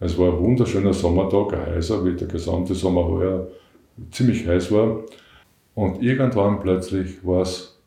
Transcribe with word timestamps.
Es 0.00 0.18
war 0.18 0.32
ein 0.32 0.38
wunderschöner 0.38 0.92
Sommertag, 0.92 1.54
ein 1.54 1.76
heißer, 1.76 2.04
wie 2.04 2.14
der 2.14 2.28
gesamte 2.28 2.74
Sommer 2.74 3.06
heuer 3.06 3.48
ziemlich 4.10 4.46
heiß 4.46 4.72
war. 4.72 5.04
Und 5.74 6.02
irgendwann 6.02 6.60
plötzlich 6.60 7.24
war 7.24 7.42
es 7.42 7.80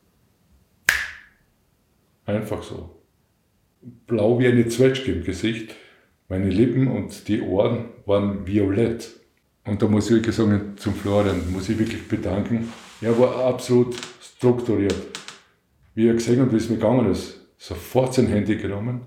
einfach 2.25 2.63
so. 2.63 2.89
Blau 4.05 4.39
wie 4.39 4.47
eine 4.47 4.67
Zwetschge 4.67 5.13
im 5.13 5.23
Gesicht. 5.23 5.75
Meine 6.29 6.49
Lippen 6.49 6.88
und 6.88 7.28
die 7.28 7.42
Ohren 7.42 7.85
waren 8.06 8.46
violett. 8.46 9.10
Und 9.65 9.81
da 9.81 9.87
muss 9.87 10.10
ich 10.10 10.15
wirklich 10.15 10.35
sagen, 10.35 10.74
zum 10.78 10.94
Florian 10.94 11.51
muss 11.51 11.69
ich 11.69 11.78
wirklich 11.78 12.08
bedanken. 12.08 12.71
Er 13.01 13.17
war 13.19 13.46
absolut 13.46 13.96
strukturiert. 14.21 14.96
Wie 15.94 16.08
er 16.08 16.13
gesehen 16.13 16.41
hat, 16.41 16.52
wie 16.52 16.58
es 16.58 16.70
mir 16.70 16.77
gegangen 16.77 17.12
ist, 17.12 17.41
sofort 17.58 18.13
sein 18.13 18.27
Handy 18.27 18.58
genommen, 18.58 19.02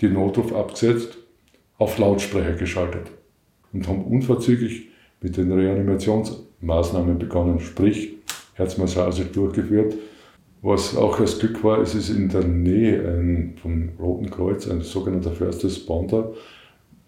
die 0.00 0.08
Notruf 0.08 0.52
abgesetzt, 0.52 1.18
auf 1.78 1.98
Lautsprecher 1.98 2.54
geschaltet 2.54 3.10
und 3.72 3.88
haben 3.88 4.04
unverzüglich 4.04 4.88
mit 5.20 5.36
den 5.36 5.50
Reanimationsmaßnahmen 5.52 7.18
begonnen, 7.18 7.60
sprich 7.60 8.16
Herzmassage 8.54 9.24
durchgeführt. 9.24 9.94
Was 10.60 10.96
auch 10.96 11.20
als 11.20 11.38
Glück 11.38 11.62
war, 11.62 11.80
es 11.80 11.94
ist 11.94 12.10
in 12.10 12.28
der 12.28 12.44
Nähe 12.44 13.00
ein, 13.08 13.54
vom 13.62 13.90
Roten 13.98 14.28
Kreuz 14.28 14.68
ein 14.68 14.80
sogenannter 14.80 15.30
First 15.30 15.64
Responder 15.64 16.32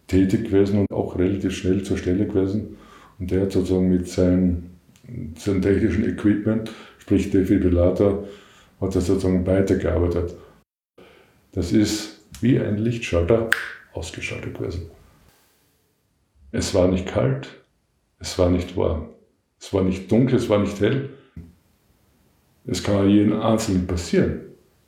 tätig 0.06 0.45
gewesen 0.45 0.80
und 0.80 0.92
auch 0.92 1.19
relativ 1.19 1.56
schnell 1.56 1.83
zur 1.83 1.98
Stelle 1.98 2.27
gewesen. 2.27 2.77
Und 3.19 3.30
der 3.30 3.42
hat 3.42 3.52
sozusagen 3.52 3.89
mit 3.89 4.09
seinem, 4.09 4.70
seinem 5.37 5.62
technischen 5.62 6.09
Equipment, 6.09 6.70
sprich 6.98 7.30
Defibrillator, 7.30 8.25
hat 8.80 8.95
er 8.95 9.00
sozusagen 9.00 9.45
weitergearbeitet. 9.47 10.37
Das 11.52 11.73
ist 11.73 12.20
wie 12.41 12.59
ein 12.61 12.78
Lichtschalter 12.78 13.50
ausgeschaltet 13.92 14.54
gewesen. 14.58 14.90
Es 16.52 16.74
war 16.74 16.88
nicht 16.88 17.06
kalt, 17.06 17.48
es 18.19 18.38
war 18.38 18.50
nicht 18.50 18.77
warm, 18.77 19.10
es 19.58 19.72
war 19.72 19.82
nicht 19.82 20.10
dunkel, 20.10 20.36
es 20.36 20.48
war 20.48 20.58
nicht 20.58 20.80
hell. 20.80 21.10
Es 22.66 22.82
kann 22.82 23.08
jedem 23.08 23.41
Einzelnen 23.41 23.86
passieren, 23.86 24.41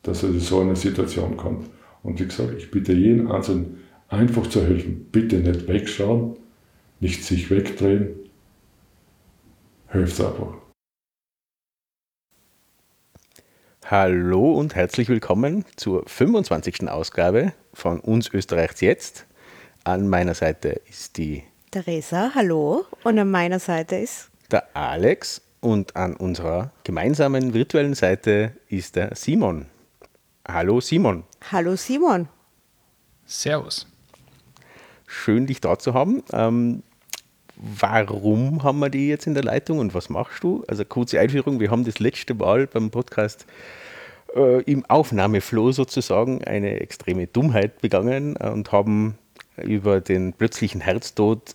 dass 0.03 0.23
er 0.23 0.31
in 0.31 0.41
so 0.41 0.61
eine 0.61 0.77
Situation 0.77 1.37
kommt. 1.37 1.69
Und 2.03 2.21
wie 2.21 2.27
gesagt, 2.27 2.55
ich 2.57 2.71
bitte 2.71 2.93
jeden 2.93 3.31
Einzelnen 3.31 3.81
einfach 4.09 4.47
zu 4.47 4.63
helfen. 4.63 5.07
Bitte 5.11 5.37
nicht 5.37 5.67
wegschauen, 5.69 6.37
nicht 7.01 7.25
sich 7.25 7.51
wegdrehen. 7.51 8.11
Helft 9.87 10.21
einfach. 10.21 10.55
Hallo 13.93 14.55
und 14.55 14.75
herzlich 14.75 15.11
willkommen 15.11 15.67
zur 15.77 16.05
25. 16.07 16.89
Ausgabe 16.89 17.53
von 17.75 18.01
Uns 18.01 18.33
Österreichs 18.33 18.81
jetzt. 18.81 19.27
An 19.85 20.09
meiner 20.09 20.33
Seite 20.33 20.81
ist 20.89 21.19
die 21.19 21.43
Theresa, 21.71 22.31
hallo. 22.35 22.87
Und 23.05 23.19
an 23.19 23.31
meiner 23.31 23.59
Seite 23.59 23.97
ist 23.97 24.31
der 24.51 24.75
Alex 24.75 25.43
und 25.61 25.95
an 25.95 26.17
unserer 26.17 26.73
gemeinsamen 26.85 27.53
virtuellen 27.53 27.93
Seite 27.93 28.57
ist 28.71 28.97
der 28.97 29.15
Simon. 29.15 29.67
Hallo 30.49 30.81
Simon. 30.81 31.25
Hallo 31.51 31.77
Simon. 31.77 32.31
Servus. 33.27 33.87
Schön, 35.07 35.47
dich 35.47 35.61
da 35.61 35.79
zu 35.79 35.93
haben. 35.93 36.23
Ähm, 36.33 36.83
warum 37.57 38.63
haben 38.63 38.79
wir 38.79 38.89
die 38.89 39.09
jetzt 39.09 39.27
in 39.27 39.35
der 39.35 39.45
Leitung 39.45 39.81
und 39.81 39.93
was 39.93 40.09
machst 40.09 40.43
du? 40.43 40.65
Also 40.67 40.83
kurze 40.87 41.21
Einführung, 41.21 41.61
wir 41.61 41.71
haben 41.71 41.85
das 41.85 41.99
letzte 41.99 42.33
Mal 42.33 42.67
beim 42.67 42.91
Podcast 42.91 43.45
äh, 44.35 44.63
im 44.63 44.85
Aufnahmeflow 44.87 45.73
sozusagen 45.73 46.45
eine 46.45 46.81
extreme 46.81 47.27
Dummheit 47.27 47.81
begangen 47.81 48.37
und 48.37 48.73
haben 48.73 49.19
über 49.57 50.01
den 50.01 50.33
plötzlichen 50.33 50.81
Herztod 50.81 51.55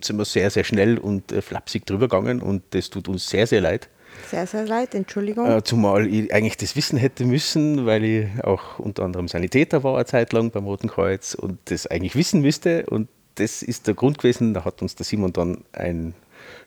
sind 0.00 0.18
wir 0.18 0.24
sehr, 0.24 0.50
sehr 0.50 0.64
schnell 0.64 0.98
und 0.98 1.32
äh, 1.32 1.42
flapsig 1.42 1.86
drüber 1.86 2.08
gegangen 2.08 2.40
und 2.40 2.62
das 2.70 2.90
tut 2.90 3.08
uns 3.08 3.28
sehr, 3.28 3.46
sehr 3.46 3.60
leid. 3.60 3.88
Sehr, 4.30 4.46
sehr 4.46 4.66
leid, 4.66 4.94
Entschuldigung. 4.94 5.50
Äh, 5.50 5.62
zumal 5.62 6.06
ich 6.06 6.32
eigentlich 6.32 6.56
das 6.56 6.76
wissen 6.76 6.98
hätte 6.98 7.24
müssen, 7.24 7.86
weil 7.86 8.04
ich 8.04 8.44
auch 8.44 8.78
unter 8.78 9.04
anderem 9.04 9.28
Sanitäter 9.28 9.84
war 9.84 9.96
eine 9.96 10.06
Zeit 10.06 10.32
lang 10.32 10.50
beim 10.50 10.64
Roten 10.64 10.88
Kreuz 10.88 11.34
und 11.34 11.58
das 11.66 11.86
eigentlich 11.86 12.16
wissen 12.16 12.40
müsste. 12.40 12.86
Und 12.86 13.08
das 13.36 13.62
ist 13.62 13.86
der 13.86 13.94
Grund 13.94 14.18
gewesen, 14.18 14.54
da 14.54 14.64
hat 14.64 14.82
uns 14.82 14.96
der 14.96 15.04
Simon 15.04 15.32
dann 15.32 15.64
ein 15.72 16.14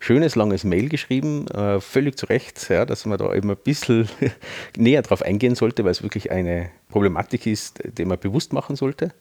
schönes, 0.02 0.36
langes 0.36 0.64
Mail 0.64 0.90
geschrieben, 0.90 1.48
äh, 1.50 1.80
völlig 1.80 2.18
zu 2.18 2.26
Recht, 2.26 2.70
ja, 2.70 2.86
dass 2.86 3.06
man 3.06 3.18
da 3.18 3.34
eben 3.34 3.50
ein 3.52 3.56
bisschen 3.56 4.10
näher 4.76 5.04
drauf 5.04 5.22
eingehen 5.22 5.56
sollte, 5.56 5.86
weil 5.86 5.92
es 5.92 6.04
wirklich 6.04 6.32
eine 6.32 6.72
Problematik 6.90 7.46
ist, 7.46 7.80
die 7.98 8.04
man 8.04 8.20
bewusst 8.20 8.52
machen 8.52 8.76
sollte. 8.76 9.14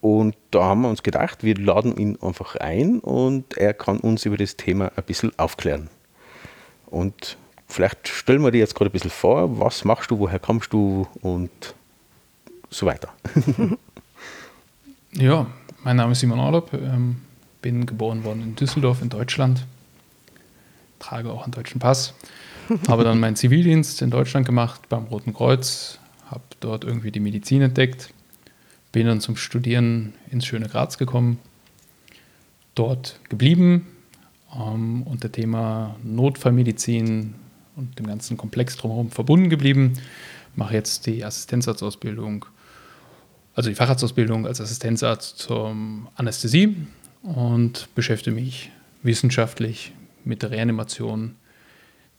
Und 0.00 0.34
da 0.50 0.64
haben 0.64 0.82
wir 0.82 0.88
uns 0.88 1.02
gedacht, 1.02 1.44
wir 1.44 1.56
laden 1.56 1.96
ihn 1.96 2.18
einfach 2.20 2.56
ein 2.56 2.98
und 3.00 3.56
er 3.56 3.74
kann 3.74 3.98
uns 3.98 4.24
über 4.24 4.36
das 4.36 4.56
Thema 4.56 4.90
ein 4.96 5.04
bisschen 5.04 5.38
aufklären. 5.38 5.90
Und 6.86 7.36
vielleicht 7.66 8.08
stellen 8.08 8.42
wir 8.42 8.50
dir 8.50 8.58
jetzt 8.58 8.74
gerade 8.74 8.90
ein 8.90 8.92
bisschen 8.92 9.10
vor, 9.10 9.60
was 9.60 9.84
machst 9.84 10.10
du, 10.10 10.18
woher 10.18 10.38
kommst 10.38 10.72
du 10.72 11.06
und 11.20 11.50
so 12.70 12.86
weiter. 12.86 13.08
ja, 15.12 15.46
mein 15.84 15.96
Name 15.96 16.12
ist 16.12 16.20
Simon 16.20 16.38
Orlob, 16.38 16.72
ähm, 16.72 17.16
bin 17.60 17.84
geboren 17.84 18.24
worden 18.24 18.42
in 18.42 18.56
Düsseldorf 18.56 19.02
in 19.02 19.08
Deutschland, 19.08 19.66
trage 20.98 21.30
auch 21.30 21.44
einen 21.44 21.52
deutschen 21.52 21.78
Pass, 21.78 22.14
habe 22.88 23.04
dann 23.04 23.20
meinen 23.20 23.36
Zivildienst 23.36 24.02
in 24.02 24.10
Deutschland 24.10 24.46
gemacht 24.46 24.88
beim 24.88 25.04
Roten 25.04 25.32
Kreuz, 25.32 25.98
habe 26.30 26.42
dort 26.60 26.84
irgendwie 26.84 27.10
die 27.10 27.20
Medizin 27.20 27.62
entdeckt, 27.62 28.12
bin 28.92 29.06
dann 29.06 29.20
zum 29.20 29.36
Studieren 29.36 30.14
ins 30.30 30.46
schöne 30.46 30.68
Graz 30.68 30.98
gekommen, 30.98 31.38
dort 32.74 33.20
geblieben 33.28 33.86
ähm, 34.54 35.02
und 35.02 35.22
der 35.22 35.32
Thema 35.32 35.96
Notfallmedizin 36.02 37.34
und 37.76 37.98
dem 37.98 38.06
ganzen 38.06 38.36
Komplex 38.36 38.76
drumherum 38.76 39.10
verbunden 39.10 39.50
geblieben. 39.50 39.94
Mache 40.54 40.74
jetzt 40.74 41.06
die 41.06 41.24
Assistenzarztausbildung, 41.24 42.46
also 43.54 43.68
die 43.68 43.74
Facharztausbildung 43.74 44.46
als 44.46 44.60
Assistenzarzt 44.60 45.38
zur 45.38 45.76
Anästhesie 46.14 46.76
und 47.22 47.88
beschäftige 47.94 48.34
mich 48.34 48.70
wissenschaftlich 49.02 49.92
mit 50.26 50.42
der 50.42 50.50
Reanimation, 50.50 51.36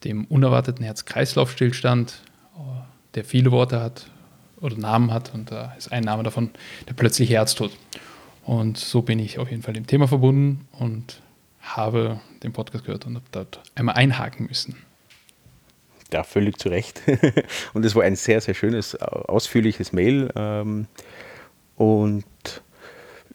dem 0.03 0.25
unerwarteten 0.25 0.83
Herz-Kreislauf-Stillstand, 0.83 2.21
der 3.15 3.23
viele 3.23 3.51
Worte 3.51 3.81
hat 3.81 4.09
oder 4.59 4.77
Namen 4.77 5.11
hat 5.11 5.33
und 5.33 5.51
da 5.51 5.73
ist 5.77 5.91
ein 5.91 6.03
Name 6.03 6.23
davon 6.23 6.49
der 6.87 6.93
plötzliche 6.93 7.33
Herztod. 7.33 7.71
Und 8.43 8.77
so 8.77 9.01
bin 9.01 9.19
ich 9.19 9.39
auf 9.39 9.51
jeden 9.51 9.61
Fall 9.61 9.73
dem 9.73 9.87
Thema 9.87 10.07
verbunden 10.07 10.67
und 10.71 11.21
habe 11.59 12.21
den 12.43 12.53
Podcast 12.53 12.85
gehört 12.85 13.05
und 13.05 13.15
habe 13.15 13.25
dort 13.31 13.61
einmal 13.75 13.95
einhaken 13.95 14.47
müssen. 14.47 14.77
Ja, 16.13 16.23
völlig 16.23 16.57
zu 16.57 16.69
Recht. 16.69 17.01
und 17.73 17.83
es 17.83 17.93
war 17.93 18.03
ein 18.03 18.15
sehr, 18.15 18.39
sehr 18.39 18.53
schönes, 18.53 18.95
ausführliches 18.95 19.91
Mail. 19.91 20.31
Ähm, 20.35 20.87
und 21.75 22.23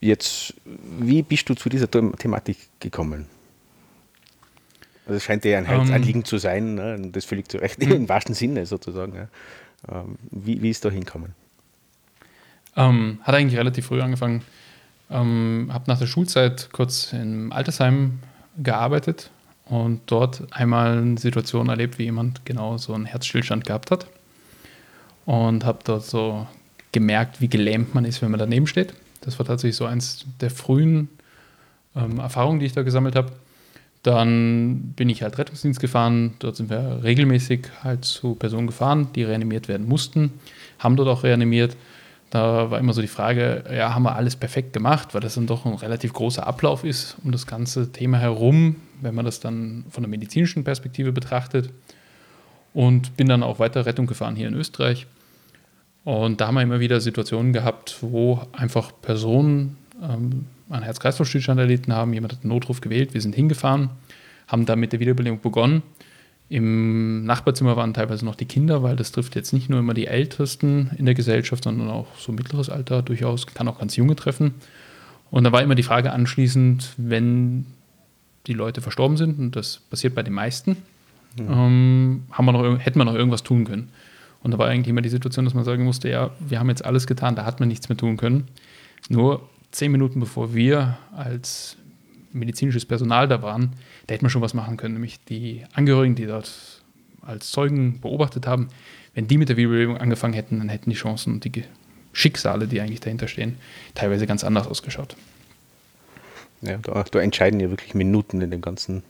jetzt, 0.00 0.55
wie 0.65 1.22
bist 1.22 1.49
du 1.50 1.55
zu 1.55 1.69
dieser 1.69 1.91
Thematik 1.91 2.56
gekommen? 2.81 3.27
Also 5.07 5.17
es 5.17 5.25
scheint 5.25 5.45
dir 5.45 5.59
ein 5.59 5.65
Herzanliegen 5.65 6.23
um, 6.23 6.25
zu 6.25 6.39
sein, 6.39 6.75
ne? 6.75 7.11
das 7.11 7.25
völlig 7.25 7.49
zu 7.49 7.59
Recht, 7.59 7.83
im 7.83 8.09
wahrsten 8.09 8.35
Sinne 8.35 8.67
sozusagen. 8.67 9.29
Ähm, 9.91 10.17
wie, 10.31 10.63
wie 10.63 10.71
ist 10.71 10.85
da 10.85 10.91
hinkommen? 10.91 11.35
Ähm, 12.77 13.19
hat 13.23 13.35
eigentlich 13.35 13.59
relativ 13.59 13.87
früh 13.87 14.01
angefangen. 14.01 14.43
Ähm, 15.11 15.71
habe 15.73 15.85
nach 15.89 15.99
der 15.99 16.07
Schulzeit 16.07 16.71
kurz 16.73 17.12
im 17.12 17.53
Altersheim 17.53 18.21
gearbeitet 18.62 19.31
und 19.67 20.01
dort 20.07 20.47
einmal 20.51 20.99
eine 20.99 21.19
Situation 21.19 21.69
erlebt, 21.69 21.99
wie 21.99 22.05
jemand 22.05 22.47
genau 22.47 22.79
so 22.79 22.95
einen 22.95 23.07
Herzstillstand 23.07 23.67
gehabt 23.67 23.91
hat. 23.91 24.07
Und 25.25 25.65
habe 25.65 25.79
dort 25.85 26.05
so 26.05 26.47
gemerkt, 26.93 27.41
wie 27.41 27.49
gelähmt 27.49 27.95
man 27.95 28.05
ist, 28.05 28.23
wenn 28.23 28.31
man 28.31 28.41
daneben 28.41 28.67
steht. 28.67 28.95
Das 29.21 29.39
war 29.39 29.47
tatsächlich 29.47 29.77
so 29.77 29.87
eins 29.87 30.27
der 30.41 30.51
frühen 30.51 31.09
ähm, 31.94 32.19
Erfahrungen, 32.19 32.61
die 32.61 32.67
ich 32.67 32.73
da 32.73 32.82
gesammelt 32.82 33.17
habe. 33.17 33.32
Dann 34.02 34.93
bin 34.96 35.08
ich 35.08 35.22
halt 35.22 35.38
Rettungsdienst 35.38 35.78
gefahren. 35.78 36.34
Dort 36.40 36.56
sind 36.56 36.70
wir 36.70 37.00
regelmäßig 37.02 37.69
halt 37.84 38.04
zu 38.04 38.34
Personen 38.34 38.66
gefahren, 38.66 39.08
die 39.14 39.22
reanimiert 39.22 39.69
werden 39.69 39.87
mussten, 39.87 40.32
haben 40.78 40.96
dort 40.96 41.08
auch 41.08 41.22
reanimiert. 41.22 41.76
Da 42.31 42.70
war 42.70 42.78
immer 42.78 42.94
so 42.94 43.02
die 43.02 43.08
Frage, 43.08 43.62
ja, 43.70 43.94
haben 43.94 44.04
wir 44.04 44.16
alles 44.16 44.37
perfekt 44.37 44.72
gemacht, 44.72 45.12
weil 45.12 45.20
das 45.20 45.34
dann 45.34 45.46
doch 45.46 45.66
ein 45.66 45.75
relativ 45.75 46.14
großer 46.14 46.46
Ablauf 46.46 46.82
ist 46.82 47.16
um 47.22 47.31
das 47.31 47.46
ganze 47.46 47.93
Thema 47.93 48.19
herum, 48.19 48.76
wenn 49.02 49.14
man 49.14 49.26
das 49.26 49.38
dann 49.38 49.84
von 49.90 50.02
der 50.02 50.08
medizinischen 50.08 50.64
Perspektive 50.64 51.12
betrachtet. 51.12 51.70
Und 52.75 53.19
bin 53.19 53.28
dann 53.28 53.43
auch 53.43 53.58
weiter 53.58 53.84
Rettung 53.84 54.06
gefahren 54.06 54.34
hier 54.34 54.49
in 54.49 54.54
Österreich. 54.54 55.06
Und 56.04 56.40
da 56.40 56.46
haben 56.46 56.54
wir 56.54 56.62
immer 56.62 56.81
wieder 56.81 57.00
Situationen 57.00 57.52
gehabt, 57.52 57.99
wo 58.00 58.40
einfach 58.52 58.93
Personen 59.02 59.76
ähm, 60.02 60.46
einen 60.73 60.85
Herz-Kreislauf-Stillstand 60.85 61.61
erlitten 61.61 61.93
haben. 61.93 62.13
Jemand 62.13 62.33
hat 62.33 62.43
einen 62.43 62.51
Notruf 62.51 62.81
gewählt, 62.81 63.15
wir 63.15 63.21
sind 63.21 63.35
hingefahren, 63.35 63.91
haben 64.47 64.67
dann 64.67 64.81
mit 64.81 64.93
der 64.93 65.01
Wiederbelebung 65.01 65.41
begonnen. 65.41 65.83
Im 66.49 67.25
Nachbarzimmer 67.25 67.77
waren 67.77 67.95
teilweise 67.95 68.25
noch 68.25 68.35
die 68.35 68.45
Kinder, 68.45 68.83
weil 68.83 68.95
das 68.97 69.13
trifft 69.13 69.35
jetzt 69.37 69.53
nicht 69.53 69.71
nur 69.71 69.79
immer 69.79 69.95
die 69.95 70.07
Ältesten 70.07 70.91
in 70.99 71.07
der 71.07 71.15
Gesellschaft, 71.15 71.65
sondern 71.65 71.89
auch 71.89 72.09
so 72.19 72.31
mittleres 72.31 72.69
Alter 72.69 73.01
durchaus, 73.03 73.47
kann 73.47 73.69
auch 73.69 73.79
ganz 73.79 73.97
junge 73.97 74.17
treffen. 74.17 74.55
Und 75.31 75.45
da 75.45 75.53
war 75.53 75.63
immer 75.63 75.75
die 75.75 75.83
Frage 75.83 76.13
anschließend, 76.13 76.93
wenn 76.99 77.65
die 78.47 78.53
Leute 78.53 78.83
verstorben 78.83 79.17
sind, 79.17 79.39
und 79.39 79.57
das 79.57 79.79
passiert 79.89 80.15
bei 80.15 80.23
den 80.23 80.35
meisten, 80.35 80.77
ähm, 81.39 82.25
haben 82.31 82.45
wir 82.45 82.53
noch, 82.53 82.79
hätten 82.79 82.99
wir 82.99 83.05
noch 83.07 83.15
irgendwas 83.15 83.43
tun 83.43 83.65
können. 83.65 83.89
Und 84.43 84.51
da 84.51 84.59
war 84.59 84.69
eigentlich 84.69 84.89
immer 84.89 85.01
die 85.01 85.09
Situation, 85.09 85.45
dass 85.45 85.55
man 85.55 85.65
sagen 85.65 85.85
musste, 85.85 86.11
ja, 86.11 86.31
wir 86.41 86.59
haben 86.59 86.69
jetzt 86.69 86.85
alles 86.85 87.07
getan, 87.07 87.37
da 87.37 87.47
hat 87.47 87.61
man 87.61 87.69
nichts 87.69 87.89
mehr 87.89 87.97
tun 87.97 88.17
können. 88.17 88.49
Nur 89.09 89.49
zehn 89.73 89.91
Minuten 89.91 90.21
bevor 90.21 90.55
wir 90.55 90.99
als 91.17 91.77
medizinisches 92.33 92.87
Personal 92.87 93.29
da 93.29 93.43
waren, 93.43 93.73
da 94.07 94.15
hätte 94.15 94.25
man 94.25 94.31
schon 94.31 94.43
was 94.43 94.55
machen 94.55 94.77
können, 94.77 94.95
nämlich 94.95 95.23
die 95.25 95.65
Angehörigen, 95.73 96.15
die 96.15 96.27
dort 96.27 96.83
als 97.23 97.51
Zeugen 97.51 98.01
beobachtet 98.01 98.47
haben, 98.47 98.69
wenn 99.15 99.27
die 99.27 99.39
mit 99.39 99.49
der 99.49 99.57
Wiederbelebung 99.57 99.99
angefangen 99.99 100.35
hätten, 100.35 100.59
dann 100.59 100.69
hätten 100.69 100.91
die 100.91 100.97
Chancen 100.97 101.35
und 101.35 101.45
die 101.45 101.65
Schicksale, 102.13 102.67
die 102.67 102.81
eigentlich 102.81 103.01
dahinter 103.01 103.29
stehen, 103.29 103.57
teilweise 103.95 104.27
ganz 104.27 104.45
anders 104.45 104.67
ausgeschaut. 104.67 105.17
Ja, 106.63 106.79
da, 106.79 107.03
da 107.03 107.21
entscheiden 107.21 107.61
ja 107.61 107.71
wirklich 107.71 107.95
Minuten 107.95 108.41
in 108.41 108.51
dem 108.51 108.61
ganzen 108.61 109.03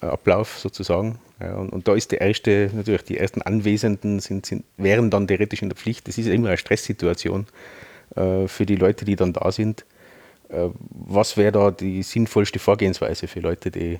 äh, 0.00 0.06
Ablauf 0.06 0.58
sozusagen. 0.58 1.18
Ja, 1.40 1.56
und, 1.56 1.70
und, 1.70 1.88
da 1.88 1.94
ist 1.94 2.12
die 2.12 2.16
erste, 2.16 2.70
natürlich 2.74 3.04
die 3.04 3.18
ersten 3.18 3.42
Anwesenden 3.42 4.20
sind, 4.20 4.46
sind, 4.46 4.64
wären 4.76 5.10
dann 5.10 5.26
theoretisch 5.26 5.62
in 5.62 5.68
der 5.68 5.76
Pflicht. 5.76 6.08
Das 6.08 6.16
ist 6.16 6.26
immer 6.26 6.48
eine 6.48 6.56
Stresssituation 6.56 7.46
äh, 8.16 8.48
für 8.48 8.66
die 8.66 8.76
Leute, 8.76 9.04
die 9.04 9.16
dann 9.16 9.32
da 9.32 9.50
sind. 9.52 9.84
Äh, 10.48 10.68
was 10.90 11.36
wäre 11.36 11.52
da 11.52 11.70
die 11.70 12.02
sinnvollste 12.02 12.58
Vorgehensweise 12.58 13.28
für 13.28 13.40
Leute, 13.40 13.70
die 13.70 13.98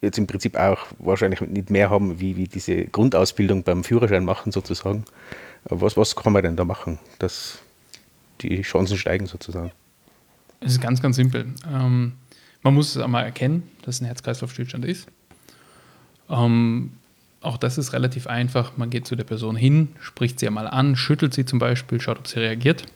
jetzt 0.00 0.18
im 0.18 0.26
Prinzip 0.26 0.56
auch 0.56 0.78
wahrscheinlich 0.98 1.40
nicht 1.40 1.70
mehr 1.70 1.90
haben, 1.90 2.20
wie, 2.20 2.36
wie 2.36 2.48
diese 2.48 2.84
Grundausbildung 2.86 3.62
beim 3.62 3.84
Führerschein 3.84 4.24
machen 4.24 4.52
sozusagen? 4.52 5.04
Äh, 5.64 5.70
was, 5.70 5.96
was 5.96 6.16
kann 6.16 6.32
man 6.32 6.42
denn 6.42 6.56
da 6.56 6.64
machen, 6.64 6.98
dass 7.18 7.58
die 8.40 8.62
Chancen 8.62 8.96
steigen 8.96 9.26
sozusagen? 9.26 9.72
Es 10.60 10.72
ist 10.72 10.80
ganz, 10.80 11.02
ganz 11.02 11.16
simpel. 11.16 11.46
Ähm, 11.72 12.12
man 12.62 12.74
muss 12.74 12.94
es 12.94 13.02
einmal 13.02 13.24
erkennen, 13.24 13.68
dass 13.82 14.00
ein 14.00 14.06
Herz-Kreislauf-Stillstand 14.06 14.84
ist. 14.84 15.08
Ähm, 16.30 16.92
auch 17.40 17.56
das 17.56 17.78
ist 17.78 17.92
relativ 17.92 18.28
einfach. 18.28 18.76
Man 18.76 18.90
geht 18.90 19.06
zu 19.06 19.16
der 19.16 19.24
Person 19.24 19.56
hin, 19.56 19.88
spricht 20.00 20.38
sie 20.38 20.46
einmal 20.46 20.68
an, 20.68 20.94
schüttelt 20.94 21.34
sie 21.34 21.44
zum 21.44 21.58
Beispiel, 21.58 22.00
schaut, 22.00 22.18
ob 22.18 22.28
sie 22.28 22.38
reagiert. 22.38 22.86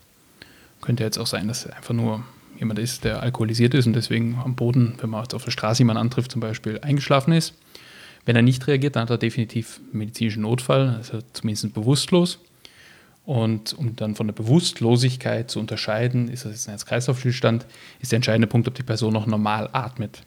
Könnte 0.86 1.02
jetzt 1.02 1.18
auch 1.18 1.26
sein, 1.26 1.48
dass 1.48 1.66
einfach 1.66 1.94
nur 1.94 2.22
jemand 2.60 2.78
ist, 2.78 3.02
der 3.02 3.20
alkoholisiert 3.20 3.74
ist 3.74 3.88
und 3.88 3.94
deswegen 3.94 4.38
am 4.44 4.54
Boden, 4.54 4.94
wenn 5.00 5.10
man 5.10 5.26
auf 5.32 5.44
der 5.44 5.50
Straße 5.50 5.80
jemanden 5.80 6.00
antrifft, 6.00 6.30
zum 6.30 6.40
Beispiel 6.40 6.78
eingeschlafen 6.80 7.32
ist. 7.32 7.54
Wenn 8.24 8.36
er 8.36 8.42
nicht 8.42 8.64
reagiert, 8.68 8.94
dann 8.94 9.02
hat 9.02 9.10
er 9.10 9.18
definitiv 9.18 9.80
einen 9.90 9.98
medizinischen 9.98 10.42
Notfall, 10.42 10.90
also 10.90 11.18
zumindest 11.32 11.74
bewusstlos. 11.74 12.38
Und 13.24 13.72
um 13.76 13.96
dann 13.96 14.14
von 14.14 14.28
der 14.28 14.34
Bewusstlosigkeit 14.34 15.50
zu 15.50 15.58
unterscheiden, 15.58 16.28
ist 16.28 16.44
das 16.44 16.52
jetzt 16.52 16.68
ein 16.68 16.70
Herz-Kreislauf-Stillstand, 16.70 17.66
ist 17.98 18.12
der 18.12 18.18
entscheidende 18.18 18.46
Punkt, 18.46 18.68
ob 18.68 18.74
die 18.76 18.84
Person 18.84 19.12
noch 19.12 19.26
normal 19.26 19.68
atmet. 19.72 20.22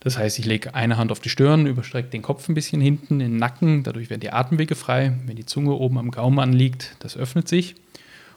Das 0.00 0.18
heißt, 0.18 0.40
ich 0.40 0.46
lege 0.46 0.74
eine 0.74 0.96
Hand 0.96 1.12
auf 1.12 1.20
die 1.20 1.28
Stirn, 1.28 1.64
überstrecke 1.68 2.08
den 2.08 2.22
Kopf 2.22 2.48
ein 2.48 2.54
bisschen 2.54 2.80
hinten 2.80 3.20
in 3.20 3.30
den 3.30 3.36
Nacken, 3.36 3.84
dadurch 3.84 4.10
werden 4.10 4.20
die 4.20 4.32
Atemwege 4.32 4.74
frei. 4.74 5.12
Wenn 5.26 5.36
die 5.36 5.46
Zunge 5.46 5.74
oben 5.74 5.98
am 5.98 6.10
Gaumen 6.10 6.40
anliegt, 6.40 6.96
das 6.98 7.16
öffnet 7.16 7.46
sich. 7.46 7.76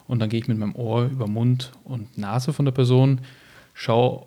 Und 0.10 0.18
dann 0.18 0.30
gehe 0.30 0.40
ich 0.40 0.48
mit 0.48 0.58
meinem 0.58 0.76
Ohr 0.76 1.06
über 1.06 1.28
Mund 1.28 1.72
und 1.84 2.18
Nase 2.18 2.52
von 2.52 2.66
der 2.66 2.72
Person, 2.72 3.22
schaue 3.76 4.26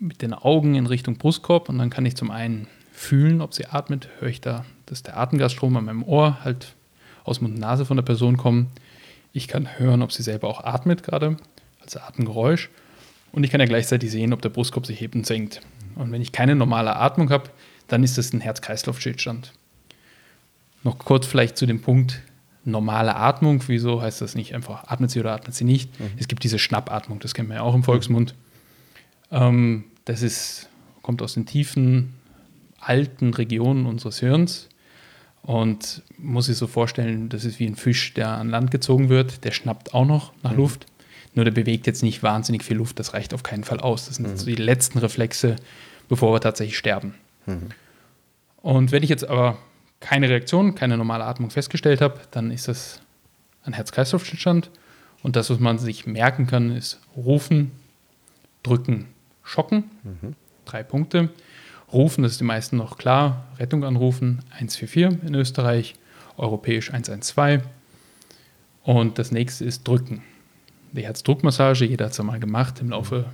mit 0.00 0.22
den 0.22 0.34
Augen 0.34 0.74
in 0.74 0.86
Richtung 0.86 1.18
Brustkorb 1.18 1.68
und 1.68 1.78
dann 1.78 1.88
kann 1.88 2.04
ich 2.04 2.16
zum 2.16 2.32
einen 2.32 2.66
fühlen, 2.92 3.40
ob 3.40 3.54
sie 3.54 3.66
atmet, 3.66 4.08
höre 4.18 4.28
ich 4.28 4.40
da, 4.40 4.64
dass 4.86 5.04
der 5.04 5.16
Atemgasstrom 5.16 5.76
an 5.76 5.84
meinem 5.84 6.02
Ohr 6.02 6.42
halt 6.42 6.74
aus 7.22 7.40
Mund 7.40 7.54
und 7.54 7.60
Nase 7.60 7.84
von 7.84 7.96
der 7.96 8.02
Person 8.02 8.38
kommt. 8.38 8.66
Ich 9.32 9.46
kann 9.46 9.78
hören, 9.78 10.02
ob 10.02 10.10
sie 10.10 10.24
selber 10.24 10.48
auch 10.48 10.64
atmet 10.64 11.04
gerade, 11.04 11.36
als 11.80 11.96
Atemgeräusch. 11.96 12.68
Und 13.30 13.44
ich 13.44 13.52
kann 13.52 13.60
ja 13.60 13.66
gleichzeitig 13.66 14.10
sehen, 14.10 14.32
ob 14.32 14.42
der 14.42 14.48
Brustkorb 14.48 14.84
sich 14.84 15.00
hebt 15.00 15.14
und 15.14 15.26
senkt. 15.26 15.60
Und 15.94 16.10
wenn 16.10 16.22
ich 16.22 16.32
keine 16.32 16.56
normale 16.56 16.96
Atmung 16.96 17.30
habe, 17.30 17.50
dann 17.86 18.02
ist 18.02 18.18
das 18.18 18.32
ein 18.32 18.40
Herz-Kreislauf-Stillstand. 18.40 19.52
Noch 20.82 20.98
kurz 20.98 21.26
vielleicht 21.28 21.56
zu 21.56 21.66
dem 21.66 21.80
Punkt 21.80 22.20
normale 22.64 23.16
Atmung. 23.16 23.62
Wieso 23.66 24.02
heißt 24.02 24.20
das 24.20 24.34
nicht 24.34 24.54
einfach 24.54 24.84
atmet 24.88 25.10
sie 25.10 25.20
oder 25.20 25.32
atmet 25.32 25.54
sie 25.54 25.64
nicht? 25.64 25.98
Mhm. 25.98 26.10
Es 26.18 26.28
gibt 26.28 26.44
diese 26.44 26.58
Schnappatmung, 26.58 27.18
das 27.20 27.34
kennen 27.34 27.48
wir 27.48 27.56
ja 27.56 27.62
auch 27.62 27.74
im 27.74 27.82
Volksmund. 27.82 28.34
Mhm. 29.30 29.36
Ähm, 29.36 29.84
das 30.04 30.22
ist, 30.22 30.68
kommt 31.02 31.22
aus 31.22 31.34
den 31.34 31.46
tiefen, 31.46 32.14
alten 32.80 33.34
Regionen 33.34 33.86
unseres 33.86 34.20
Hirns 34.20 34.68
und 35.42 36.02
muss 36.18 36.46
sich 36.46 36.56
so 36.56 36.66
vorstellen, 36.66 37.28
das 37.28 37.44
ist 37.44 37.58
wie 37.60 37.66
ein 37.66 37.76
Fisch, 37.76 38.14
der 38.14 38.28
an 38.28 38.48
Land 38.48 38.70
gezogen 38.70 39.08
wird, 39.08 39.44
der 39.44 39.52
schnappt 39.52 39.94
auch 39.94 40.04
noch 40.04 40.32
nach 40.42 40.52
mhm. 40.52 40.58
Luft. 40.58 40.86
Nur 41.34 41.44
der 41.44 41.52
bewegt 41.52 41.86
jetzt 41.86 42.02
nicht 42.02 42.22
wahnsinnig 42.24 42.64
viel 42.64 42.76
Luft, 42.76 42.98
das 42.98 43.14
reicht 43.14 43.34
auf 43.34 43.44
keinen 43.44 43.62
Fall 43.62 43.78
aus. 43.80 44.06
Das 44.06 44.16
sind 44.16 44.28
mhm. 44.28 44.36
so 44.36 44.46
die 44.46 44.56
letzten 44.56 44.98
Reflexe, 44.98 45.56
bevor 46.08 46.34
wir 46.34 46.40
tatsächlich 46.40 46.76
sterben. 46.76 47.14
Mhm. 47.46 47.68
Und 48.62 48.92
wenn 48.92 49.02
ich 49.02 49.08
jetzt 49.08 49.28
aber 49.28 49.56
keine 50.00 50.28
Reaktion, 50.28 50.74
keine 50.74 50.96
normale 50.96 51.24
Atmung 51.24 51.50
festgestellt 51.50 52.00
habe, 52.00 52.20
dann 52.30 52.50
ist 52.50 52.68
das 52.68 53.00
ein 53.64 53.74
Herz-Kreislauf-Stillstand. 53.74 54.70
Und 55.22 55.36
das, 55.36 55.50
was 55.50 55.60
man 55.60 55.78
sich 55.78 56.06
merken 56.06 56.46
kann, 56.46 56.74
ist 56.74 56.98
rufen, 57.14 57.72
drücken, 58.62 59.06
schocken. 59.42 59.84
Mhm. 60.02 60.34
Drei 60.64 60.82
Punkte. 60.82 61.28
Rufen, 61.92 62.22
das 62.22 62.32
ist 62.32 62.40
die 62.40 62.44
meisten 62.44 62.76
noch 62.76 62.96
klar. 62.96 63.46
Rettung 63.58 63.84
anrufen, 63.84 64.40
144 64.52 65.28
in 65.28 65.34
Österreich, 65.34 65.94
europäisch 66.36 66.90
112. 66.90 67.62
Und 68.82 69.18
das 69.18 69.30
nächste 69.30 69.64
ist 69.64 69.86
drücken. 69.86 70.22
Die 70.92 71.02
Herzdruckmassage, 71.02 71.84
jeder 71.84 72.06
hat 72.06 72.12
es 72.12 72.20
einmal 72.20 72.40
gemacht 72.40 72.80
im 72.80 72.90
Laufe 72.90 73.26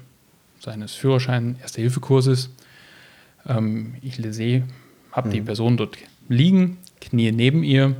seines 0.58 0.94
Führerschein 0.94 1.56
Erste-Hilfe-Kurses. 1.62 2.50
Ähm, 3.46 3.94
ich 4.02 4.16
sehe, 4.30 4.64
habe 5.12 5.28
mhm. 5.28 5.32
die 5.32 5.40
Person 5.42 5.76
dort 5.76 5.96
liegen, 6.28 6.78
Knie 7.00 7.32
neben 7.32 7.62
ihr, 7.62 7.96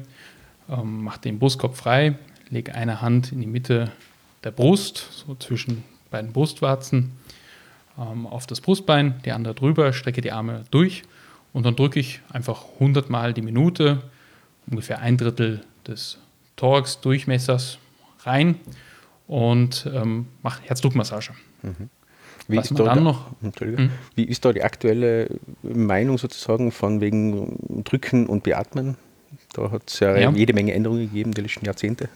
ähm, 0.68 1.04
mache 1.04 1.20
den 1.20 1.38
Brustkorb 1.38 1.76
frei, 1.76 2.16
lege 2.50 2.74
eine 2.74 3.00
Hand 3.00 3.32
in 3.32 3.40
die 3.40 3.46
Mitte 3.46 3.92
der 4.44 4.50
Brust, 4.50 5.24
so 5.26 5.34
zwischen 5.34 5.84
beiden 6.10 6.32
Brustwarzen 6.32 7.12
ähm, 7.98 8.26
auf 8.26 8.46
das 8.46 8.60
Brustbein, 8.60 9.20
die 9.24 9.32
andere 9.32 9.54
drüber, 9.54 9.92
strecke 9.92 10.20
die 10.20 10.32
Arme 10.32 10.64
durch 10.70 11.02
und 11.52 11.64
dann 11.64 11.76
drücke 11.76 12.00
ich 12.00 12.20
einfach 12.30 12.64
100 12.74 13.10
Mal 13.10 13.32
die 13.32 13.42
Minute, 13.42 14.02
ungefähr 14.66 15.00
ein 15.00 15.16
Drittel 15.16 15.62
des 15.86 16.18
Thorax-Durchmessers 16.56 17.78
rein 18.20 18.56
und 19.26 19.88
ähm, 19.92 20.26
mache 20.42 20.62
Herzdruckmassage. 20.62 21.32
Mhm. 21.62 21.90
Wie 22.48 22.58
ist, 22.58 22.78
da 22.78 22.94
noch, 22.94 23.30
hm? 23.40 23.90
wie 24.14 24.24
ist 24.24 24.44
da 24.44 24.52
die 24.52 24.62
aktuelle 24.62 25.28
Meinung 25.62 26.16
sozusagen 26.16 26.70
von 26.70 27.00
wegen 27.00 27.82
Drücken 27.84 28.26
und 28.26 28.44
Beatmen? 28.44 28.96
Da 29.52 29.70
hat 29.70 29.82
es 29.88 30.00
ja, 30.00 30.16
ja, 30.16 30.30
jede 30.30 30.52
Menge 30.52 30.72
Änderungen 30.72 31.02
gegeben 31.02 31.32
die 31.32 31.40
letzten 31.40 31.64
Jahrzehnte. 31.64 32.08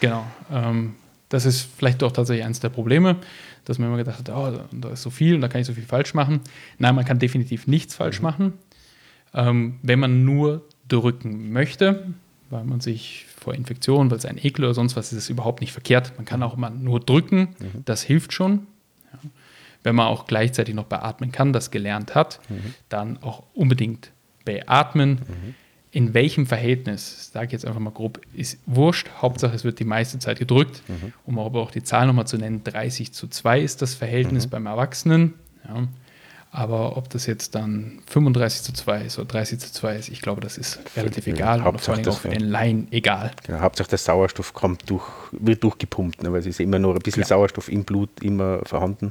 Genau. 0.00 0.24
Ähm, 0.52 0.94
das 1.28 1.44
ist 1.44 1.68
vielleicht 1.76 2.02
doch 2.02 2.12
tatsächlich 2.12 2.44
eines 2.44 2.60
der 2.60 2.68
Probleme, 2.68 3.16
dass 3.64 3.78
man 3.78 3.88
immer 3.88 3.98
gedacht 3.98 4.18
hat, 4.18 4.30
oh, 4.30 4.60
da 4.70 4.90
ist 4.90 5.02
so 5.02 5.10
viel 5.10 5.34
und 5.34 5.40
da 5.40 5.48
kann 5.48 5.60
ich 5.60 5.66
so 5.66 5.74
viel 5.74 5.84
falsch 5.84 6.14
machen. 6.14 6.40
Nein, 6.78 6.94
man 6.94 7.04
kann 7.04 7.18
definitiv 7.18 7.66
nichts 7.66 7.94
falsch 7.94 8.20
mhm. 8.20 8.24
machen. 8.24 8.52
Ähm, 9.34 9.78
wenn 9.82 9.98
man 9.98 10.24
nur 10.24 10.62
drücken 10.88 11.52
möchte, 11.52 12.06
weil 12.50 12.64
man 12.64 12.80
sich 12.80 13.26
vor 13.36 13.54
Infektionen, 13.54 14.10
weil 14.10 14.18
es 14.18 14.24
ein 14.24 14.38
Ekel 14.38 14.64
oder 14.64 14.74
sonst 14.74 14.96
was 14.96 15.12
ist, 15.12 15.18
ist 15.18 15.28
überhaupt 15.28 15.60
nicht 15.60 15.72
verkehrt. 15.72 16.12
Man 16.16 16.24
kann 16.24 16.42
auch 16.42 16.56
immer 16.56 16.70
nur 16.70 17.00
drücken, 17.00 17.56
mhm. 17.58 17.84
das 17.84 18.02
hilft 18.02 18.32
schon. 18.32 18.66
Ja. 19.88 19.90
Wenn 19.90 19.96
man 19.96 20.06
auch 20.08 20.26
gleichzeitig 20.26 20.74
noch 20.74 20.84
beatmen 20.84 21.32
kann, 21.32 21.52
das 21.52 21.70
gelernt 21.70 22.14
hat, 22.14 22.40
mhm. 22.48 22.74
dann 22.88 23.22
auch 23.22 23.42
unbedingt 23.54 24.12
beatmen. 24.44 25.20
Mhm 25.26 25.54
in 25.90 26.14
welchem 26.14 26.46
Verhältnis, 26.46 27.30
sage 27.32 27.46
ich 27.46 27.52
jetzt 27.52 27.64
einfach 27.64 27.80
mal 27.80 27.90
grob, 27.90 28.20
ist 28.34 28.58
wurscht. 28.66 29.08
Hauptsache, 29.22 29.54
es 29.54 29.64
wird 29.64 29.78
die 29.78 29.84
meiste 29.84 30.18
Zeit 30.18 30.38
gedrückt. 30.38 30.82
Mhm. 30.86 31.12
Um 31.24 31.38
aber 31.38 31.60
auch 31.60 31.70
die 31.70 31.82
Zahl 31.82 32.06
nochmal 32.06 32.26
zu 32.26 32.36
nennen, 32.36 32.62
30 32.62 33.12
zu 33.12 33.26
2 33.28 33.60
ist 33.60 33.80
das 33.80 33.94
Verhältnis 33.94 34.46
mhm. 34.46 34.50
beim 34.50 34.66
Erwachsenen. 34.66 35.34
Ja. 35.66 35.88
Aber 36.50 36.96
ob 36.96 37.10
das 37.10 37.26
jetzt 37.26 37.54
dann 37.54 38.00
35 38.06 38.62
zu 38.62 38.72
2 38.72 39.02
ist 39.02 39.18
oder 39.18 39.28
30 39.28 39.58
zu 39.58 39.72
2 39.72 39.96
ist, 39.96 40.08
ich 40.08 40.22
glaube, 40.22 40.40
das 40.40 40.56
ist 40.56 40.78
relativ 40.96 41.26
ja, 41.26 41.34
egal. 41.34 41.66
Und 41.66 41.80
vor 41.80 41.94
allem 41.94 42.08
auch 42.08 42.18
für 42.18 42.30
den 42.30 42.48
Laien 42.48 42.88
egal. 42.90 43.32
Genau, 43.46 43.60
Hauptsache 43.60 43.88
der 43.90 43.98
Sauerstoff 43.98 44.54
kommt 44.54 44.88
durch, 44.88 45.04
wird 45.32 45.62
durchgepumpt, 45.62 46.22
ne, 46.22 46.32
weil 46.32 46.40
es 46.40 46.46
ist 46.46 46.60
immer 46.60 46.78
nur 46.78 46.94
ein 46.94 47.00
bisschen 47.00 47.24
Klar. 47.24 47.38
Sauerstoff 47.38 47.68
im 47.68 47.84
Blut 47.84 48.10
immer 48.22 48.60
vorhanden. 48.64 49.10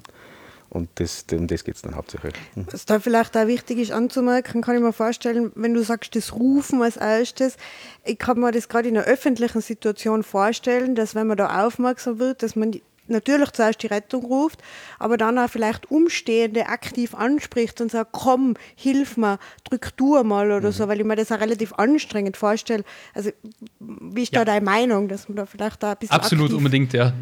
Und 0.69 0.89
das, 0.95 1.25
um 1.31 1.47
das 1.47 1.63
geht 1.63 1.75
es 1.75 1.81
dann 1.81 1.95
hauptsächlich. 1.95 2.33
Mhm. 2.55 2.67
Was 2.71 2.86
da 2.86 3.00
vielleicht 3.00 3.38
auch 3.38 3.47
wichtig 3.47 3.79
ist 3.79 3.91
anzumerken, 3.91 4.62
kann 4.62 4.75
ich 4.75 4.81
mir 4.81 4.93
vorstellen, 4.93 5.51
wenn 5.55 5.74
du 5.74 5.83
sagst, 5.83 6.15
das 6.15 6.33
Rufen 6.33 6.81
als 6.81 6.97
erstes, 6.97 7.55
ich 8.03 8.17
kann 8.17 8.39
mir 8.39 8.51
das 8.51 8.67
gerade 8.67 8.89
in 8.89 8.97
einer 8.97 9.05
öffentlichen 9.05 9.62
Situation 9.62 10.24
vorstellen, 10.24 10.95
dass 10.95 11.15
wenn 11.15 11.27
man 11.27 11.38
da 11.38 11.65
aufmerksam 11.65 12.19
wird, 12.19 12.43
dass 12.43 12.55
man 12.55 12.79
natürlich 13.09 13.51
zuerst 13.51 13.81
die 13.81 13.88
Rettung 13.88 14.25
ruft, 14.25 14.62
aber 15.00 15.15
dann 15.15 15.38
auch 15.39 15.50
vielleicht 15.50 15.89
Umstehende 15.89 16.67
aktiv 16.67 17.15
anspricht 17.15 17.79
und 17.79 17.89
sagt, 17.89 18.12
komm, 18.12 18.55
hilf 18.75 19.15
mir, 19.15 19.39
drück 19.63 19.95
du 19.95 20.21
mal 20.24 20.51
oder 20.51 20.67
mhm. 20.67 20.74
so, 20.74 20.88
weil 20.89 21.00
ich 21.00 21.05
mir 21.05 21.15
das 21.15 21.31
auch 21.31 21.39
relativ 21.39 21.74
anstrengend 21.74 22.36
vorstelle. 22.36 22.83
Also 23.13 23.31
wie 23.79 24.24
ist 24.24 24.33
ja. 24.33 24.43
da 24.43 24.51
deine 24.51 24.65
Meinung, 24.65 25.07
dass 25.07 25.29
man 25.29 25.38
da 25.38 25.45
vielleicht 25.45 25.81
da 25.81 25.91
ein 25.91 25.97
bisschen 25.97 26.15
Absolut 26.15 26.51
unbedingt, 26.51 26.91
ja 26.91 27.13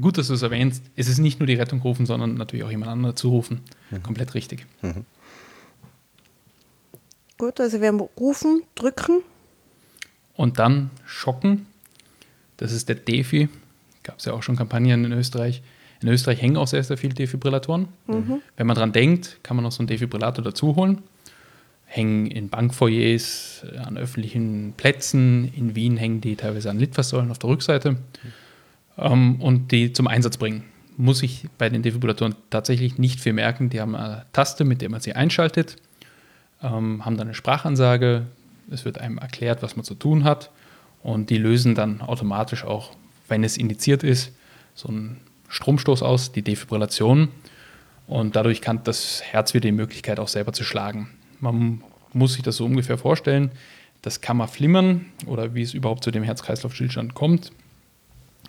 gut, 0.00 0.18
dass 0.18 0.28
du 0.28 0.34
es 0.34 0.42
erwähnst. 0.42 0.82
Es 0.96 1.08
ist 1.08 1.18
nicht 1.18 1.40
nur 1.40 1.46
die 1.46 1.54
Rettung 1.54 1.80
rufen, 1.80 2.06
sondern 2.06 2.34
natürlich 2.34 2.64
auch 2.64 2.70
jemand 2.70 2.90
anderen 2.90 3.16
zu 3.16 3.28
rufen. 3.28 3.60
Mhm. 3.90 4.02
Komplett 4.02 4.34
richtig. 4.34 4.66
Mhm. 4.82 5.04
Gut, 7.38 7.60
also 7.60 7.80
wir 7.80 7.88
haben 7.88 8.00
rufen, 8.00 8.62
drücken. 8.74 9.22
Und 10.34 10.58
dann 10.58 10.90
schocken. 11.06 11.66
Das 12.56 12.72
ist 12.72 12.88
der 12.88 12.96
Defi. 12.96 13.48
Gab 14.02 14.18
es 14.18 14.24
ja 14.24 14.32
auch 14.32 14.42
schon 14.42 14.56
Kampagnen 14.56 15.04
in 15.04 15.12
Österreich. 15.12 15.62
In 16.00 16.08
Österreich 16.08 16.40
hängen 16.40 16.56
auch 16.56 16.68
sehr, 16.68 16.82
sehr 16.82 16.96
viele 16.96 17.14
Defibrillatoren. 17.14 17.88
Mhm. 18.06 18.40
Wenn 18.56 18.66
man 18.66 18.76
dran 18.76 18.92
denkt, 18.92 19.38
kann 19.42 19.56
man 19.56 19.64
noch 19.64 19.72
so 19.72 19.80
einen 19.80 19.88
Defibrillator 19.88 20.44
dazu 20.44 20.76
holen. 20.76 21.02
Hängen 21.86 22.26
in 22.26 22.48
Bankfoyers, 22.48 23.64
an 23.84 23.96
öffentlichen 23.96 24.74
Plätzen. 24.76 25.52
In 25.54 25.74
Wien 25.74 25.96
hängen 25.96 26.20
die 26.20 26.36
teilweise 26.36 26.70
an 26.70 26.78
Litfaßsäulen 26.78 27.30
auf 27.30 27.38
der 27.38 27.50
Rückseite. 27.50 27.96
Ähm, 28.98 29.40
und 29.40 29.72
die 29.72 29.92
zum 29.92 30.06
Einsatz 30.06 30.36
bringen. 30.36 30.64
Muss 30.96 31.22
ich 31.22 31.46
bei 31.58 31.68
den 31.68 31.82
Defibrillatoren 31.82 32.34
tatsächlich 32.50 32.98
nicht 32.98 33.20
viel 33.20 33.32
merken. 33.32 33.70
Die 33.70 33.80
haben 33.80 33.94
eine 33.94 34.26
Taste, 34.32 34.64
mit 34.64 34.82
der 34.82 34.90
man 34.90 35.00
sie 35.00 35.12
einschaltet, 35.12 35.76
ähm, 36.62 37.04
haben 37.04 37.16
dann 37.16 37.28
eine 37.28 37.34
Sprachansage. 37.34 38.26
Es 38.70 38.84
wird 38.84 38.98
einem 38.98 39.18
erklärt, 39.18 39.62
was 39.62 39.76
man 39.76 39.84
zu 39.84 39.94
tun 39.94 40.24
hat. 40.24 40.50
Und 41.02 41.30
die 41.30 41.38
lösen 41.38 41.76
dann 41.76 42.00
automatisch 42.00 42.64
auch, 42.64 42.90
wenn 43.28 43.44
es 43.44 43.56
indiziert 43.56 44.02
ist, 44.02 44.32
so 44.74 44.88
einen 44.88 45.20
Stromstoß 45.48 46.02
aus, 46.02 46.32
die 46.32 46.42
Defibrillation. 46.42 47.28
Und 48.08 48.34
dadurch 48.34 48.60
kann 48.60 48.80
das 48.84 49.22
Herz 49.22 49.54
wieder 49.54 49.68
die 49.68 49.72
Möglichkeit 49.72 50.18
auch 50.18 50.28
selber 50.28 50.52
zu 50.52 50.64
schlagen. 50.64 51.10
Man 51.40 51.82
muss 52.12 52.34
sich 52.34 52.42
das 52.42 52.56
so 52.56 52.64
ungefähr 52.64 52.98
vorstellen. 52.98 53.52
Das 54.02 54.20
kann 54.20 54.36
man 54.36 54.48
flimmern 54.48 55.06
oder 55.26 55.54
wie 55.54 55.62
es 55.62 55.74
überhaupt 55.74 56.02
zu 56.02 56.10
dem 56.10 56.22
Herz-Kreislauf-Stillstand 56.22 57.14
kommt. 57.14 57.52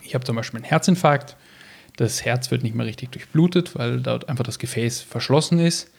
Ich 0.01 0.15
habe 0.15 0.25
zum 0.25 0.35
Beispiel 0.35 0.59
einen 0.59 0.69
Herzinfarkt. 0.69 1.35
Das 1.97 2.23
Herz 2.25 2.51
wird 2.51 2.63
nicht 2.63 2.75
mehr 2.75 2.85
richtig 2.85 3.11
durchblutet, 3.11 3.75
weil 3.75 3.99
dort 4.01 4.29
einfach 4.29 4.43
das 4.43 4.59
Gefäß 4.59 5.01
verschlossen 5.01 5.59
ist. 5.59 5.91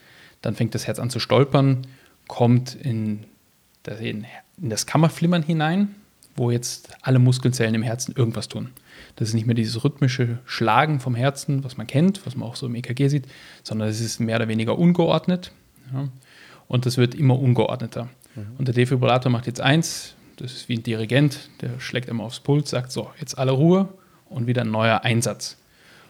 Dann 0.42 0.54
fängt 0.54 0.74
das 0.74 0.86
Herz 0.86 0.98
an 0.98 1.10
zu 1.10 1.20
stolpern, 1.20 1.86
kommt 2.26 2.74
in 2.74 3.24
das 4.56 4.86
Kammerflimmern 4.86 5.42
hinein 5.42 5.94
wo 6.40 6.50
jetzt 6.50 6.94
alle 7.02 7.18
Muskelzellen 7.18 7.74
im 7.74 7.82
Herzen 7.82 8.14
irgendwas 8.16 8.48
tun. 8.48 8.70
Das 9.16 9.28
ist 9.28 9.34
nicht 9.34 9.46
mehr 9.46 9.54
dieses 9.54 9.84
rhythmische 9.84 10.38
Schlagen 10.46 11.00
vom 11.00 11.14
Herzen, 11.14 11.64
was 11.64 11.76
man 11.76 11.86
kennt, 11.86 12.24
was 12.24 12.36
man 12.36 12.48
auch 12.48 12.56
so 12.56 12.66
im 12.66 12.74
EKG 12.74 13.08
sieht, 13.08 13.26
sondern 13.62 13.88
es 13.88 14.00
ist 14.00 14.20
mehr 14.20 14.36
oder 14.36 14.48
weniger 14.48 14.78
ungeordnet. 14.78 15.52
Ja. 15.92 16.08
Und 16.68 16.86
das 16.86 16.96
wird 16.96 17.14
immer 17.14 17.38
ungeordneter. 17.38 18.08
Mhm. 18.34 18.46
Und 18.58 18.68
der 18.68 18.74
Defibrillator 18.74 19.30
macht 19.30 19.46
jetzt 19.46 19.60
eins, 19.60 20.14
das 20.40 20.52
ist 20.52 20.68
wie 20.68 20.76
ein 20.76 20.82
Dirigent, 20.82 21.50
der 21.60 21.78
schlägt 21.80 22.08
immer 22.08 22.24
aufs 22.24 22.40
Puls, 22.40 22.70
sagt 22.70 22.92
so, 22.92 23.10
jetzt 23.20 23.38
alle 23.38 23.52
Ruhe 23.52 23.88
und 24.28 24.46
wieder 24.46 24.62
ein 24.62 24.70
neuer 24.70 25.04
Einsatz. 25.04 25.56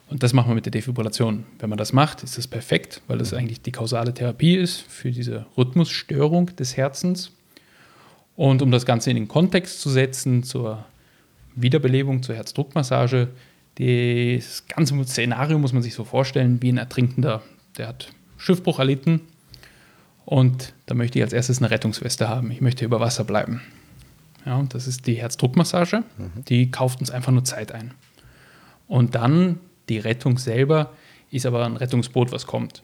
Und 0.08 0.22
das 0.22 0.32
machen 0.32 0.50
wir 0.50 0.54
mit 0.54 0.66
der 0.66 0.72
Defibrillation. 0.72 1.44
Wenn 1.58 1.70
man 1.70 1.78
das 1.78 1.92
macht, 1.92 2.22
ist 2.24 2.36
das 2.36 2.48
perfekt, 2.48 3.00
weil 3.06 3.18
das 3.18 3.32
eigentlich 3.32 3.62
die 3.62 3.72
kausale 3.72 4.12
Therapie 4.12 4.56
ist 4.56 4.80
für 4.80 5.12
diese 5.12 5.46
Rhythmusstörung 5.56 6.54
des 6.56 6.76
Herzens. 6.76 7.30
Und 8.36 8.62
um 8.62 8.70
das 8.70 8.86
Ganze 8.86 9.10
in 9.10 9.16
den 9.16 9.28
Kontext 9.28 9.80
zu 9.80 9.88
setzen 9.88 10.42
zur 10.42 10.84
Wiederbelebung, 11.54 12.22
zur 12.22 12.34
Herzdruckmassage, 12.34 13.28
das 13.78 14.66
ganze 14.66 15.02
Szenario 15.04 15.58
muss 15.58 15.72
man 15.72 15.82
sich 15.82 15.94
so 15.94 16.04
vorstellen 16.04 16.60
wie 16.60 16.72
ein 16.72 16.78
Ertrinkender, 16.78 17.42
der 17.78 17.88
hat 17.88 18.08
Schiffbruch 18.36 18.78
erlitten 18.78 19.20
und 20.24 20.74
da 20.86 20.94
möchte 20.94 21.18
ich 21.18 21.24
als 21.24 21.32
erstes 21.32 21.58
eine 21.58 21.70
Rettungsweste 21.70 22.28
haben. 22.28 22.50
Ich 22.50 22.60
möchte 22.60 22.84
über 22.84 23.00
Wasser 23.00 23.24
bleiben. 23.24 23.60
Ja, 24.46 24.56
und 24.56 24.74
das 24.74 24.86
ist 24.86 25.06
die 25.06 25.14
Herzdruckmassage. 25.14 26.04
Mhm. 26.16 26.44
Die 26.48 26.70
kauft 26.70 27.00
uns 27.00 27.10
einfach 27.10 27.32
nur 27.32 27.44
Zeit 27.44 27.72
ein. 27.72 27.92
Und 28.88 29.14
dann 29.14 29.60
die 29.88 29.98
Rettung 29.98 30.38
selber 30.38 30.92
ist 31.30 31.46
aber 31.46 31.64
ein 31.64 31.76
Rettungsboot, 31.76 32.32
was 32.32 32.46
kommt. 32.46 32.82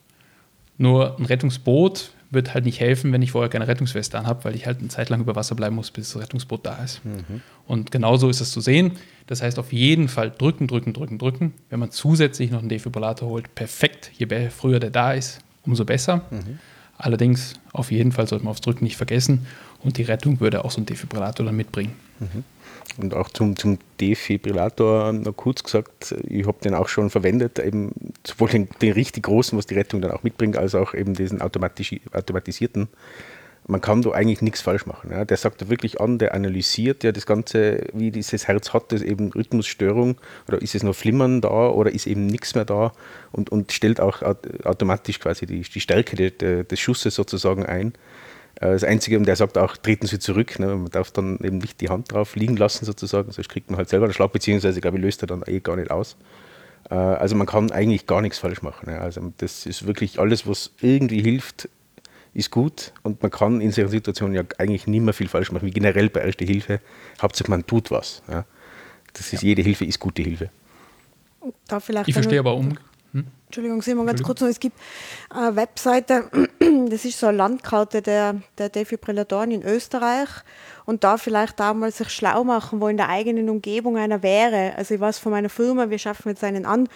Nur 0.78 1.18
ein 1.18 1.25
Rettungsboot 1.25 2.12
wird 2.30 2.54
halt 2.54 2.64
nicht 2.64 2.80
helfen, 2.80 3.12
wenn 3.12 3.22
ich 3.22 3.32
vorher 3.32 3.48
keine 3.48 3.68
Rettungsweste 3.68 4.18
anhabe, 4.18 4.44
weil 4.44 4.54
ich 4.54 4.66
halt 4.66 4.80
eine 4.80 4.88
Zeit 4.88 5.08
lang 5.08 5.20
über 5.20 5.36
Wasser 5.36 5.54
bleiben 5.54 5.76
muss, 5.76 5.90
bis 5.90 6.12
das 6.12 6.22
Rettungsboot 6.22 6.66
da 6.66 6.82
ist. 6.82 7.04
Mhm. 7.04 7.40
Und 7.66 7.90
genauso 7.90 8.28
ist 8.28 8.40
es 8.40 8.50
zu 8.50 8.60
sehen. 8.60 8.92
Das 9.26 9.42
heißt, 9.42 9.58
auf 9.58 9.72
jeden 9.72 10.08
Fall 10.08 10.30
drücken, 10.30 10.66
drücken, 10.66 10.92
drücken, 10.92 11.18
drücken. 11.18 11.54
Wenn 11.70 11.80
man 11.80 11.90
zusätzlich 11.90 12.50
noch 12.50 12.60
einen 12.60 12.68
Defibrillator 12.68 13.28
holt, 13.28 13.54
perfekt. 13.54 14.10
Je 14.16 14.26
früher 14.50 14.80
der 14.80 14.90
da 14.90 15.12
ist, 15.12 15.40
umso 15.64 15.84
besser. 15.84 16.22
Mhm. 16.30 16.58
Allerdings, 16.98 17.54
auf 17.72 17.90
jeden 17.90 18.12
Fall 18.12 18.26
sollte 18.26 18.44
man 18.44 18.52
aufs 18.52 18.60
Drücken 18.60 18.84
nicht 18.84 18.96
vergessen. 18.96 19.46
Und 19.82 19.98
die 19.98 20.02
Rettung 20.02 20.40
würde 20.40 20.64
auch 20.64 20.70
so 20.70 20.80
ein 20.80 20.86
Defibrillator 20.86 21.44
dann 21.44 21.56
mitbringen. 21.56 21.92
Mhm. 22.18 22.44
Und 22.98 23.14
auch 23.14 23.28
zum, 23.28 23.56
zum 23.56 23.78
Defibrillator 24.00 25.12
noch 25.12 25.36
kurz 25.36 25.62
gesagt, 25.62 26.14
ich 26.26 26.46
habe 26.46 26.58
den 26.62 26.74
auch 26.74 26.88
schon 26.88 27.10
verwendet, 27.10 27.58
eben 27.58 27.92
sowohl 28.26 28.48
den, 28.48 28.68
den, 28.80 28.92
richtig 28.92 29.24
großen, 29.24 29.58
was 29.58 29.66
die 29.66 29.74
Rettung 29.74 30.00
dann 30.00 30.12
auch 30.12 30.22
mitbringt, 30.22 30.56
als 30.56 30.74
auch 30.74 30.94
eben 30.94 31.14
diesen 31.14 31.42
automatisierten. 31.42 32.88
Man 33.68 33.80
kann 33.80 34.02
da 34.02 34.11
eigentlich 34.12 34.42
nichts 34.42 34.61
falsch 34.61 34.87
machen. 34.87 35.11
Ja. 35.11 35.25
Der 35.25 35.37
sagt 35.37 35.61
da 35.61 35.68
wirklich 35.68 36.00
an, 36.00 36.18
der 36.18 36.35
analysiert 36.35 37.02
ja 37.02 37.12
das 37.12 37.26
Ganze, 37.26 37.87
wie 37.92 38.11
dieses 38.11 38.46
Herz 38.46 38.73
hat, 38.73 38.92
das 38.92 39.02
eben 39.02 39.32
Rhythmusstörung 39.32 40.16
oder 40.46 40.62
ist 40.62 40.75
es 40.75 40.82
noch 40.82 40.94
Flimmern 40.94 41.40
da 41.40 41.68
oder 41.68 41.90
ist 41.90 42.06
eben 42.06 42.26
nichts 42.26 42.54
mehr 42.54 42.64
da 42.64 42.92
und, 43.32 43.50
und 43.50 43.73
stellt 43.73 44.00
auch 44.00 44.23
automatisch 44.64 45.18
quasi 45.18 45.46
die, 45.46 45.62
die 45.62 45.80
Stärke 45.80 46.16
de, 46.16 46.64
des 46.64 46.78
Schusses 46.78 47.14
sozusagen 47.16 47.66
ein. 47.66 47.94
Äh, 48.61 48.73
das 48.73 48.85
Einzige, 48.85 49.20
der 49.20 49.37
sagt 49.37 49.58
auch, 49.58 49.76
treten 49.76 50.06
Sie 50.06 50.18
zurück. 50.18 50.58
Ne? 50.58 50.68
Man 50.68 50.90
darf 50.90 51.11
dann 51.11 51.38
eben 51.42 51.58
nicht 51.58 51.80
die 51.80 51.88
Hand 51.88 52.12
drauf 52.12 52.37
liegen 52.37 52.56
lassen, 52.56 52.85
sozusagen, 52.85 53.30
sonst 53.32 53.49
kriegt 53.49 53.70
man 53.70 53.78
halt 53.78 53.88
selber 53.88 54.06
einen 54.06 54.14
Schlag, 54.14 54.32
beziehungsweise, 54.32 54.80
glaube 54.80 54.99
ich, 54.99 55.02
löst 55.02 55.23
er 55.23 55.28
dann 55.28 55.42
eh 55.46 55.61
gar 55.61 55.76
nicht 55.76 55.90
aus. 55.90 56.16
Äh, 56.90 56.94
also 56.94 57.37
man 57.37 57.46
kann 57.46 57.70
eigentlich 57.70 58.06
gar 58.06 58.20
nichts 58.20 58.38
falsch 58.38 58.62
machen. 58.62 58.88
Also 58.88 59.32
das 59.38 59.66
ist 59.66 59.87
wirklich 59.87 60.18
alles, 60.18 60.46
was 60.46 60.73
irgendwie 60.80 61.23
hilft, 61.23 61.68
ist 62.36 62.50
gut 62.50 62.92
und 63.02 63.22
man 63.22 63.30
kann 63.30 63.60
in 63.60 63.72
solchen 63.72 63.90
Situationen 63.90 64.34
ja 64.34 64.42
eigentlich 64.58 64.86
nicht 64.86 65.02
mehr 65.02 65.14
viel 65.14 65.28
falsch 65.28 65.50
machen, 65.52 65.66
wie 65.66 65.70
generell 65.70 66.10
bei 66.10 66.20
Erste 66.20 66.44
Hilfe. 66.44 66.80
Hauptsache 67.20 67.50
man 67.50 67.66
tut 67.66 67.90
was. 67.90 68.22
Ja? 68.28 68.44
Das 69.12 69.32
ist, 69.32 69.42
ja. 69.42 69.48
Jede 69.48 69.62
Hilfe 69.62 69.84
ist 69.84 69.98
gute 69.98 70.22
Hilfe. 70.22 70.50
ich 72.06 72.14
verstehe 72.14 72.38
aber 72.38 72.54
um, 72.54 72.78
hm? 73.12 73.26
Entschuldigung, 73.46 73.80
Simon, 73.80 74.06
ganz 74.06 74.22
kurz 74.22 74.40
noch. 74.40 74.48
Es 74.48 74.60
gibt 74.60 74.76
eine 75.30 75.56
Webseite, 75.56 76.28
das 76.90 77.04
ist 77.04 77.18
so 77.18 77.28
eine 77.28 77.38
Landkarte 77.38 78.02
der, 78.02 78.42
der 78.58 78.68
Defibrillatoren 78.68 79.52
in 79.52 79.62
Österreich 79.62 80.28
und 80.84 81.04
da 81.04 81.16
vielleicht 81.16 81.60
auch 81.62 81.72
mal 81.72 81.92
sich 81.92 82.10
schlau 82.10 82.44
machen, 82.44 82.80
wo 82.80 82.88
in 82.88 82.96
der 82.96 83.08
eigenen 83.08 83.48
Umgebung 83.48 83.96
einer 83.96 84.22
wäre. 84.22 84.74
Also 84.76 84.94
ich 84.94 85.00
weiß 85.00 85.18
von 85.18 85.32
meiner 85.32 85.48
Firma, 85.48 85.88
wir 85.88 85.98
schaffen 85.98 86.28
jetzt 86.28 86.44
einen 86.44 86.66
an, 86.66 86.88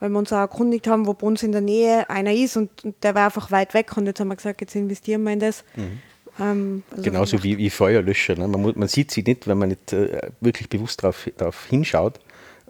weil 0.00 0.10
wir 0.10 0.18
uns 0.18 0.32
auch 0.32 0.38
erkundigt 0.38 0.86
haben, 0.86 1.06
wo 1.06 1.14
bei 1.14 1.26
uns 1.26 1.42
in 1.42 1.52
der 1.52 1.60
Nähe 1.60 2.08
einer 2.10 2.32
ist 2.32 2.56
und, 2.56 2.84
und 2.84 3.02
der 3.02 3.14
war 3.14 3.26
einfach 3.26 3.50
weit 3.50 3.74
weg 3.74 3.96
und 3.96 4.06
jetzt 4.06 4.20
haben 4.20 4.28
wir 4.28 4.36
gesagt, 4.36 4.60
jetzt 4.60 4.74
investieren 4.74 5.22
wir 5.24 5.32
in 5.32 5.40
das. 5.40 5.64
Mhm. 5.74 6.00
Ähm, 6.38 6.82
also 6.90 7.02
Genauso 7.02 7.42
wie, 7.42 7.58
wie 7.58 7.70
Feuerlöscher. 7.70 8.36
Ne? 8.36 8.48
Man, 8.48 8.60
muss, 8.60 8.76
man, 8.76 8.88
sieht 8.88 9.10
sie 9.10 9.22
nicht, 9.22 9.46
wenn 9.46 9.58
man 9.58 9.70
nicht 9.70 9.92
äh, 9.92 10.30
wirklich 10.40 10.68
bewusst 10.68 11.02
darauf 11.02 11.66
hinschaut. 11.68 12.20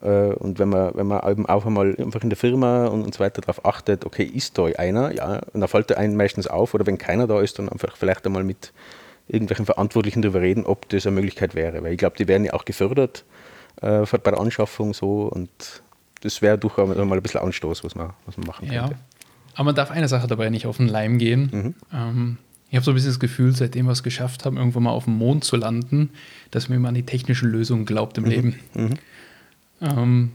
Äh, 0.02 0.34
und 0.34 0.58
wenn 0.58 0.68
man, 0.68 0.92
wenn 0.94 1.06
man 1.06 1.28
eben 1.28 1.46
auch 1.46 1.66
einmal 1.66 1.96
einfach 1.98 2.22
in 2.22 2.30
der 2.30 2.36
Firma 2.36 2.86
und, 2.86 3.02
und 3.02 3.14
so 3.14 3.20
weiter 3.20 3.40
darauf 3.40 3.64
achtet, 3.64 4.04
okay, 4.04 4.24
ist 4.24 4.58
da 4.58 4.66
einer, 4.66 5.12
ja, 5.12 5.40
und 5.52 5.60
dann 5.60 5.68
fällt 5.68 5.90
der 5.90 5.98
einen 5.98 6.16
meistens 6.16 6.46
auf, 6.46 6.74
oder 6.74 6.86
wenn 6.86 6.98
keiner 6.98 7.26
da 7.26 7.40
ist, 7.40 7.58
dann 7.58 7.68
einfach 7.68 7.96
vielleicht 7.96 8.26
einmal 8.26 8.44
mit 8.44 8.72
irgendwelchen 9.28 9.66
Verantwortlichen 9.66 10.22
darüber 10.22 10.40
reden, 10.40 10.64
ob 10.64 10.88
das 10.88 11.06
eine 11.06 11.16
Möglichkeit 11.16 11.54
wäre. 11.54 11.82
Weil 11.82 11.92
ich 11.92 11.98
glaube, 11.98 12.16
die 12.16 12.28
werden 12.28 12.44
ja 12.44 12.52
auch 12.52 12.64
gefördert 12.64 13.24
äh, 13.82 14.04
bei 14.04 14.30
der 14.30 14.38
Anschaffung 14.40 14.94
so 14.94 15.22
und 15.22 15.82
das 16.26 16.42
wäre 16.42 16.58
durchaus 16.58 16.88
mal 16.88 17.12
ein 17.12 17.22
bisschen 17.22 17.40
Anstoß, 17.40 17.84
was 17.84 17.94
man, 17.94 18.10
was 18.26 18.36
man 18.36 18.46
machen 18.46 18.68
könnte. 18.68 18.74
Ja. 18.74 18.90
Aber 19.54 19.64
man 19.64 19.74
darf 19.74 19.90
eine 19.90 20.08
Sache 20.08 20.26
dabei 20.26 20.50
nicht 20.50 20.66
auf 20.66 20.76
den 20.76 20.88
Leim 20.88 21.18
gehen. 21.18 21.50
Mhm. 21.52 21.74
Ähm, 21.92 22.38
ich 22.68 22.74
habe 22.74 22.84
so 22.84 22.90
ein 22.90 22.94
bisschen 22.94 23.10
das 23.10 23.20
Gefühl, 23.20 23.54
seitdem 23.54 23.86
wir 23.86 23.92
es 23.92 24.02
geschafft 24.02 24.44
haben, 24.44 24.56
irgendwann 24.56 24.82
mal 24.82 24.90
auf 24.90 25.04
dem 25.04 25.16
Mond 25.16 25.44
zu 25.44 25.56
landen, 25.56 26.10
dass 26.50 26.68
man 26.68 26.76
immer 26.76 26.88
an 26.88 26.94
die 26.94 27.04
technischen 27.04 27.48
Lösungen 27.48 27.86
glaubt 27.86 28.18
im 28.18 28.24
mhm. 28.24 28.30
Leben. 28.30 28.56
Mhm. 28.74 28.94
Ähm, 29.80 30.32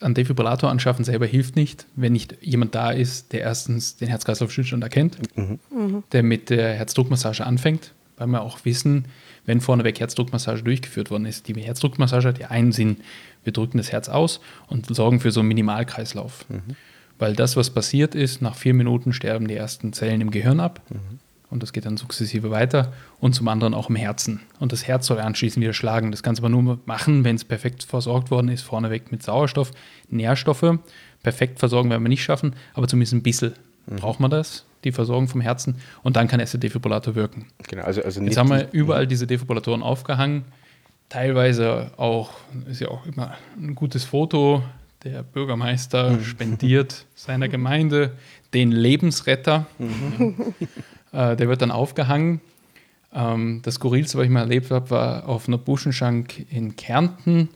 ein 0.00 0.14
Defibrillator 0.14 0.70
anschaffen 0.70 1.04
selber 1.04 1.26
hilft 1.26 1.56
nicht, 1.56 1.86
wenn 1.94 2.12
nicht 2.12 2.36
jemand 2.40 2.74
da 2.74 2.90
ist, 2.90 3.32
der 3.32 3.40
erstens 3.40 3.96
den 3.96 4.08
Herz-Kreislauf-Stillstand 4.08 4.82
erkennt, 4.82 5.18
mhm. 5.36 6.02
der 6.12 6.22
mit 6.22 6.50
der 6.50 6.74
Herzdruckmassage 6.74 7.44
anfängt, 7.44 7.92
weil 8.16 8.28
wir 8.28 8.42
auch 8.42 8.64
wissen, 8.64 9.06
wenn 9.44 9.60
vorneweg 9.60 10.00
Herzdruckmassage 10.00 10.62
durchgeführt 10.62 11.10
worden 11.10 11.26
ist. 11.26 11.48
Die 11.48 11.54
Herzdruckmassage 11.54 12.28
hat 12.28 12.38
ja 12.38 12.48
einen 12.48 12.72
Sinn, 12.72 12.98
wir 13.44 13.52
drücken 13.52 13.78
das 13.78 13.92
Herz 13.92 14.08
aus 14.08 14.40
und 14.68 14.94
sorgen 14.94 15.20
für 15.20 15.30
so 15.30 15.40
einen 15.40 15.48
Minimalkreislauf. 15.48 16.46
Mhm. 16.48 16.76
Weil 17.18 17.34
das, 17.34 17.56
was 17.56 17.70
passiert 17.70 18.14
ist, 18.14 18.42
nach 18.42 18.56
vier 18.56 18.74
Minuten 18.74 19.12
sterben 19.12 19.48
die 19.48 19.54
ersten 19.54 19.92
Zellen 19.92 20.20
im 20.20 20.30
Gehirn 20.30 20.60
ab. 20.60 20.80
Mhm 20.90 21.20
und 21.48 21.62
das 21.62 21.72
geht 21.72 21.86
dann 21.86 21.96
sukzessive 21.96 22.50
weiter 22.50 22.92
und 23.18 23.34
zum 23.34 23.48
anderen 23.48 23.72
auch 23.72 23.88
im 23.88 23.96
Herzen. 23.96 24.40
Und 24.58 24.72
das 24.72 24.86
Herz 24.86 25.06
soll 25.06 25.18
anschließend 25.18 25.62
wieder 25.62 25.72
schlagen. 25.72 26.10
Das 26.10 26.22
kannst 26.22 26.40
du 26.40 26.44
aber 26.44 26.50
nur 26.50 26.78
machen, 26.84 27.24
wenn 27.24 27.36
es 27.36 27.44
perfekt 27.44 27.84
versorgt 27.84 28.30
worden 28.30 28.48
ist, 28.48 28.62
vorneweg 28.62 29.10
mit 29.12 29.22
Sauerstoff, 29.22 29.70
Nährstoffe. 30.10 30.78
Perfekt 31.22 31.58
versorgen 31.58 31.88
werden 31.88 32.02
wir 32.02 32.08
nicht 32.08 32.24
schaffen, 32.24 32.54
aber 32.74 32.88
zumindest 32.88 33.14
ein 33.14 33.22
bisschen 33.22 33.54
mhm. 33.86 33.96
braucht 33.96 34.20
man 34.20 34.30
das, 34.30 34.65
die 34.84 34.92
Versorgung 34.92 35.28
vom 35.28 35.40
Herzen. 35.40 35.76
Und 36.02 36.16
dann 36.16 36.28
kann 36.28 36.40
erst 36.40 36.54
der 36.54 36.60
Defibrillator 36.60 37.14
wirken. 37.14 37.46
Genau, 37.68 37.82
also, 37.82 38.02
also 38.02 38.20
Jetzt 38.22 38.36
haben 38.36 38.50
wir 38.50 38.68
überall 38.72 39.06
diese 39.06 39.26
Defibrillatoren 39.26 39.82
aufgehangen. 39.82 40.44
Teilweise 41.08 41.92
auch, 41.96 42.30
ist 42.68 42.80
ja 42.80 42.88
auch 42.88 43.06
immer 43.06 43.34
ein 43.56 43.74
gutes 43.74 44.04
Foto, 44.04 44.62
der 45.04 45.22
Bürgermeister 45.22 46.20
spendiert 46.20 47.06
seiner 47.14 47.48
Gemeinde 47.48 48.12
den 48.54 48.72
Lebensretter. 48.72 49.66
äh, 51.12 51.36
der 51.36 51.48
wird 51.48 51.62
dann 51.62 51.70
aufgehangen. 51.70 52.40
Ähm, 53.14 53.60
das 53.62 53.74
Skurrilste, 53.74 54.18
was 54.18 54.24
ich 54.24 54.30
mal 54.30 54.40
erlebt 54.40 54.70
habe, 54.70 54.90
war 54.90 55.28
auf 55.28 55.46
einer 55.46 55.58
Buschenschank 55.58 56.50
in 56.50 56.74
Kärnten. 56.74 57.48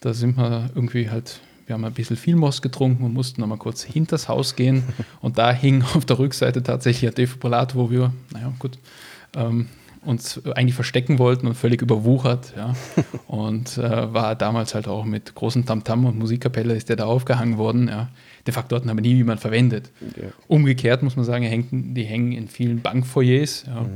Da 0.00 0.12
sind 0.12 0.36
wir 0.36 0.70
irgendwie 0.74 1.08
halt, 1.10 1.40
wir 1.70 1.74
haben 1.74 1.84
ein 1.84 1.92
bisschen 1.92 2.16
Vielmost 2.16 2.62
getrunken 2.62 3.04
und 3.04 3.14
mussten 3.14 3.40
nochmal 3.40 3.58
kurz 3.58 3.84
hinters 3.84 4.28
Haus 4.28 4.56
gehen. 4.56 4.82
Und 5.20 5.38
da 5.38 5.52
hing 5.52 5.84
auf 5.94 6.04
der 6.04 6.18
Rückseite 6.18 6.64
tatsächlich 6.64 7.08
ein 7.08 7.14
Defibrillator, 7.14 7.80
wo 7.80 7.90
wir, 7.92 8.12
naja, 8.32 8.52
gut, 8.58 8.76
ähm, 9.36 9.68
uns 10.04 10.44
eigentlich 10.46 10.74
verstecken 10.74 11.20
wollten 11.20 11.46
und 11.46 11.54
völlig 11.54 11.80
überwuchert. 11.80 12.54
Ja. 12.56 12.74
Und 13.28 13.78
äh, 13.78 14.12
war 14.12 14.34
damals 14.34 14.74
halt 14.74 14.88
auch 14.88 15.04
mit 15.04 15.34
großem 15.36 15.64
Tamtam 15.64 16.06
und 16.06 16.18
Musikkapelle 16.18 16.74
ist 16.74 16.88
der 16.88 16.96
da 16.96 17.04
aufgehangen 17.04 17.56
worden. 17.56 17.86
Ja. 17.86 18.08
De 18.46 18.52
facto 18.52 18.74
hatten 18.74 18.88
aber 18.88 19.00
nie 19.00 19.14
jemand 19.14 19.40
verwendet. 19.40 19.92
Ja. 20.00 20.28
Umgekehrt 20.48 21.04
muss 21.04 21.14
man 21.14 21.24
sagen, 21.24 21.44
hängen, 21.44 21.94
die 21.94 22.04
hängen 22.04 22.32
in 22.32 22.48
vielen 22.48 22.80
Bankfoyers. 22.80 23.66
Ja. 23.68 23.86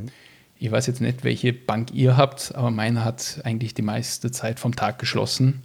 Ich 0.60 0.70
weiß 0.70 0.86
jetzt 0.86 1.00
nicht, 1.00 1.24
welche 1.24 1.52
Bank 1.52 1.92
ihr 1.92 2.16
habt, 2.16 2.54
aber 2.54 2.70
meine 2.70 3.04
hat 3.04 3.40
eigentlich 3.42 3.74
die 3.74 3.82
meiste 3.82 4.30
Zeit 4.30 4.60
vom 4.60 4.76
Tag 4.76 5.00
geschlossen. 5.00 5.64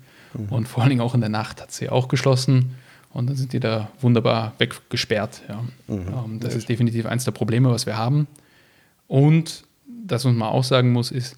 Und 0.49 0.67
vor 0.67 0.83
allen 0.83 0.89
Dingen 0.89 1.01
auch 1.01 1.15
in 1.15 1.21
der 1.21 1.29
Nacht 1.29 1.61
hat 1.61 1.71
sie 1.71 1.89
auch 1.89 2.07
geschlossen. 2.07 2.75
Und 3.11 3.27
dann 3.27 3.35
sind 3.35 3.53
die 3.53 3.59
da 3.59 3.89
wunderbar 4.01 4.53
weggesperrt. 4.59 5.41
Ja. 5.49 5.63
Ähm, 5.87 6.39
das 6.39 6.55
ist 6.55 6.69
definitiv 6.69 7.05
eins 7.05 7.23
der 7.23 7.31
Probleme, 7.31 7.71
was 7.71 7.85
wir 7.85 7.97
haben. 7.97 8.27
Und 9.07 9.63
das, 10.05 10.25
was 10.25 10.33
man 10.33 10.47
auch 10.47 10.63
sagen 10.63 10.91
muss, 10.91 11.11
ist, 11.11 11.37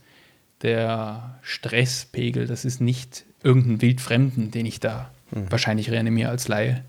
der 0.62 1.40
Stresspegel, 1.42 2.46
das 2.46 2.66
ist 2.66 2.82
nicht 2.82 3.24
irgendein 3.44 3.82
Wildfremden, 3.82 4.52
den 4.52 4.66
ich 4.66 4.80
da 4.80 5.10
wahrscheinlich 5.32 5.90
reanimiere 5.90 6.30
als 6.30 6.48
Laie. 6.48 6.84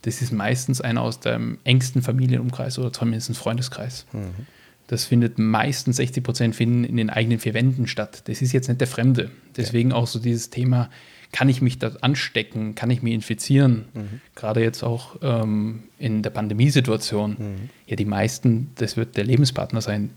Das 0.00 0.22
ist 0.22 0.32
meistens 0.32 0.80
einer 0.80 1.02
aus 1.02 1.20
dem 1.20 1.58
engsten 1.64 2.02
Familienumkreis 2.02 2.78
oder 2.78 2.92
zumindest 2.92 3.36
Freundeskreis. 3.36 4.06
Das 4.88 5.04
findet 5.04 5.38
meistens 5.38 5.96
60 5.96 6.24
Prozent 6.24 6.56
finden 6.56 6.84
in 6.84 6.96
den 6.96 7.10
eigenen 7.10 7.38
vier 7.38 7.54
Wänden 7.54 7.86
statt. 7.86 8.22
Das 8.26 8.42
ist 8.42 8.52
jetzt 8.52 8.68
nicht 8.68 8.80
der 8.80 8.88
Fremde. 8.88 9.30
Deswegen 9.56 9.92
auch 9.92 10.06
so 10.06 10.18
dieses 10.18 10.50
Thema, 10.50 10.90
kann 11.32 11.48
ich 11.48 11.62
mich 11.62 11.78
da 11.78 11.92
anstecken, 12.02 12.74
kann 12.74 12.90
ich 12.90 13.02
mich 13.02 13.14
infizieren? 13.14 14.20
Gerade 14.34 14.62
jetzt 14.62 14.82
auch 14.82 15.16
ähm, 15.22 15.84
in 15.98 16.22
der 16.22 16.30
Pandemiesituation. 16.30 17.70
Ja, 17.86 17.96
die 17.96 18.04
meisten, 18.04 18.70
das 18.76 18.96
wird 18.98 19.16
der 19.16 19.24
Lebenspartner 19.24 19.80
sein, 19.80 20.10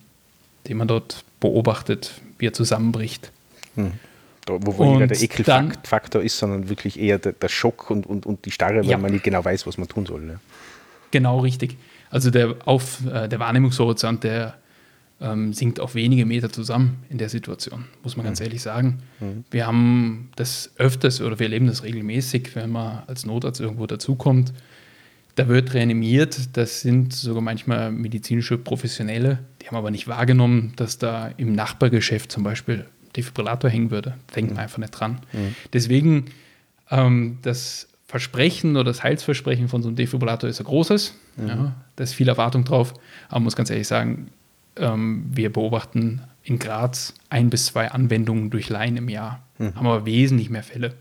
den 0.68 0.78
man 0.78 0.88
dort 0.88 1.24
beobachtet, 1.40 2.20
wie 2.38 2.48
er 2.48 2.54
zusammenbricht. 2.54 3.32
Da, 4.46 4.54
wo 4.62 4.78
weniger 4.78 5.08
der 5.08 5.22
Ekelfaktor 5.22 6.22
ist, 6.22 6.38
sondern 6.38 6.70
wirklich 6.70 7.00
eher 7.00 7.18
der, 7.18 7.32
der 7.32 7.48
Schock 7.50 7.90
und, 7.90 8.06
und, 8.06 8.26
und 8.26 8.46
die 8.46 8.52
Starre, 8.52 8.80
weil 8.82 8.90
Ja. 8.90 8.98
man 8.98 9.12
nicht 9.12 9.24
genau 9.24 9.44
weiß, 9.44 9.66
was 9.66 9.78
man 9.78 9.88
tun 9.88 10.06
soll. 10.06 10.22
Ne? 10.22 10.40
Genau 11.12 11.40
richtig. 11.40 11.78
Also 12.10 12.30
der, 12.30 12.56
auf, 12.66 13.00
äh, 13.08 13.28
der 13.28 13.40
Wahrnehmungshorizont, 13.40 14.24
der 14.24 14.56
ähm, 15.22 15.54
sinkt 15.54 15.80
auf 15.80 15.96
wenige 15.96 16.26
Meter 16.26 16.52
zusammen 16.52 17.04
in 17.10 17.18
der 17.18 17.30
Situation, 17.30 17.86
muss 18.04 18.18
man 18.18 18.26
ganz 18.26 18.42
ehrlich 18.42 18.62
sagen. 18.62 19.00
Wir 19.50 19.66
haben 19.66 20.30
das 20.36 20.72
öfters 20.78 21.22
oder 21.22 21.40
wir 21.40 21.46
erleben 21.46 21.68
das 21.68 21.84
regelmäßig, 21.84 22.56
wenn 22.56 22.72
man 22.72 23.04
als 23.08 23.26
Notarzt 23.26 23.62
irgendwo 23.62 23.86
dazukommt. 23.88 24.54
Da 25.36 25.48
wird 25.48 25.74
reanimiert, 25.74 26.58
das 26.58 26.82
sind 26.82 27.14
sogar 27.14 27.42
manchmal 27.42 27.92
medizinische 27.92 28.58
Professionelle, 28.58 29.40
die 29.62 29.68
haben 29.68 29.76
aber 29.76 29.92
nicht 29.92 30.08
wahrgenommen, 30.08 30.74
dass 30.76 30.98
da 30.98 31.28
im 31.38 31.54
Nachbargeschäft 31.54 32.32
zum 32.32 32.44
Beispiel 32.44 32.86
Defibrillator 33.16 33.70
hängen 33.70 33.92
würde. 33.92 34.16
Denkt 34.36 34.52
man 34.52 34.64
einfach 34.64 34.78
nicht 34.78 34.92
dran. 34.92 35.20
Deswegen 35.74 36.26
ähm, 36.92 37.40
das 37.42 37.88
Versprechen 38.08 38.76
oder 38.76 38.86
das 38.86 39.04
Heilsversprechen 39.04 39.68
von 39.68 39.82
so 39.82 39.90
einem 39.90 39.96
Defibrillator 39.96 40.50
ist 40.50 40.60
ein 40.60 40.66
großes. 40.66 41.16
Ja, 41.48 41.76
da 41.96 42.04
ist 42.04 42.14
viel 42.14 42.30
Erwartung 42.30 42.64
drauf. 42.64 42.94
Aber 43.28 43.40
man 43.40 43.44
muss 43.44 43.56
ganz 43.56 43.70
ehrlich 43.70 43.88
sagen, 43.88 44.30
ähm, 44.78 45.26
wir 45.32 45.52
beobachten 45.52 46.22
in 46.44 46.60
Graz 46.60 47.14
ein 47.30 47.50
bis 47.50 47.68
zwei 47.68 47.92
Anwendungen 47.92 48.50
durch 48.50 48.70
Laien 48.70 48.98
im 48.98 49.10
Jahr. 49.10 49.42
Haben 49.76 49.88
aber 49.88 50.06
wesentlich 50.06 50.50
mehr 50.50 50.64
Fälle. 50.64 50.96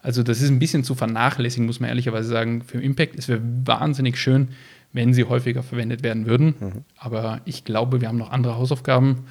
Also 0.00 0.22
das 0.22 0.40
ist 0.40 0.50
ein 0.50 0.58
bisschen 0.58 0.82
zu 0.82 0.94
vernachlässigen, 0.94 1.66
muss 1.66 1.78
man 1.78 1.88
ehrlicherweise 1.88 2.28
sagen, 2.28 2.62
für 2.62 2.82
Impact. 2.82 3.16
Es 3.16 3.28
wäre 3.28 3.40
wahnsinnig 3.64 4.18
schön, 4.18 4.48
wenn 4.92 5.14
sie 5.14 5.24
häufiger 5.24 5.62
verwendet 5.62 6.02
werden 6.02 6.26
würden. 6.26 6.84
Aber 6.96 7.40
ich 7.44 7.64
glaube, 7.64 8.00
wir 8.00 8.08
haben 8.08 8.18
noch 8.18 8.30
andere 8.30 8.56
Hausaufgaben. 8.56 9.24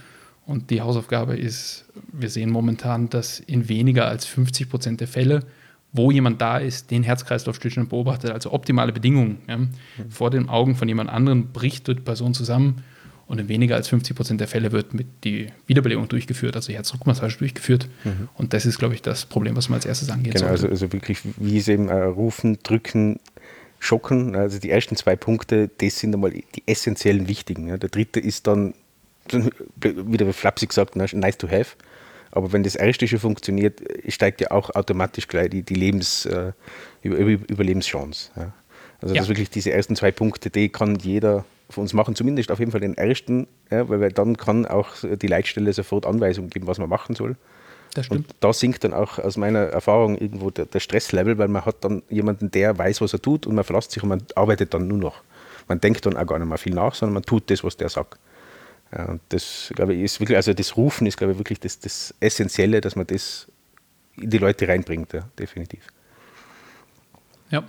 Und 0.46 0.70
die 0.70 0.82
Hausaufgabe 0.82 1.36
ist, 1.36 1.86
wir 2.12 2.30
sehen 2.30 2.50
momentan, 2.50 3.10
dass 3.10 3.40
in 3.40 3.68
weniger 3.68 4.08
als 4.08 4.26
50 4.26 4.70
Prozent 4.70 5.00
der 5.02 5.08
Fälle, 5.08 5.42
wo 5.92 6.10
jemand 6.10 6.40
da 6.42 6.58
ist, 6.58 6.90
den 6.92 7.04
Herz-Kreislauf-Stillstand 7.04 7.90
beobachtet, 7.90 8.32
also 8.32 8.54
optimale 8.54 8.94
Bedingungen, 8.94 9.40
ja, 9.48 9.60
vor 10.10 10.30
den 10.30 10.48
Augen 10.48 10.76
von 10.76 10.88
jemand 10.88 11.10
anderem 11.10 11.52
bricht 11.52 11.88
die 11.88 11.96
Person 11.96 12.34
zusammen 12.34 12.84
und 13.32 13.40
in 13.40 13.48
weniger 13.48 13.76
als 13.76 13.88
50 13.88 14.14
Prozent 14.16 14.42
der 14.42 14.48
Fälle 14.50 14.72
wird 14.74 14.94
mit 14.94 15.08
die 15.24 15.48
Wiederbelebung 15.66 16.08
durchgeführt, 16.10 16.56
also 16.58 16.74
Herzdruckmassage 16.74 17.38
durchgeführt. 17.38 17.88
Und 18.36 18.54
das 18.54 18.66
ist, 18.66 18.78
glaube 18.78 18.94
ich, 18.94 19.02
das 19.02 19.26
Problem, 19.26 19.56
was 19.56 19.70
man 19.70 19.78
als 19.78 19.86
erstes 19.86 20.10
angehen 20.10 20.34
Genau, 20.34 20.48
also, 20.48 20.62
sollte. 20.68 20.74
also 20.74 20.92
wirklich, 20.94 21.20
wie 21.38 21.58
es 21.58 21.70
eben 21.70 21.88
äh, 21.88 21.94
rufen, 21.94 22.60
drücken, 22.62 23.20
schocken. 23.80 24.36
Also 24.36 24.60
die 24.60 24.70
ersten 24.70 24.98
zwei 24.98 25.16
Punkte, 25.16 25.70
das 25.80 25.98
sind 26.00 26.14
einmal 26.14 26.32
die 26.32 26.44
essentiellen 26.66 27.30
wichtigen. 27.30 27.68
Ja. 27.70 27.78
Der 27.78 27.90
dritte 27.90 28.20
ist 28.20 28.48
dann, 28.48 28.74
wieder 29.76 30.34
flapsig 30.34 30.70
gesagt, 30.70 30.96
nice 30.98 31.38
to 31.38 31.48
have. 31.50 31.76
Aber 32.32 32.52
wenn 32.54 32.64
das 32.64 32.76
erste 32.76 33.08
schon 33.08 33.20
funktioniert, 33.20 33.82
steigt 34.10 34.42
ja 34.42 34.52
auch 34.52 34.70
automatisch 34.76 35.28
gleich 35.28 35.50
die, 35.50 35.64
die 35.64 35.76
Lebens, 35.76 36.26
äh, 36.26 36.52
Über- 37.02 37.18
Überlebenschance. 37.18 38.30
Ja. 38.36 38.54
Also 39.02 39.16
Ja. 39.16 39.22
das 39.22 39.30
wirklich 39.30 39.50
diese 39.50 39.72
ersten 39.72 39.96
zwei 39.96 40.12
Punkte, 40.12 40.50
die 40.50 40.70
kann 40.70 40.96
jeder 40.98 41.46
von 41.72 41.84
uns 41.84 41.94
machen, 41.94 42.16
zumindest 42.16 42.52
auf 42.52 42.60
jeden 42.60 42.72
Fall 42.72 42.82
den 42.82 42.96
ersten, 42.96 43.48
ja, 43.70 43.88
weil, 43.90 44.12
dann 44.12 44.38
kann 44.38 44.66
auch 44.66 44.90
die 45.04 45.28
Leitstelle 45.28 45.72
sofort 45.74 46.06
Anweisungen 46.06 46.50
geben, 46.50 46.68
was 46.68 46.78
man 46.78 46.90
machen 46.90 47.16
soll. 47.16 47.36
Das 47.94 48.06
stimmt. 48.06 48.28
Und 48.28 48.36
da 48.40 48.54
sinkt 48.54 48.84
dann 48.84 48.94
auch 48.94 49.20
aus 49.20 49.38
meiner 49.38 49.60
Erfahrung 49.60 50.18
irgendwo 50.18 50.50
der, 50.50 50.66
der 50.66 50.80
Stresslevel, 50.80 51.38
weil 51.38 51.50
man 51.50 51.66
hat 51.66 51.84
dann 51.84 52.04
jemanden, 52.10 52.50
der 52.52 52.78
weiß, 52.78 53.02
was 53.02 53.14
er 53.14 53.22
tut 53.22 53.46
und 53.46 53.56
man 53.56 53.64
verlässt 53.64 53.92
sich 53.92 54.02
und 54.04 54.10
man 54.10 54.24
arbeitet 54.36 54.74
dann 54.74 54.88
nur 54.88 54.98
noch. 54.98 55.22
Man 55.68 55.80
denkt 55.80 56.06
dann 56.06 56.18
auch 56.18 56.26
gar 56.26 56.40
nicht 56.40 56.48
mehr 56.48 56.58
viel 56.58 56.74
nach, 56.74 56.96
sondern 56.96 57.16
man 57.16 57.24
tut 57.24 57.50
das, 57.50 57.64
was 57.64 57.78
der 57.78 57.90
sagt. 57.90 58.20
Und 58.92 59.22
das, 59.30 59.72
glaube 59.76 59.94
ich, 59.94 60.02
ist 60.02 60.20
wirklich, 60.20 60.36
also 60.36 60.54
das 60.54 60.76
Rufen 60.76 61.08
ist, 61.08 61.18
glaube 61.18 61.34
ich, 61.34 61.40
wirklich 61.40 61.60
das, 61.60 61.80
das 61.80 62.14
Essentielle, 62.20 62.82
dass 62.82 62.96
man 62.96 63.08
das 63.08 63.48
in 64.18 64.30
die 64.30 64.38
Leute 64.38 64.68
reinbringt, 64.68 65.14
ja, 65.14 65.28
definitiv. 65.40 65.88
Ja. 67.50 67.64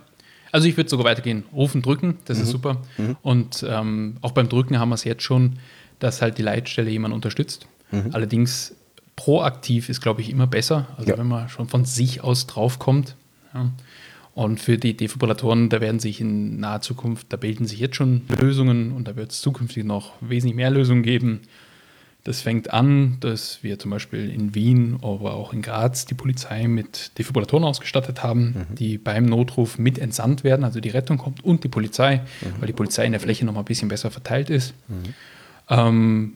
Also 0.53 0.67
ich 0.69 0.77
würde 0.77 0.89
sogar 0.89 1.05
weitergehen. 1.05 1.43
Rufen, 1.51 1.81
drücken, 1.81 2.19
das 2.25 2.39
ist 2.39 2.49
super. 2.49 2.81
Und 3.23 3.65
ähm, 3.67 4.17
auch 4.21 4.31
beim 4.31 4.47
Drücken 4.47 4.79
haben 4.79 4.89
wir 4.89 4.95
es 4.95 5.03
jetzt 5.03 5.23
schon, 5.23 5.59
dass 5.99 6.21
halt 6.21 6.37
die 6.37 6.43
Leitstelle 6.43 6.89
jemand 6.89 7.13
unterstützt. 7.13 7.67
Allerdings 8.11 8.75
proaktiv 9.15 9.89
ist, 9.89 10.01
glaube 10.01 10.21
ich, 10.21 10.29
immer 10.29 10.47
besser. 10.47 10.87
Also 10.97 11.11
Ja. 11.11 11.17
wenn 11.17 11.27
man 11.27 11.49
schon 11.49 11.67
von 11.67 11.85
sich 11.85 12.23
aus 12.23 12.47
draufkommt. 12.47 13.15
Ja. 13.53 13.71
Und 14.35 14.59
für 14.59 14.77
die 14.77 14.97
Defibrillatoren, 14.97 15.69
da 15.69 15.79
werden 15.81 15.99
sich 15.99 16.19
in 16.21 16.59
naher 16.59 16.81
Zukunft, 16.81 17.27
da 17.29 17.37
bilden 17.37 17.65
sich 17.67 17.79
jetzt 17.79 17.95
schon 17.95 18.21
Lösungen 18.39 18.91
und 18.91 19.07
da 19.07 19.15
wird 19.15 19.31
es 19.31 19.41
zukünftig 19.41 19.83
noch 19.83 20.13
wesentlich 20.21 20.55
mehr 20.55 20.71
Lösungen 20.71 21.03
geben. 21.03 21.41
Das 22.25 22.41
fängt 22.41 22.71
an, 22.71 23.17
dass 23.19 23.63
wir 23.63 23.77
zum 23.79 23.91
Beispiel 23.91 24.29
in 24.29 24.55
Wien, 24.55 24.95
aber 25.01 25.33
auch 25.33 25.51
in 25.51 25.61
Graz 25.61 26.05
die 26.05 26.13
Polizei 26.13 26.69
mit 26.69 27.17
Defibrillatoren 27.17 27.65
ausgestattet 27.65 28.23
haben, 28.23 28.65
die 28.77 28.97
beim 28.97 29.25
Notruf 29.25 29.77
mit 29.77 29.99
entsandt 29.99 30.45
werden. 30.45 30.63
Also 30.63 30.79
die 30.79 30.89
Rettung 30.89 31.17
kommt 31.17 31.43
und 31.43 31.65
die 31.65 31.67
Polizei, 31.67 32.21
weil 32.59 32.67
die 32.67 32.73
Polizei 32.73 33.05
in 33.05 33.11
der 33.11 33.19
Fläche 33.19 33.45
noch 33.45 33.51
mal 33.51 33.59
ein 33.59 33.65
bisschen 33.65 33.89
besser 33.89 34.09
verteilt 34.09 34.49
ist. 34.49 34.73
Ähm, 35.69 36.33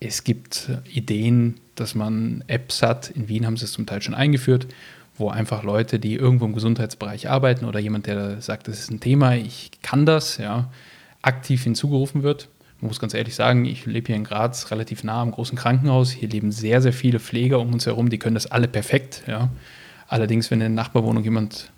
es 0.00 0.24
gibt 0.24 0.68
Ideen, 0.92 1.60
dass 1.76 1.94
man 1.94 2.42
Apps 2.48 2.82
hat. 2.82 3.10
In 3.10 3.28
Wien 3.28 3.46
haben 3.46 3.56
sie 3.56 3.66
es 3.66 3.72
zum 3.72 3.86
Teil 3.86 4.02
schon 4.02 4.14
eingeführt, 4.14 4.66
wo 5.16 5.28
einfach 5.28 5.62
Leute, 5.62 6.00
die 6.00 6.14
irgendwo 6.14 6.46
im 6.46 6.54
Gesundheitsbereich 6.54 7.28
arbeiten 7.28 7.66
oder 7.66 7.78
jemand, 7.78 8.06
der 8.06 8.40
sagt, 8.40 8.66
das 8.66 8.80
ist 8.80 8.90
ein 8.90 8.98
Thema, 8.98 9.36
ich 9.36 9.70
kann 9.82 10.06
das, 10.06 10.38
ja, 10.38 10.72
aktiv 11.22 11.62
hinzugerufen 11.62 12.24
wird. 12.24 12.48
Man 12.80 12.88
muss 12.88 13.00
ganz 13.00 13.12
ehrlich 13.14 13.34
sagen, 13.34 13.64
ich 13.66 13.86
lebe 13.86 14.06
hier 14.08 14.16
in 14.16 14.24
Graz 14.24 14.70
relativ 14.70 15.04
nah 15.04 15.20
am 15.20 15.30
großen 15.32 15.56
Krankenhaus. 15.56 16.10
Hier 16.10 16.28
leben 16.28 16.50
sehr, 16.50 16.80
sehr 16.80 16.92
viele 16.92 17.20
Pfleger 17.20 17.60
um 17.60 17.72
uns 17.72 17.86
herum, 17.86 18.08
die 18.08 18.18
können 18.18 18.34
das 18.34 18.46
alle 18.46 18.68
perfekt. 18.68 19.22
Ja. 19.26 19.50
Allerdings, 20.08 20.50
wenn 20.50 20.60
in 20.60 20.74
der 20.74 20.84
Nachbarwohnung 20.84 21.22
jemand 21.22 21.70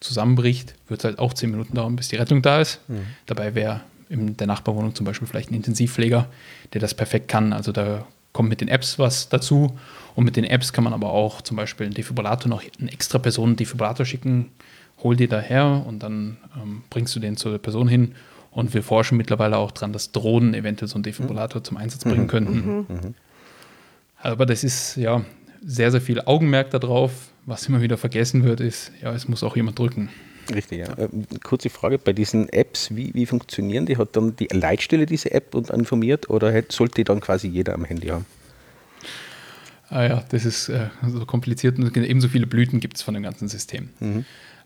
zusammenbricht, 0.00 0.74
wird 0.88 1.00
es 1.00 1.04
halt 1.04 1.18
auch 1.18 1.34
zehn 1.34 1.50
Minuten 1.50 1.74
dauern, 1.74 1.96
bis 1.96 2.08
die 2.08 2.16
Rettung 2.16 2.42
da 2.42 2.60
ist. 2.60 2.80
Dabei 3.26 3.54
wäre 3.54 3.82
in 4.08 4.36
der 4.36 4.46
Nachbarwohnung 4.46 4.94
zum 4.94 5.04
Beispiel 5.04 5.28
vielleicht 5.28 5.50
ein 5.50 5.54
Intensivpfleger, 5.54 6.26
der 6.72 6.80
das 6.80 6.94
perfekt 6.94 7.28
kann. 7.28 7.52
Also 7.52 7.72
da 7.72 8.06
kommt 8.32 8.48
mit 8.48 8.60
den 8.60 8.68
Apps 8.68 8.98
was 8.98 9.28
dazu. 9.28 9.76
Und 10.14 10.24
mit 10.24 10.36
den 10.36 10.44
Apps 10.44 10.72
kann 10.72 10.84
man 10.84 10.92
aber 10.92 11.10
auch 11.10 11.42
zum 11.42 11.56
Beispiel 11.56 11.86
einen 11.86 11.94
Defibrillator 11.94 12.48
noch 12.48 12.62
einen 12.78 12.88
extra 12.88 13.18
Person 13.18 13.50
einen 13.50 13.56
Defibrillator 13.56 14.06
schicken, 14.06 14.50
hol 15.02 15.14
dir 15.14 15.28
daher 15.28 15.84
und 15.86 16.02
dann 16.02 16.38
ähm, 16.60 16.82
bringst 16.90 17.14
du 17.14 17.20
den 17.20 17.36
zur 17.36 17.58
Person 17.58 17.86
hin. 17.86 18.14
Und 18.58 18.74
wir 18.74 18.82
forschen 18.82 19.16
mittlerweile 19.16 19.56
auch 19.56 19.70
dran, 19.70 19.92
dass 19.92 20.10
Drohnen 20.10 20.52
eventuell 20.52 20.88
so 20.88 20.96
einen 20.96 21.04
Defibrillator 21.04 21.62
zum 21.62 21.76
Einsatz 21.76 22.02
bringen 22.02 22.26
könnten. 22.26 23.14
Aber 24.20 24.46
das 24.46 24.64
ist 24.64 24.96
ja 24.96 25.24
sehr, 25.64 25.92
sehr 25.92 26.00
viel 26.00 26.22
Augenmerk 26.22 26.72
darauf. 26.72 27.12
Was 27.46 27.68
immer 27.68 27.82
wieder 27.82 27.96
vergessen 27.96 28.42
wird, 28.42 28.58
ist, 28.58 28.90
ja, 29.00 29.12
es 29.12 29.28
muss 29.28 29.44
auch 29.44 29.54
jemand 29.54 29.78
drücken. 29.78 30.08
Richtig, 30.52 30.80
ja. 30.80 30.98
Ähm, 30.98 31.24
kurze 31.44 31.70
Frage, 31.70 31.98
bei 31.98 32.12
diesen 32.12 32.48
Apps, 32.48 32.96
wie, 32.96 33.14
wie 33.14 33.26
funktionieren 33.26 33.86
die? 33.86 33.96
Hat 33.96 34.16
dann 34.16 34.34
die 34.34 34.48
Leitstelle 34.50 35.06
diese 35.06 35.30
App 35.30 35.54
und 35.54 35.70
informiert 35.70 36.28
oder 36.28 36.52
hat, 36.52 36.72
sollte 36.72 36.96
die 36.96 37.04
dann 37.04 37.20
quasi 37.20 37.46
jeder 37.46 37.74
am 37.74 37.84
Handy 37.84 38.08
haben? 38.08 38.26
Ah 39.88 40.02
ja, 40.02 40.24
das 40.30 40.44
ist 40.44 40.68
äh, 40.68 40.88
so 41.06 41.24
kompliziert 41.26 41.78
und 41.78 41.96
ebenso 41.96 42.26
viele 42.26 42.48
Blüten 42.48 42.80
gibt 42.80 42.96
es 42.96 43.02
von 43.02 43.14
dem 43.14 43.22
ganzen 43.22 43.46
System. 43.46 43.90
Mhm. 44.00 44.24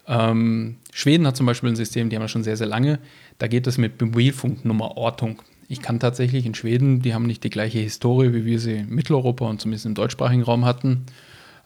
Ähm, 0.09 0.77
Schweden 0.93 1.27
hat 1.27 1.37
zum 1.37 1.47
Beispiel 1.47 1.69
ein 1.69 1.77
System, 1.77 2.11
die 2.11 2.17
haben 2.17 2.23
wir 2.23 2.29
schon 2.29 2.43
sehr, 2.43 2.57
sehr 2.57 2.67
lange. 2.67 2.99
Da 3.43 3.49
geht 3.49 3.67
es 3.67 3.77
mit 3.77 4.01
Mobilfunknummerortung. 4.01 5.43
Ich 5.67 5.83
kann 5.83 5.99
tatsächlich 5.99 6.47
in 6.47 6.55
Schweden, 6.55 7.03
die 7.03 7.13
haben 7.13 7.27
nicht 7.27 7.43
die 7.43 7.51
gleiche 7.51 7.81
Historie, 7.81 8.33
wie 8.33 8.45
wir 8.45 8.61
sie 8.61 8.75
in 8.75 8.91
Mitteleuropa 8.91 9.47
und 9.47 9.61
zumindest 9.61 9.85
im 9.85 9.97
deutschsprachigen 9.97 10.45
Raum 10.45 10.65
hatten, 10.65 11.07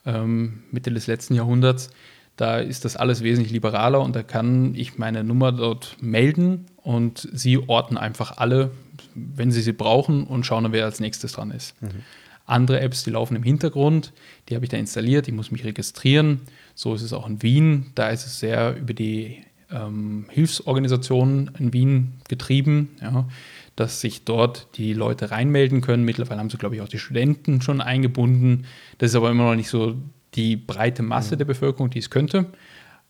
ähm, 0.07 0.62
Mitte 0.71 0.91
des 0.91 1.07
letzten 1.07 1.35
Jahrhunderts. 1.35 1.91
Da 2.37 2.61
ist 2.61 2.87
das 2.87 2.97
alles 2.97 3.23
wesentlich 3.23 3.53
liberaler 3.53 4.01
und 4.01 4.17
da 4.17 4.23
kann 4.23 4.75
ich 4.75 4.97
meine 4.97 5.23
Nummer 5.23 5.53
dort 5.53 5.99
melden 6.01 6.65
und 6.77 7.29
sie 7.35 7.59
orten 7.59 7.99
einfach 7.99 8.39
alle, 8.39 8.71
wenn 9.15 9.51
sie 9.51 9.61
sie 9.61 9.75
brauchen 9.75 10.25
und 10.25 10.47
schauen, 10.47 10.73
wer 10.73 10.87
als 10.87 10.99
nächstes 10.99 11.33
dran 11.33 11.51
ist. 11.51 11.75
Mhm. 11.83 12.05
Andere 12.47 12.81
Apps, 12.81 13.05
die 13.05 13.11
laufen 13.11 13.37
im 13.37 13.43
Hintergrund, 13.43 14.15
die 14.49 14.55
habe 14.55 14.65
ich 14.65 14.71
da 14.71 14.79
installiert, 14.79 15.29
ich 15.29 15.35
muss 15.35 15.51
mich 15.51 15.67
registrieren. 15.67 16.41
So 16.75 16.95
ist 16.95 17.03
es 17.03 17.12
auch 17.12 17.29
in 17.29 17.43
Wien. 17.43 17.93
Da 17.95 18.09
ist 18.09 18.25
es 18.25 18.39
sehr 18.39 18.75
über 18.79 18.95
die 18.95 19.43
ähm, 19.70 20.26
Hilfsorganisationen 20.31 21.50
in 21.59 21.72
Wien 21.72 22.12
getrieben, 22.29 22.90
ja, 23.00 23.26
dass 23.74 24.00
sich 24.00 24.24
dort 24.24 24.68
die 24.76 24.92
Leute 24.94 25.31
reinmelden 25.31 25.81
können. 25.81 26.05
Mittlerweile 26.05 26.40
haben 26.40 26.50
sie, 26.50 26.57
glaube 26.57 26.76
ich, 26.76 26.83
auch 26.83 26.88
die 26.88 26.98
Studenten 26.98 27.61
schon 27.61 27.81
eingebunden. 27.81 28.66
Das 28.98 29.11
ist 29.11 29.16
aber 29.16 29.31
immer 29.31 29.44
noch 29.50 29.57
nicht 29.57 29.68
so 29.68 29.96
die 30.35 30.57
breite 30.57 31.02
Masse 31.02 31.35
mhm. 31.35 31.38
der 31.38 31.44
Bevölkerung, 31.46 31.90
die 31.90 31.98
es 31.98 32.11
könnte. 32.11 32.46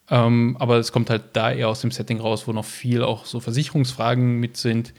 Ähm, 0.08 0.56
aber 0.58 0.76
es 0.78 0.92
kommt 0.92 1.10
halt 1.10 1.24
da 1.32 1.50
eher 1.52 1.68
aus 1.68 1.80
dem 1.80 1.90
Setting 1.90 2.20
raus, 2.20 2.46
wo 2.46 2.52
noch 2.52 2.64
viel 2.64 3.02
auch 3.02 3.26
so 3.26 3.40
Versicherungsfragen 3.40 4.38
mit 4.38 4.56
sind. 4.56 4.92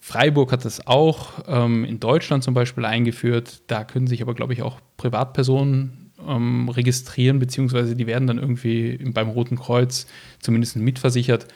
Freiburg 0.00 0.52
hat 0.52 0.64
das 0.64 0.86
auch 0.86 1.44
ähm, 1.48 1.84
in 1.84 2.00
Deutschland 2.00 2.44
zum 2.44 2.54
Beispiel 2.54 2.84
eingeführt. 2.84 3.62
Da 3.66 3.84
können 3.84 4.06
sich 4.06 4.22
aber, 4.22 4.34
glaube 4.34 4.52
ich, 4.52 4.62
auch 4.62 4.80
Privatpersonen 4.96 5.97
ähm, 6.26 6.68
registrieren, 6.68 7.38
beziehungsweise 7.38 7.96
die 7.96 8.06
werden 8.06 8.26
dann 8.26 8.38
irgendwie 8.38 8.96
beim 9.12 9.28
Roten 9.28 9.56
Kreuz 9.56 10.06
zumindest 10.40 10.76
mitversichert. 10.76 11.46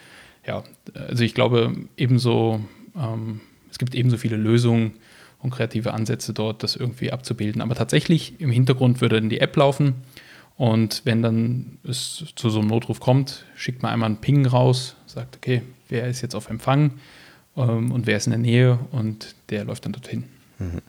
Ja, 0.46 0.64
also 0.94 1.24
ich 1.24 1.34
glaube 1.34 1.72
ebenso, 1.96 2.60
ähm, 2.96 3.40
es 3.70 3.78
gibt 3.78 3.94
ebenso 3.94 4.16
viele 4.16 4.36
Lösungen 4.36 4.92
und 5.38 5.50
kreative 5.50 5.94
Ansätze 5.94 6.32
dort, 6.32 6.62
das 6.62 6.76
irgendwie 6.76 7.12
abzubilden. 7.12 7.62
Aber 7.62 7.74
tatsächlich 7.74 8.40
im 8.40 8.50
Hintergrund 8.50 9.00
würde 9.00 9.20
dann 9.20 9.28
die 9.28 9.40
App 9.40 9.56
laufen 9.56 9.94
und 10.56 11.02
wenn 11.04 11.22
dann 11.22 11.78
es 11.84 12.24
zu 12.36 12.50
so 12.50 12.60
einem 12.60 12.68
Notruf 12.68 13.00
kommt, 13.00 13.46
schickt 13.56 13.82
man 13.82 13.92
einmal 13.92 14.06
einen 14.06 14.20
Ping 14.20 14.46
raus, 14.46 14.96
sagt, 15.06 15.36
okay, 15.36 15.62
wer 15.88 16.06
ist 16.08 16.20
jetzt 16.20 16.34
auf 16.34 16.48
Empfang? 16.48 16.92
ähm, 17.56 17.92
und 17.92 18.06
wer 18.06 18.16
ist 18.16 18.26
in 18.26 18.32
der 18.32 18.38
Nähe 18.38 18.78
und 18.90 19.34
der 19.50 19.64
läuft 19.64 19.84
dann 19.84 19.92
dorthin. 19.92 20.24
Mhm. 20.58 20.80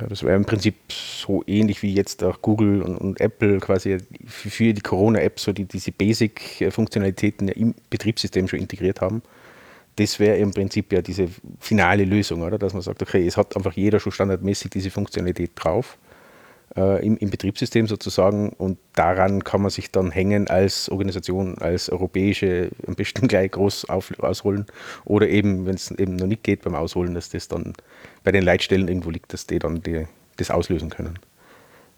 Ja, 0.00 0.06
das 0.06 0.22
wäre 0.22 0.36
im 0.36 0.44
Prinzip 0.44 0.76
so 0.90 1.42
ähnlich 1.46 1.82
wie 1.82 1.92
jetzt 1.94 2.24
auch 2.24 2.40
Google 2.40 2.82
und, 2.82 2.96
und 2.96 3.20
Apple 3.20 3.58
quasi 3.58 3.98
für 4.26 4.72
die 4.72 4.80
Corona-App 4.80 5.38
so 5.38 5.52
die, 5.52 5.66
diese 5.66 5.92
Basic-Funktionalitäten 5.92 7.48
im 7.48 7.74
Betriebssystem 7.90 8.48
schon 8.48 8.60
integriert 8.60 9.00
haben. 9.00 9.22
Das 9.96 10.18
wäre 10.18 10.36
im 10.38 10.52
Prinzip 10.52 10.92
ja 10.92 11.02
diese 11.02 11.28
finale 11.58 12.04
Lösung, 12.04 12.42
oder? 12.42 12.58
Dass 12.58 12.72
man 12.72 12.82
sagt, 12.82 13.02
okay, 13.02 13.26
es 13.26 13.36
hat 13.36 13.56
einfach 13.56 13.72
jeder 13.74 14.00
schon 14.00 14.12
standardmäßig 14.12 14.70
diese 14.70 14.90
Funktionalität 14.90 15.50
drauf 15.56 15.98
äh, 16.76 17.04
im, 17.04 17.16
im, 17.18 17.30
Betriebssystem 17.30 17.86
sozusagen 17.86 18.50
und 18.50 18.78
daran 18.94 19.44
kann 19.44 19.62
man 19.62 19.70
sich 19.70 19.90
dann 19.90 20.10
hängen 20.10 20.48
als 20.48 20.88
Organisation, 20.88 21.58
als 21.58 21.90
europäische, 21.90 22.70
am 22.86 22.94
besten 22.94 23.28
gleich 23.28 23.50
groß 23.50 23.88
auf, 23.88 24.12
ausholen 24.20 24.66
oder 25.04 25.28
eben, 25.28 25.66
wenn 25.66 25.74
es 25.74 25.90
eben 25.90 26.16
noch 26.16 26.26
nicht 26.26 26.44
geht 26.44 26.62
beim 26.62 26.74
Ausholen, 26.74 27.14
dass 27.14 27.30
das 27.30 27.48
dann 27.48 27.74
bei 28.24 28.32
den 28.32 28.42
Leitstellen 28.42 28.88
irgendwo 28.88 29.10
liegt, 29.10 29.32
dass 29.32 29.46
die 29.46 29.58
dann 29.58 29.82
die, 29.82 30.06
das 30.36 30.50
auslösen 30.50 30.90
können. 30.90 31.18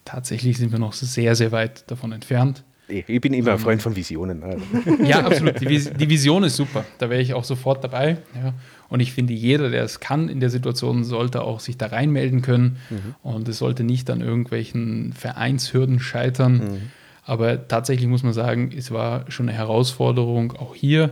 Tatsächlich 0.04 0.58
sind 0.58 0.72
wir 0.72 0.78
noch 0.78 0.92
sehr, 0.92 1.34
sehr 1.36 1.52
weit 1.52 1.90
davon 1.90 2.12
entfernt. 2.12 2.64
Ich 2.88 3.20
bin 3.20 3.32
immer 3.32 3.52
ein 3.52 3.58
Freund 3.58 3.80
von 3.80 3.96
Visionen. 3.96 4.42
Also. 4.42 4.64
Ja, 5.04 5.24
absolut. 5.24 5.60
Die, 5.60 6.10
Vision 6.10 6.44
ist 6.44 6.56
super. 6.56 6.84
Da 6.98 7.08
wäre 7.08 7.22
ich 7.22 7.32
auch 7.32 7.44
sofort 7.44 7.82
dabei. 7.84 8.18
Ja. 8.34 8.54
Und 8.88 9.00
ich 9.00 9.12
finde, 9.12 9.32
jeder, 9.32 9.70
der 9.70 9.84
es 9.84 10.00
kann 10.00 10.28
in 10.28 10.40
der 10.40 10.50
Situation, 10.50 11.04
sollte 11.04 11.42
auch 11.42 11.60
sich 11.60 11.78
da 11.78 11.86
reinmelden 11.86 12.42
können. 12.42 12.78
Mhm. 12.90 13.14
Und 13.22 13.48
es 13.48 13.58
sollte 13.58 13.84
nicht 13.84 14.10
an 14.10 14.20
irgendwelchen 14.20 15.12
Vereinshürden 15.14 16.00
scheitern. 16.00 16.54
Mhm. 16.54 16.80
Aber 17.24 17.68
tatsächlich 17.68 18.08
muss 18.08 18.24
man 18.24 18.32
sagen, 18.32 18.72
es 18.76 18.90
war 18.90 19.30
schon 19.30 19.48
eine 19.48 19.56
Herausforderung, 19.56 20.52
auch 20.52 20.74
hier, 20.74 21.10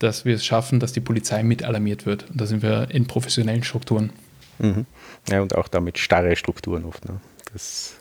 dass 0.00 0.24
wir 0.24 0.34
es 0.34 0.44
schaffen, 0.44 0.80
dass 0.80 0.92
die 0.92 1.00
Polizei 1.00 1.42
mit 1.44 1.62
alarmiert 1.62 2.06
wird. 2.06 2.28
Und 2.30 2.40
da 2.40 2.46
sind 2.46 2.62
wir 2.62 2.88
in 2.90 3.06
professionellen 3.06 3.62
Strukturen. 3.62 4.10
Mhm. 4.58 4.86
Ja, 5.28 5.40
und 5.40 5.54
auch 5.54 5.68
damit 5.68 5.98
starre 5.98 6.36
Strukturen 6.36 6.84
oft. 6.84 7.04
Ne? 7.08 7.20
Das 7.52 7.96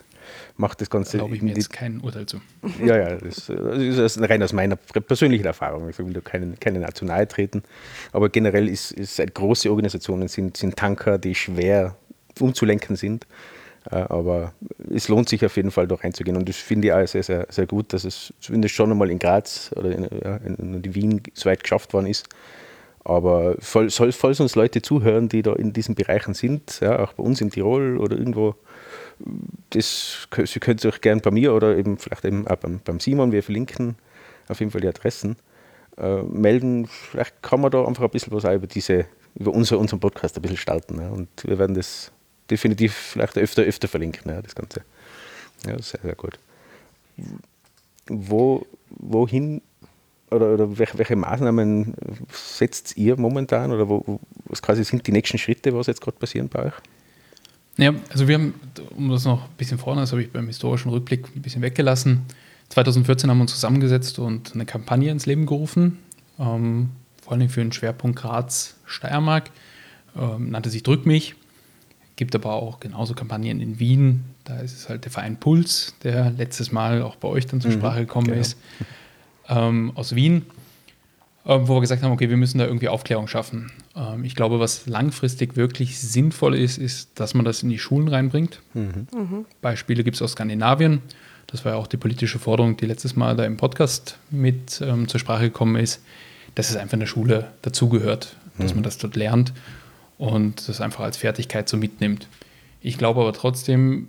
macht 0.57 0.81
das 0.81 0.89
Ganze. 0.89 1.17
Da 1.17 1.23
glaube 1.23 1.35
ich 1.35 1.41
mir 1.41 1.53
jetzt 1.53 1.71
kein 1.71 1.99
Urteil 2.01 2.25
zu. 2.25 2.41
Ja, 2.83 2.97
ja, 2.97 3.15
das, 3.15 3.49
ist 3.49 4.21
rein 4.21 4.43
aus 4.43 4.53
meiner 4.53 4.75
persönlichen 4.75 5.45
Erfahrung. 5.45 5.89
Ich 5.89 5.97
will 5.99 6.11
da 6.13 6.21
keine, 6.21 6.53
keine 6.59 6.79
national 6.79 7.27
treten. 7.27 7.63
Aber 8.11 8.29
generell 8.29 8.67
ist, 8.67 8.91
ist 8.91 9.21
große 9.33 9.69
Organisationen 9.69 10.27
sind, 10.27 10.57
sind 10.57 10.75
Tanker, 10.75 11.17
die 11.17 11.35
schwer 11.35 11.95
umzulenken 12.39 12.95
sind. 12.95 13.25
Äh, 13.89 13.95
aber 13.95 14.53
es 14.93 15.07
lohnt 15.07 15.29
sich 15.29 15.45
auf 15.45 15.55
jeden 15.57 15.71
Fall 15.71 15.87
da 15.87 15.95
reinzugehen. 15.95 16.37
Und 16.37 16.47
das 16.47 16.57
finde 16.57 16.87
ich 16.87 16.93
auch 16.93 17.07
sehr, 17.07 17.23
sehr, 17.23 17.47
sehr 17.49 17.65
gut, 17.65 17.93
dass 17.93 18.03
es 18.05 18.33
zumindest 18.39 18.75
schon 18.75 18.91
einmal 18.91 19.09
in 19.09 19.19
Graz 19.19 19.71
oder 19.75 19.91
in, 19.91 20.05
in 20.55 20.95
Wien 20.95 21.21
so 21.33 21.49
weit 21.49 21.63
geschafft 21.63 21.93
worden 21.93 22.07
ist. 22.07 22.27
Aber 23.05 23.55
falls 23.59 24.39
uns 24.39 24.55
Leute 24.55 24.81
zuhören, 24.81 25.27
die 25.27 25.41
da 25.41 25.53
in 25.53 25.73
diesen 25.73 25.93
Bereichen 25.93 26.33
sind, 26.33 26.79
ja, 26.79 26.99
auch 26.99 27.13
bei 27.13 27.23
uns 27.23 27.41
in 27.41 27.51
Tirol 27.51 27.97
oder 27.97 28.17
irgendwo, 28.17 28.55
das, 29.71 30.27
Sie 30.45 30.59
können 30.59 30.79
sich 30.79 31.01
gerne 31.01 31.21
bei 31.21 31.31
mir 31.31 31.53
oder 31.53 31.77
eben 31.77 31.97
vielleicht 31.97 32.25
eben 32.25 32.47
auch 32.47 32.55
beim, 32.55 32.79
beim 32.83 32.99
Simon, 32.99 33.31
wir 33.31 33.43
verlinken 33.43 33.95
auf 34.47 34.59
jeden 34.59 34.71
Fall 34.71 34.81
die 34.81 34.87
Adressen, 34.87 35.37
äh, 35.97 36.21
melden. 36.23 36.87
Vielleicht 36.87 37.41
kann 37.41 37.61
man 37.61 37.71
da 37.71 37.85
einfach 37.85 38.03
ein 38.03 38.09
bisschen 38.09 38.33
was 38.33 38.45
auch 38.45 38.53
über 38.53 38.67
diese, 38.67 39.05
über 39.35 39.51
unser, 39.51 39.79
unseren 39.79 39.99
Podcast 39.99 40.37
ein 40.37 40.41
bisschen 40.41 40.57
starten. 40.57 40.99
Ja. 40.99 41.09
Und 41.09 41.29
wir 41.43 41.59
werden 41.59 41.75
das 41.75 42.11
definitiv 42.49 42.93
vielleicht 42.93 43.37
öfter, 43.37 43.63
öfter 43.63 43.87
verlinken, 43.87 44.31
ja, 44.31 44.41
das 44.41 44.55
Ganze. 44.55 44.81
Ja, 45.65 45.81
sehr, 45.81 46.01
sehr 46.01 46.15
gut. 46.15 46.39
Wo, 48.07 48.65
wohin 48.89 49.61
oder, 50.33 50.53
oder 50.53 50.77
welche, 50.77 50.97
welche, 50.97 51.15
Maßnahmen 51.15 51.93
setzt 52.31 52.97
ihr 52.97 53.17
momentan 53.19 53.71
oder 53.71 53.87
wo, 53.89 54.19
was 54.45 54.61
quasi 54.61 54.83
sind 54.83 55.05
die 55.07 55.11
nächsten 55.11 55.37
Schritte, 55.37 55.75
was 55.75 55.87
jetzt 55.87 56.01
gerade 56.01 56.17
passieren 56.17 56.49
bei 56.49 56.65
euch? 56.65 56.73
Ja, 57.77 57.93
also 58.09 58.27
wir 58.27 58.35
haben, 58.35 58.53
um 58.95 59.09
das 59.09 59.25
noch 59.25 59.45
ein 59.45 59.55
bisschen 59.57 59.77
vorne, 59.77 60.01
das 60.01 60.11
habe 60.11 60.21
ich 60.21 60.31
beim 60.31 60.47
historischen 60.47 60.89
Rückblick 60.89 61.27
ein 61.35 61.41
bisschen 61.41 61.61
weggelassen. 61.61 62.21
2014 62.69 63.29
haben 63.29 63.37
wir 63.37 63.43
uns 63.43 63.53
zusammengesetzt 63.53 64.19
und 64.19 64.53
eine 64.53 64.65
Kampagne 64.65 65.11
ins 65.11 65.25
Leben 65.25 65.45
gerufen, 65.45 65.99
ähm, 66.39 66.89
vor 67.21 67.33
allem 67.33 67.49
für 67.49 67.61
den 67.61 67.71
Schwerpunkt 67.71 68.19
Graz-Steiermark. 68.19 69.49
Ähm, 70.15 70.51
nannte 70.51 70.69
sich 70.69 70.83
Drück 70.83 71.05
mich. 71.05 71.35
Gibt 72.15 72.35
aber 72.35 72.53
auch 72.53 72.79
genauso 72.79 73.15
Kampagnen 73.15 73.59
in 73.59 73.79
Wien. 73.79 74.23
Da 74.43 74.59
ist 74.59 74.77
es 74.77 74.89
halt 74.89 75.05
der 75.05 75.11
Verein 75.11 75.37
Puls, 75.37 75.95
der 76.03 76.29
letztes 76.31 76.71
Mal 76.71 77.01
auch 77.01 77.15
bei 77.15 77.27
euch 77.27 77.47
dann 77.47 77.59
zur 77.59 77.71
mhm, 77.71 77.75
Sprache 77.75 78.01
gekommen 78.01 78.27
genau. 78.27 78.39
ist, 78.39 78.57
ähm, 79.49 79.91
aus 79.95 80.15
Wien. 80.15 80.45
Ähm, 81.45 81.67
wo 81.67 81.75
wir 81.75 81.81
gesagt 81.81 82.01
haben, 82.03 82.13
okay, 82.13 82.29
wir 82.29 82.37
müssen 82.37 82.57
da 82.57 82.65
irgendwie 82.65 82.87
Aufklärung 82.87 83.27
schaffen. 83.27 83.71
Ähm, 83.97 84.23
ich 84.23 84.33
glaube, 84.35 84.61
was 84.61 84.87
langfristig 84.87 85.57
wirklich 85.57 85.99
sinnvoll 85.99 86.55
ist, 86.55 86.77
ist, 86.77 87.19
dass 87.19 87.33
man 87.33 87.43
das 87.43 87.63
in 87.63 87.69
die 87.69 87.79
Schulen 87.79 88.07
reinbringt. 88.07 88.61
Mhm. 88.73 89.07
Mhm. 89.13 89.45
Beispiele 89.61 90.05
gibt 90.05 90.15
es 90.15 90.21
aus 90.21 90.33
Skandinavien. 90.33 91.01
Das 91.47 91.65
war 91.65 91.73
ja 91.73 91.77
auch 91.77 91.87
die 91.87 91.97
politische 91.97 92.39
Forderung, 92.39 92.77
die 92.77 92.85
letztes 92.85 93.17
Mal 93.17 93.35
da 93.35 93.43
im 93.43 93.57
Podcast 93.57 94.17
mit 94.31 94.81
ähm, 94.81 95.09
zur 95.09 95.19
Sprache 95.19 95.43
gekommen 95.43 95.75
ist, 95.75 96.01
dass 96.55 96.69
es 96.69 96.77
einfach 96.77 96.93
in 96.93 97.01
der 97.01 97.07
Schule 97.07 97.49
dazugehört, 97.61 98.37
dass 98.57 98.71
mhm. 98.71 98.77
man 98.77 98.83
das 98.83 98.97
dort 98.97 99.17
lernt 99.17 99.51
und 100.17 100.69
das 100.69 100.79
einfach 100.79 101.03
als 101.03 101.17
Fertigkeit 101.17 101.67
so 101.67 101.75
mitnimmt. 101.75 102.29
Ich 102.79 102.97
glaube 102.97 103.19
aber 103.19 103.33
trotzdem, 103.33 104.07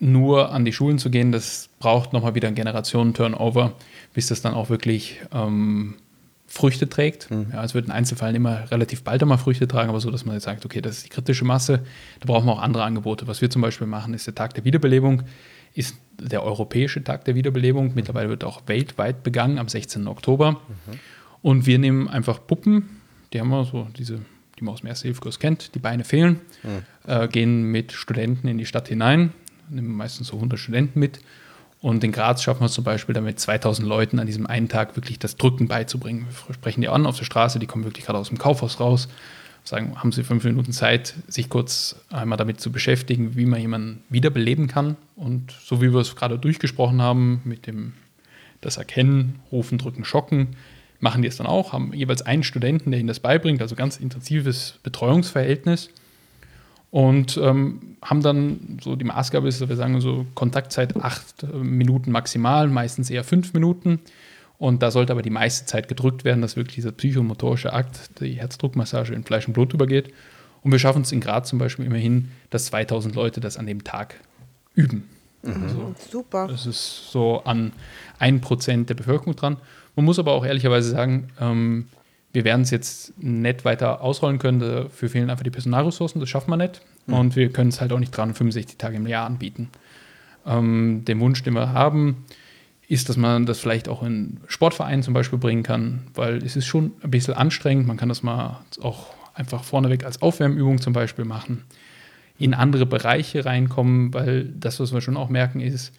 nur 0.00 0.52
an 0.52 0.64
die 0.64 0.72
Schulen 0.72 0.98
zu 0.98 1.10
gehen, 1.10 1.32
das 1.32 1.68
braucht 1.78 2.12
nochmal 2.12 2.34
wieder 2.34 2.48
ein 2.48 2.54
Generationen-Turnover, 2.54 3.72
bis 4.14 4.28
das 4.28 4.42
dann 4.42 4.54
auch 4.54 4.70
wirklich 4.70 5.20
ähm, 5.32 5.94
Früchte 6.46 6.88
trägt. 6.88 7.30
Mhm. 7.30 7.48
Ja, 7.52 7.62
es 7.62 7.74
wird 7.74 7.86
in 7.86 7.92
Einzelfällen 7.92 8.34
immer 8.34 8.70
relativ 8.70 9.02
bald 9.02 9.22
einmal 9.22 9.38
Früchte 9.38 9.68
tragen, 9.68 9.90
aber 9.90 10.00
so, 10.00 10.10
dass 10.10 10.24
man 10.24 10.34
jetzt 10.34 10.44
sagt, 10.44 10.64
okay, 10.64 10.80
das 10.80 10.98
ist 10.98 11.06
die 11.06 11.10
kritische 11.10 11.44
Masse, 11.44 11.80
da 12.20 12.26
brauchen 12.26 12.46
wir 12.46 12.52
auch 12.52 12.62
andere 12.62 12.84
Angebote. 12.84 13.26
Was 13.26 13.42
wir 13.42 13.50
zum 13.50 13.62
Beispiel 13.62 13.86
machen, 13.86 14.14
ist 14.14 14.26
der 14.26 14.34
Tag 14.34 14.54
der 14.54 14.64
Wiederbelebung, 14.64 15.22
ist 15.74 15.96
der 16.20 16.42
europäische 16.42 17.04
Tag 17.04 17.24
der 17.26 17.34
Wiederbelebung. 17.34 17.92
Mittlerweile 17.94 18.28
wird 18.28 18.44
auch 18.44 18.62
weltweit 18.66 19.22
begangen 19.22 19.58
am 19.58 19.68
16. 19.68 20.08
Oktober. 20.08 20.52
Mhm. 20.52 20.98
Und 21.42 21.66
wir 21.66 21.78
nehmen 21.78 22.08
einfach 22.08 22.44
Puppen, 22.46 22.88
die 23.32 23.40
haben 23.40 23.50
wir 23.50 23.64
so, 23.64 23.86
diese, 23.96 24.20
die 24.58 24.64
man 24.64 24.74
aus 24.74 24.80
dem 24.80 24.88
Erste 24.88 25.06
Hilfekurs 25.06 25.38
kennt, 25.38 25.74
die 25.74 25.78
Beine 25.78 26.04
fehlen, 26.04 26.40
mhm. 26.62 27.10
äh, 27.10 27.28
gehen 27.28 27.64
mit 27.64 27.92
Studenten 27.92 28.48
in 28.48 28.58
die 28.58 28.66
Stadt 28.66 28.88
hinein, 28.88 29.32
nehmen 29.70 29.94
meistens 29.94 30.28
so 30.28 30.36
100 30.36 30.58
Studenten 30.58 30.98
mit 31.00 31.20
Und 31.80 32.02
in 32.02 32.12
Graz 32.12 32.42
schaffen 32.42 32.60
wir 32.60 32.66
es 32.66 32.72
zum 32.72 32.84
Beispiel 32.84 33.14
damit 33.14 33.38
2000 33.38 33.86
Leuten 33.86 34.18
an 34.18 34.26
diesem 34.26 34.46
einen 34.46 34.68
Tag 34.68 34.96
wirklich 34.96 35.18
das 35.18 35.36
Drücken 35.36 35.68
beizubringen. 35.68 36.26
Wir 36.46 36.54
sprechen 36.54 36.80
die 36.80 36.88
an 36.88 37.06
auf 37.06 37.16
der 37.16 37.24
Straße, 37.24 37.58
die 37.58 37.66
kommen 37.66 37.84
wirklich 37.84 38.04
gerade 38.04 38.18
aus 38.18 38.28
dem 38.28 38.38
Kaufhaus 38.38 38.80
raus, 38.80 39.08
sagen, 39.62 39.94
haben 39.96 40.10
sie 40.10 40.24
fünf 40.24 40.42
Minuten 40.44 40.72
Zeit, 40.72 41.14
sich 41.28 41.48
kurz 41.48 41.96
einmal 42.10 42.36
damit 42.36 42.60
zu 42.60 42.72
beschäftigen, 42.72 43.36
wie 43.36 43.46
man 43.46 43.60
jemanden 43.60 44.02
wiederbeleben 44.08 44.66
kann. 44.66 44.96
Und 45.14 45.52
so 45.52 45.80
wie 45.80 45.92
wir 45.92 46.00
es 46.00 46.16
gerade 46.16 46.38
durchgesprochen 46.38 47.00
haben, 47.00 47.42
mit 47.44 47.66
dem 47.66 47.92
das 48.60 48.76
Erkennen, 48.76 49.38
Rufen, 49.52 49.78
Drücken, 49.78 50.04
Schocken, 50.04 50.56
machen 51.00 51.22
die 51.22 51.28
es 51.28 51.36
dann 51.36 51.46
auch, 51.46 51.72
haben 51.72 51.92
jeweils 51.92 52.22
einen 52.22 52.42
Studenten, 52.42 52.90
der 52.90 52.98
ihnen 52.98 53.06
das 53.06 53.20
beibringt, 53.20 53.62
also 53.62 53.76
ganz 53.76 53.98
intensives 53.98 54.80
Betreuungsverhältnis 54.82 55.90
und 56.90 57.36
ähm, 57.36 57.96
haben 58.02 58.22
dann 58.22 58.78
so 58.82 58.96
die 58.96 59.04
Maßgabe 59.04 59.48
ist, 59.48 59.66
wir 59.66 59.76
sagen 59.76 60.00
so 60.00 60.26
Kontaktzeit 60.34 60.96
acht 60.96 61.42
äh, 61.42 61.46
Minuten 61.46 62.10
maximal, 62.10 62.68
meistens 62.68 63.10
eher 63.10 63.24
fünf 63.24 63.52
Minuten. 63.52 64.00
Und 64.58 64.82
da 64.82 64.90
sollte 64.90 65.12
aber 65.12 65.22
die 65.22 65.30
meiste 65.30 65.66
Zeit 65.66 65.86
gedrückt 65.86 66.24
werden, 66.24 66.40
dass 66.42 66.56
wirklich 66.56 66.76
dieser 66.76 66.90
psychomotorische 66.90 67.72
Akt, 67.72 68.20
die 68.20 68.32
Herzdruckmassage 68.32 69.14
in 69.14 69.22
Fleisch 69.22 69.46
und 69.46 69.54
Blut 69.54 69.72
übergeht. 69.72 70.12
Und 70.62 70.72
wir 70.72 70.78
schaffen 70.80 71.02
es 71.02 71.12
in 71.12 71.20
Graz 71.20 71.48
zum 71.48 71.58
Beispiel 71.58 71.84
immerhin, 71.84 72.30
dass 72.50 72.66
2000 72.66 73.14
Leute 73.14 73.40
das 73.40 73.56
an 73.56 73.66
dem 73.66 73.84
Tag 73.84 74.16
üben. 74.74 75.08
Mhm. 75.42 75.62
Also, 75.62 75.94
Super. 76.10 76.48
Das 76.48 76.66
ist 76.66 77.12
so 77.12 77.42
an 77.44 77.72
1% 78.18 78.86
der 78.86 78.94
Bevölkerung 78.94 79.36
dran. 79.36 79.58
Man 79.94 80.04
muss 80.04 80.18
aber 80.18 80.32
auch 80.32 80.44
ehrlicherweise 80.44 80.90
sagen, 80.90 81.28
ähm, 81.40 81.88
wir 82.32 82.44
werden 82.44 82.62
es 82.62 82.70
jetzt 82.70 83.20
nicht 83.22 83.64
weiter 83.64 84.00
ausrollen 84.02 84.38
können. 84.38 84.60
Dafür 84.60 85.08
fehlen 85.08 85.30
einfach 85.30 85.44
die 85.44 85.50
Personalressourcen, 85.50 86.20
das 86.20 86.28
schaffen 86.28 86.50
wir 86.50 86.56
nicht. 86.56 86.82
Mhm. 87.06 87.14
Und 87.14 87.36
wir 87.36 87.50
können 87.50 87.70
es 87.70 87.80
halt 87.80 87.92
auch 87.92 87.98
nicht 87.98 88.16
365 88.16 88.76
Tage 88.76 88.96
im 88.96 89.06
Jahr 89.06 89.26
anbieten. 89.26 89.70
Ähm, 90.46 91.04
den 91.06 91.20
Wunsch, 91.20 91.42
den 91.42 91.54
wir 91.54 91.72
haben, 91.72 92.24
ist, 92.88 93.08
dass 93.08 93.16
man 93.16 93.46
das 93.46 93.60
vielleicht 93.60 93.88
auch 93.88 94.02
in 94.02 94.40
Sportvereinen 94.46 95.02
zum 95.02 95.14
Beispiel 95.14 95.38
bringen 95.38 95.62
kann, 95.62 96.06
weil 96.14 96.38
es 96.38 96.56
ist 96.56 96.66
schon 96.66 96.92
ein 97.02 97.10
bisschen 97.10 97.34
anstrengend. 97.34 97.86
Man 97.86 97.96
kann 97.96 98.08
das 98.08 98.22
mal 98.22 98.60
auch 98.80 99.14
einfach 99.34 99.62
vorneweg 99.62 100.04
als 100.04 100.22
Aufwärmübung 100.22 100.80
zum 100.80 100.92
Beispiel 100.92 101.24
machen. 101.24 101.64
In 102.38 102.54
andere 102.54 102.86
Bereiche 102.86 103.44
reinkommen, 103.44 104.14
weil 104.14 104.44
das, 104.44 104.80
was 104.80 104.92
wir 104.92 105.00
schon 105.00 105.16
auch 105.16 105.28
merken, 105.28 105.60
ist, 105.60 105.92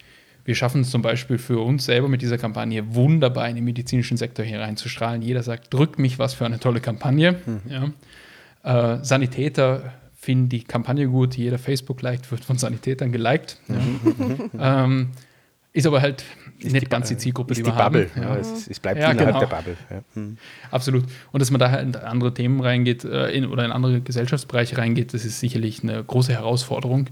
wir 0.49 0.55
schaffen 0.55 0.81
es 0.81 0.89
zum 0.89 1.03
Beispiel 1.03 1.37
für 1.37 1.59
uns 1.59 1.85
selber 1.85 2.07
mit 2.07 2.23
dieser 2.23 2.39
Kampagne 2.39 2.95
wunderbar 2.95 3.47
in 3.47 3.53
den 3.53 3.65
medizinischen 3.65 4.17
Sektor 4.17 4.43
hier 4.43 4.59
reinzustrahlen. 4.59 5.21
Jeder 5.21 5.43
sagt, 5.43 5.71
drück 5.71 5.99
mich, 5.99 6.17
was 6.17 6.33
für 6.33 6.43
eine 6.43 6.59
tolle 6.59 6.81
Kampagne. 6.81 7.35
Mhm. 7.45 7.93
Ja. 8.63 8.95
Äh, 8.95 9.05
Sanitäter 9.05 9.93
finden 10.17 10.49
die 10.49 10.63
Kampagne 10.63 11.07
gut. 11.07 11.37
Jeder 11.37 11.59
Facebook-Like 11.59 12.31
wird 12.31 12.43
von 12.43 12.57
Sanitätern 12.57 13.11
geliked. 13.11 13.57
Ja. 13.67 14.85
ähm, 14.85 15.11
ist 15.71 15.85
aber 15.85 16.01
halt 16.01 16.23
ist 16.57 16.73
nicht 16.73 16.87
die, 16.87 16.89
ganz 16.89 17.09
die 17.09 17.17
Zielgruppe, 17.17 17.53
die 17.53 17.63
wir 17.63 17.71
die 17.71 17.77
Bubble. 17.77 18.09
haben. 18.15 18.23
Ja. 18.23 18.35
Es, 18.37 18.67
es, 18.67 18.79
bleibt 18.79 18.99
ja, 18.99 19.11
innerhalb 19.11 19.35
genau. 19.35 19.39
der 19.41 19.55
Bubble. 19.55 19.77
Ja. 19.91 20.01
Hm. 20.15 20.37
Absolut. 20.71 21.03
Und 21.31 21.43
dass 21.43 21.51
man 21.51 21.59
da 21.59 21.69
halt 21.69 21.83
in 21.83 21.95
andere 21.95 22.33
Themen 22.33 22.59
reingeht 22.59 23.03
äh, 23.03 23.29
in, 23.29 23.45
oder 23.45 23.65
in 23.65 23.71
andere 23.71 24.01
Gesellschaftsbereiche 24.01 24.79
reingeht, 24.79 25.13
das 25.13 25.25
ist 25.25 25.39
sicherlich 25.39 25.83
eine 25.83 26.03
große 26.03 26.33
Herausforderung 26.33 27.05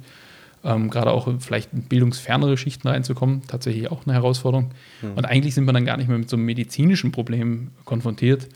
ähm, 0.67 0.89
gerade 0.89 1.11
auch 1.11 1.29
vielleicht 1.39 1.73
in 1.73 1.83
bildungsfernere 1.83 2.57
Schichten 2.57 2.87
reinzukommen, 2.87 3.41
tatsächlich 3.47 3.89
auch 3.89 4.05
eine 4.05 4.13
Herausforderung. 4.13 4.71
Mhm. 5.01 5.13
Und 5.13 5.25
eigentlich 5.25 5.55
sind 5.55 5.65
wir 5.65 5.73
dann 5.73 5.85
gar 5.85 5.97
nicht 5.97 6.09
mehr 6.09 6.17
mit 6.17 6.29
so 6.29 6.35
einem 6.35 6.45
medizinischen 6.45 7.11
Problem 7.11 7.71
konfrontiert, 7.85 8.49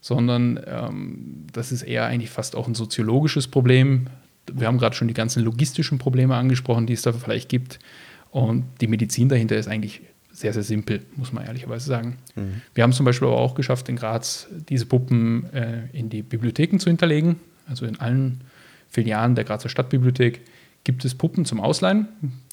sondern 0.00 0.60
ähm, 0.66 1.46
das 1.52 1.72
ist 1.72 1.82
eher 1.82 2.04
eigentlich 2.04 2.30
fast 2.30 2.54
auch 2.54 2.68
ein 2.68 2.74
soziologisches 2.74 3.48
Problem. 3.48 4.08
Wir 4.52 4.66
haben 4.66 4.78
gerade 4.78 4.94
schon 4.94 5.08
die 5.08 5.14
ganzen 5.14 5.42
logistischen 5.42 5.98
Probleme 5.98 6.36
angesprochen, 6.36 6.86
die 6.86 6.92
es 6.92 7.02
da 7.02 7.12
vielleicht 7.12 7.48
gibt. 7.48 7.78
Und 8.30 8.64
die 8.80 8.86
Medizin 8.86 9.30
dahinter 9.30 9.56
ist 9.56 9.68
eigentlich 9.68 10.02
sehr, 10.32 10.52
sehr 10.52 10.64
simpel, 10.64 11.00
muss 11.16 11.32
man 11.32 11.46
ehrlicherweise 11.46 11.86
sagen. 11.86 12.18
Mhm. 12.34 12.60
Wir 12.74 12.84
haben 12.84 12.92
zum 12.92 13.06
Beispiel 13.06 13.28
aber 13.28 13.38
auch 13.38 13.54
geschafft, 13.54 13.88
in 13.88 13.96
Graz 13.96 14.48
diese 14.68 14.84
Puppen 14.84 15.50
äh, 15.54 15.84
in 15.92 16.10
die 16.10 16.22
Bibliotheken 16.22 16.78
zu 16.78 16.90
hinterlegen, 16.90 17.36
also 17.68 17.86
in 17.86 17.98
allen 18.00 18.42
Filialen 18.90 19.34
der 19.34 19.44
Grazer 19.44 19.68
Stadtbibliothek 19.68 20.42
gibt 20.84 21.04
es 21.04 21.14
Puppen 21.14 21.44
zum 21.44 21.60
Ausleihen. 21.60 22.08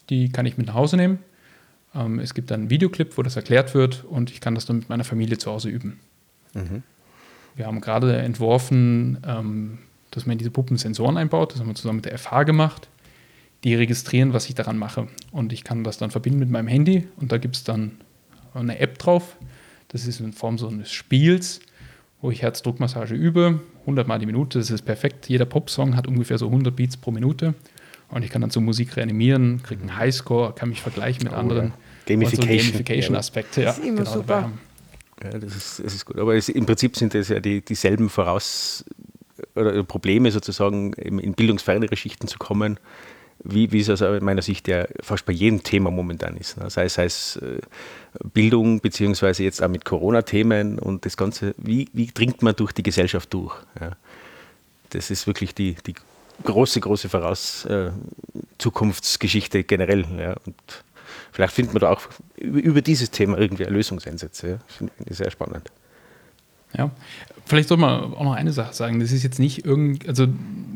Die 0.09 0.29
kann 0.29 0.45
ich 0.45 0.57
mit 0.57 0.67
nach 0.67 0.73
Hause 0.73 0.97
nehmen. 0.97 1.19
Ähm, 1.93 2.19
es 2.19 2.33
gibt 2.33 2.51
dann 2.51 2.61
einen 2.61 2.69
Videoclip, 2.69 3.17
wo 3.17 3.23
das 3.23 3.35
erklärt 3.35 3.73
wird 3.73 4.03
und 4.05 4.31
ich 4.31 4.41
kann 4.41 4.55
das 4.55 4.65
dann 4.65 4.77
mit 4.77 4.89
meiner 4.89 5.03
Familie 5.03 5.37
zu 5.37 5.51
Hause 5.51 5.69
üben. 5.69 5.99
Mhm. 6.53 6.83
Wir 7.55 7.67
haben 7.67 7.81
gerade 7.81 8.17
entworfen, 8.17 9.17
ähm, 9.25 9.79
dass 10.11 10.25
man 10.25 10.33
in 10.33 10.37
diese 10.39 10.51
Puppen 10.51 10.77
Sensoren 10.77 11.17
einbaut. 11.17 11.53
Das 11.53 11.59
haben 11.59 11.67
wir 11.67 11.75
zusammen 11.75 11.97
mit 11.97 12.05
der 12.05 12.17
FH 12.17 12.43
gemacht. 12.43 12.87
Die 13.63 13.75
registrieren, 13.75 14.33
was 14.33 14.49
ich 14.49 14.55
daran 14.55 14.77
mache. 14.77 15.07
Und 15.31 15.53
ich 15.53 15.63
kann 15.63 15.83
das 15.83 15.97
dann 15.97 16.11
verbinden 16.11 16.39
mit 16.39 16.49
meinem 16.49 16.67
Handy 16.67 17.07
und 17.17 17.31
da 17.31 17.37
gibt 17.37 17.55
es 17.55 17.63
dann 17.63 17.97
eine 18.53 18.79
App 18.79 18.97
drauf. 18.97 19.37
Das 19.89 20.07
ist 20.07 20.19
in 20.19 20.33
Form 20.33 20.57
so 20.57 20.67
eines 20.67 20.91
Spiels, 20.91 21.59
wo 22.21 22.31
ich 22.31 22.41
Herzdruckmassage 22.41 23.13
übe, 23.13 23.59
100 23.81 24.07
Mal 24.07 24.19
die 24.19 24.25
Minute. 24.25 24.59
Das 24.59 24.71
ist 24.71 24.83
perfekt. 24.83 25.27
Jeder 25.29 25.45
Popsong 25.45 25.95
hat 25.95 26.07
ungefähr 26.07 26.37
so 26.37 26.47
100 26.47 26.75
Beats 26.75 26.97
pro 26.97 27.11
Minute. 27.11 27.53
Und 28.11 28.23
ich 28.23 28.29
kann 28.29 28.41
dann 28.41 28.51
zur 28.51 28.61
Musik 28.61 28.97
reanimieren, 28.97 29.63
kriege 29.63 29.81
einen 29.81 29.97
Highscore, 29.97 30.53
kann 30.53 30.69
mich 30.69 30.81
vergleichen 30.81 31.23
mit 31.23 31.33
oh, 31.33 31.37
anderen. 31.37 31.67
Ja. 31.67 31.73
Gamification-Aspekte. 32.07 33.61
Ja, 33.61 33.67
das 33.67 33.79
ist 33.79 33.85
immer 33.85 33.97
genau 33.99 34.13
super. 34.13 34.51
Ja, 35.23 35.37
das 35.37 35.55
ist, 35.55 35.81
das 35.83 35.93
ist 35.93 36.05
gut. 36.05 36.17
Aber 36.17 36.35
es, 36.35 36.49
im 36.49 36.65
Prinzip 36.65 36.97
sind 36.97 37.13
das 37.13 37.29
ja 37.29 37.39
die, 37.39 37.61
dieselben 37.61 38.09
Voraus- 38.09 38.83
oder 39.55 39.83
Probleme 39.83 40.31
sozusagen, 40.31 40.93
in 40.93 41.33
bildungsfernere 41.33 41.95
Schichten 41.95 42.27
zu 42.27 42.37
kommen, 42.37 42.79
wie, 43.43 43.71
wie 43.71 43.79
es 43.79 43.89
aus 43.89 44.01
meiner 44.21 44.41
Sicht 44.41 44.67
ja 44.67 44.85
fast 45.01 45.25
bei 45.25 45.33
jedem 45.33 45.63
Thema 45.63 45.89
momentan 45.89 46.37
ist. 46.37 46.57
Ne? 46.57 46.69
Sei, 46.69 46.87
sei 46.89 47.05
es 47.05 47.37
äh, 47.37 47.59
Bildung, 48.33 48.81
beziehungsweise 48.81 49.43
jetzt 49.43 49.63
auch 49.63 49.67
mit 49.67 49.85
Corona-Themen 49.85 50.77
und 50.77 51.05
das 51.05 51.17
Ganze, 51.17 51.55
wie, 51.57 51.87
wie 51.93 52.07
dringt 52.07 52.41
man 52.43 52.55
durch 52.55 52.71
die 52.71 52.83
Gesellschaft 52.83 53.33
durch? 53.33 53.55
Ja? 53.79 53.91
Das 54.89 55.09
ist 55.09 55.25
wirklich 55.25 55.55
die, 55.55 55.75
die 55.87 55.95
große, 56.43 56.79
große 56.79 57.09
Voraus 57.09 57.65
äh, 57.65 57.91
Zukunftsgeschichte 58.57 59.63
generell. 59.63 60.05
Ja. 60.17 60.35
Und 60.45 60.55
vielleicht 61.31 61.53
findet 61.53 61.73
man 61.73 61.81
da 61.81 61.89
auch 61.89 62.01
über 62.37 62.81
dieses 62.81 63.11
Thema 63.11 63.37
irgendwie 63.37 63.63
Lösungsansätze. 63.63 64.47
Ja. 64.49 64.57
Finde 64.67 64.93
ich 65.05 65.17
sehr 65.17 65.31
spannend. 65.31 65.71
Ja, 66.77 66.89
vielleicht 67.45 67.67
soll 67.67 67.77
man 67.77 68.13
auch 68.13 68.23
noch 68.23 68.33
eine 68.33 68.53
Sache 68.53 68.73
sagen. 68.73 68.99
Das 68.99 69.11
ist 69.11 69.23
jetzt 69.23 69.39
nicht 69.39 69.65
irgend, 69.65 70.07
also 70.07 70.27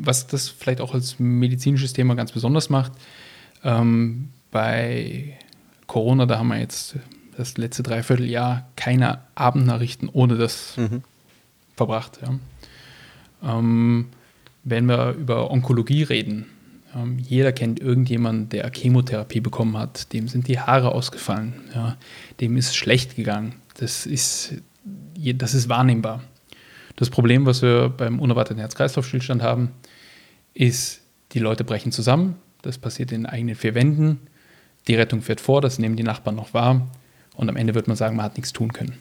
was 0.02 0.28
das 0.28 0.50
vielleicht 0.50 0.82
auch 0.82 0.94
als 0.94 1.20
medizinisches 1.20 1.94
Thema 1.94 2.16
ganz 2.16 2.32
besonders 2.34 2.70
macht. 2.70 2.92
Ähm, 3.64 4.30
bei 4.52 5.38
Corona, 5.88 6.26
da 6.26 6.40
haben 6.40 6.50
wir 6.50 6.60
jetzt 6.60 6.98
das 7.38 7.58
letzte 7.58 7.84
Dreivierteljahr 7.84 8.68
keine 8.76 9.20
Abendnachrichten 9.36 10.10
ohne 10.10 10.36
das 10.36 10.76
mhm. 10.78 11.04
verbracht. 11.76 12.20
Ja. 12.22 13.58
Ähm, 13.58 14.08
wenn 14.66 14.86
wir 14.88 15.12
über 15.12 15.52
Onkologie 15.52 16.04
reden, 16.04 16.48
ähm, 16.94 17.20
jeder 17.20 17.54
kennt 17.54 17.80
irgendjemanden, 17.80 18.50
der 18.50 18.70
Chemotherapie 18.74 19.40
bekommen 19.40 19.78
hat, 19.78 20.12
dem 20.12 20.28
sind 20.28 20.48
die 20.48 20.60
Haare 20.60 20.92
ausgefallen, 20.92 21.54
ja, 21.74 21.98
dem 22.42 22.58
ist 22.58 22.76
schlecht 22.76 23.16
gegangen. 23.16 23.56
Das 23.78 24.06
ist, 24.06 24.56
das 25.16 25.54
ist 25.54 25.70
wahrnehmbar. 25.70 26.24
Das 26.96 27.10
Problem, 27.10 27.46
was 27.46 27.62
wir 27.62 27.90
beim 27.90 28.20
unerwarteten 28.20 28.60
Herz-Kreislauf-Stillstand 28.60 29.42
haben, 29.42 29.72
ist, 30.54 31.02
die 31.34 31.40
Leute 31.40 31.64
brechen 31.64 31.92
zusammen. 31.92 32.36
Das 32.62 32.78
passiert 32.78 33.12
in 33.12 33.24
den 33.24 33.26
eigenen 33.26 33.56
vier 33.56 33.76
Wänden. 33.76 34.20
Die 34.88 34.96
Rettung 34.96 35.22
fährt 35.22 35.42
vor, 35.42 35.62
das 35.62 35.78
nehmen 35.78 35.98
die 35.98 36.04
Nachbarn 36.04 36.36
noch 36.36 36.54
wahr. 36.54 36.88
Und 37.36 37.50
am 37.50 37.58
Ende 37.58 37.76
wird 37.76 37.88
man 37.88 37.98
sagen, 37.98 38.16
man 38.16 38.26
hat 38.26 38.38
nichts 38.38 38.54
tun 38.54 38.72
können. 38.72 38.98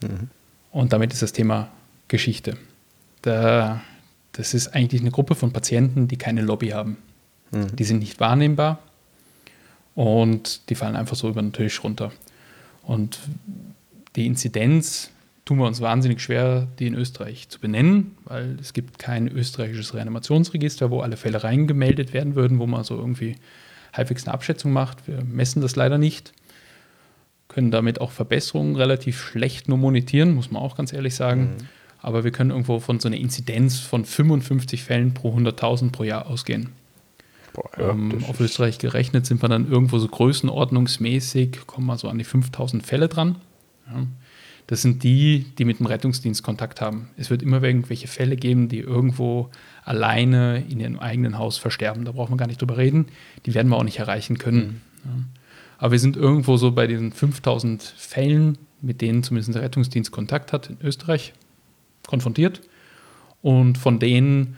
Mhm. 0.00 0.30
Und 0.70 0.92
damit 0.92 1.12
ist 1.12 1.20
das 1.20 1.32
Thema 1.32 1.68
Geschichte. 2.08 2.56
Da 3.20 3.82
das 4.36 4.52
ist 4.52 4.68
eigentlich 4.68 5.00
eine 5.00 5.10
Gruppe 5.10 5.34
von 5.34 5.52
Patienten, 5.52 6.08
die 6.08 6.18
keine 6.18 6.42
Lobby 6.42 6.68
haben. 6.68 6.98
Mhm. 7.52 7.74
Die 7.76 7.84
sind 7.84 8.00
nicht 8.00 8.20
wahrnehmbar 8.20 8.78
und 9.94 10.68
die 10.68 10.74
fallen 10.74 10.94
einfach 10.94 11.16
so 11.16 11.28
über 11.28 11.40
den 11.40 11.52
Tisch 11.52 11.82
runter. 11.82 12.12
Und 12.82 13.18
die 14.14 14.26
Inzidenz 14.26 15.10
tun 15.44 15.58
wir 15.58 15.66
uns 15.66 15.80
wahnsinnig 15.80 16.20
schwer, 16.20 16.68
die 16.78 16.86
in 16.86 16.94
Österreich 16.94 17.48
zu 17.48 17.58
benennen, 17.60 18.16
weil 18.24 18.58
es 18.60 18.72
gibt 18.72 18.98
kein 18.98 19.28
österreichisches 19.28 19.94
Reanimationsregister, 19.94 20.90
wo 20.90 21.00
alle 21.00 21.16
Fälle 21.16 21.42
reingemeldet 21.42 22.12
werden 22.12 22.34
würden, 22.34 22.58
wo 22.58 22.66
man 22.66 22.84
so 22.84 22.96
irgendwie 22.96 23.36
halbwegs 23.92 24.26
eine 24.26 24.34
Abschätzung 24.34 24.72
macht. 24.72 25.08
Wir 25.08 25.22
messen 25.24 25.62
das 25.62 25.76
leider 25.76 25.96
nicht, 25.96 26.32
können 27.48 27.70
damit 27.70 28.00
auch 28.00 28.10
Verbesserungen 28.10 28.76
relativ 28.76 29.18
schlecht 29.18 29.68
nur 29.68 29.78
monetieren, 29.78 30.34
muss 30.34 30.50
man 30.50 30.60
auch 30.60 30.76
ganz 30.76 30.92
ehrlich 30.92 31.14
sagen. 31.14 31.54
Mhm 31.54 31.68
aber 32.06 32.22
wir 32.22 32.30
können 32.30 32.50
irgendwo 32.50 32.78
von 32.78 33.00
so 33.00 33.08
einer 33.08 33.16
Inzidenz 33.16 33.80
von 33.80 34.04
55 34.04 34.84
Fällen 34.84 35.12
pro 35.12 35.36
100.000 35.36 35.90
pro 35.90 36.04
Jahr 36.04 36.28
ausgehen. 36.28 36.68
Boah, 37.52 37.68
ja, 37.76 37.90
ähm, 37.90 38.22
auf 38.28 38.38
Österreich 38.38 38.78
gerechnet 38.78 39.26
sind 39.26 39.42
wir 39.42 39.48
dann 39.48 39.68
irgendwo 39.68 39.98
so 39.98 40.06
größenordnungsmäßig, 40.06 41.66
kommen 41.66 41.88
wir 41.88 41.98
so 41.98 42.08
an 42.08 42.16
die 42.18 42.24
5000 42.24 42.86
Fälle 42.86 43.08
dran. 43.08 43.40
Ja. 43.88 44.06
Das 44.68 44.82
sind 44.82 45.02
die, 45.02 45.46
die 45.58 45.64
mit 45.64 45.80
dem 45.80 45.86
Rettungsdienst 45.86 46.44
Kontakt 46.44 46.80
haben. 46.80 47.08
Es 47.16 47.28
wird 47.28 47.42
immer 47.42 47.60
irgendwelche 47.60 48.06
Fälle 48.06 48.36
geben, 48.36 48.68
die 48.68 48.78
irgendwo 48.78 49.50
alleine 49.84 50.62
in 50.68 50.78
ihrem 50.78 51.00
eigenen 51.00 51.38
Haus 51.38 51.58
versterben. 51.58 52.04
Da 52.04 52.12
braucht 52.12 52.30
man 52.30 52.38
gar 52.38 52.46
nicht 52.46 52.60
drüber 52.60 52.76
reden. 52.76 53.06
Die 53.46 53.54
werden 53.54 53.66
wir 53.66 53.78
auch 53.78 53.84
nicht 53.84 53.98
erreichen 53.98 54.38
können. 54.38 54.82
Mhm. 55.02 55.10
Ja. 55.10 55.10
Aber 55.78 55.90
wir 55.90 55.98
sind 55.98 56.16
irgendwo 56.16 56.56
so 56.56 56.70
bei 56.70 56.86
diesen 56.86 57.10
5000 57.10 57.82
Fällen, 57.82 58.58
mit 58.80 59.00
denen 59.00 59.24
zumindest 59.24 59.56
der 59.56 59.62
Rettungsdienst 59.62 60.12
Kontakt 60.12 60.52
hat 60.52 60.70
in 60.70 60.76
Österreich, 60.80 61.32
konfrontiert. 62.06 62.60
Und 63.42 63.78
von 63.78 63.98
denen 63.98 64.56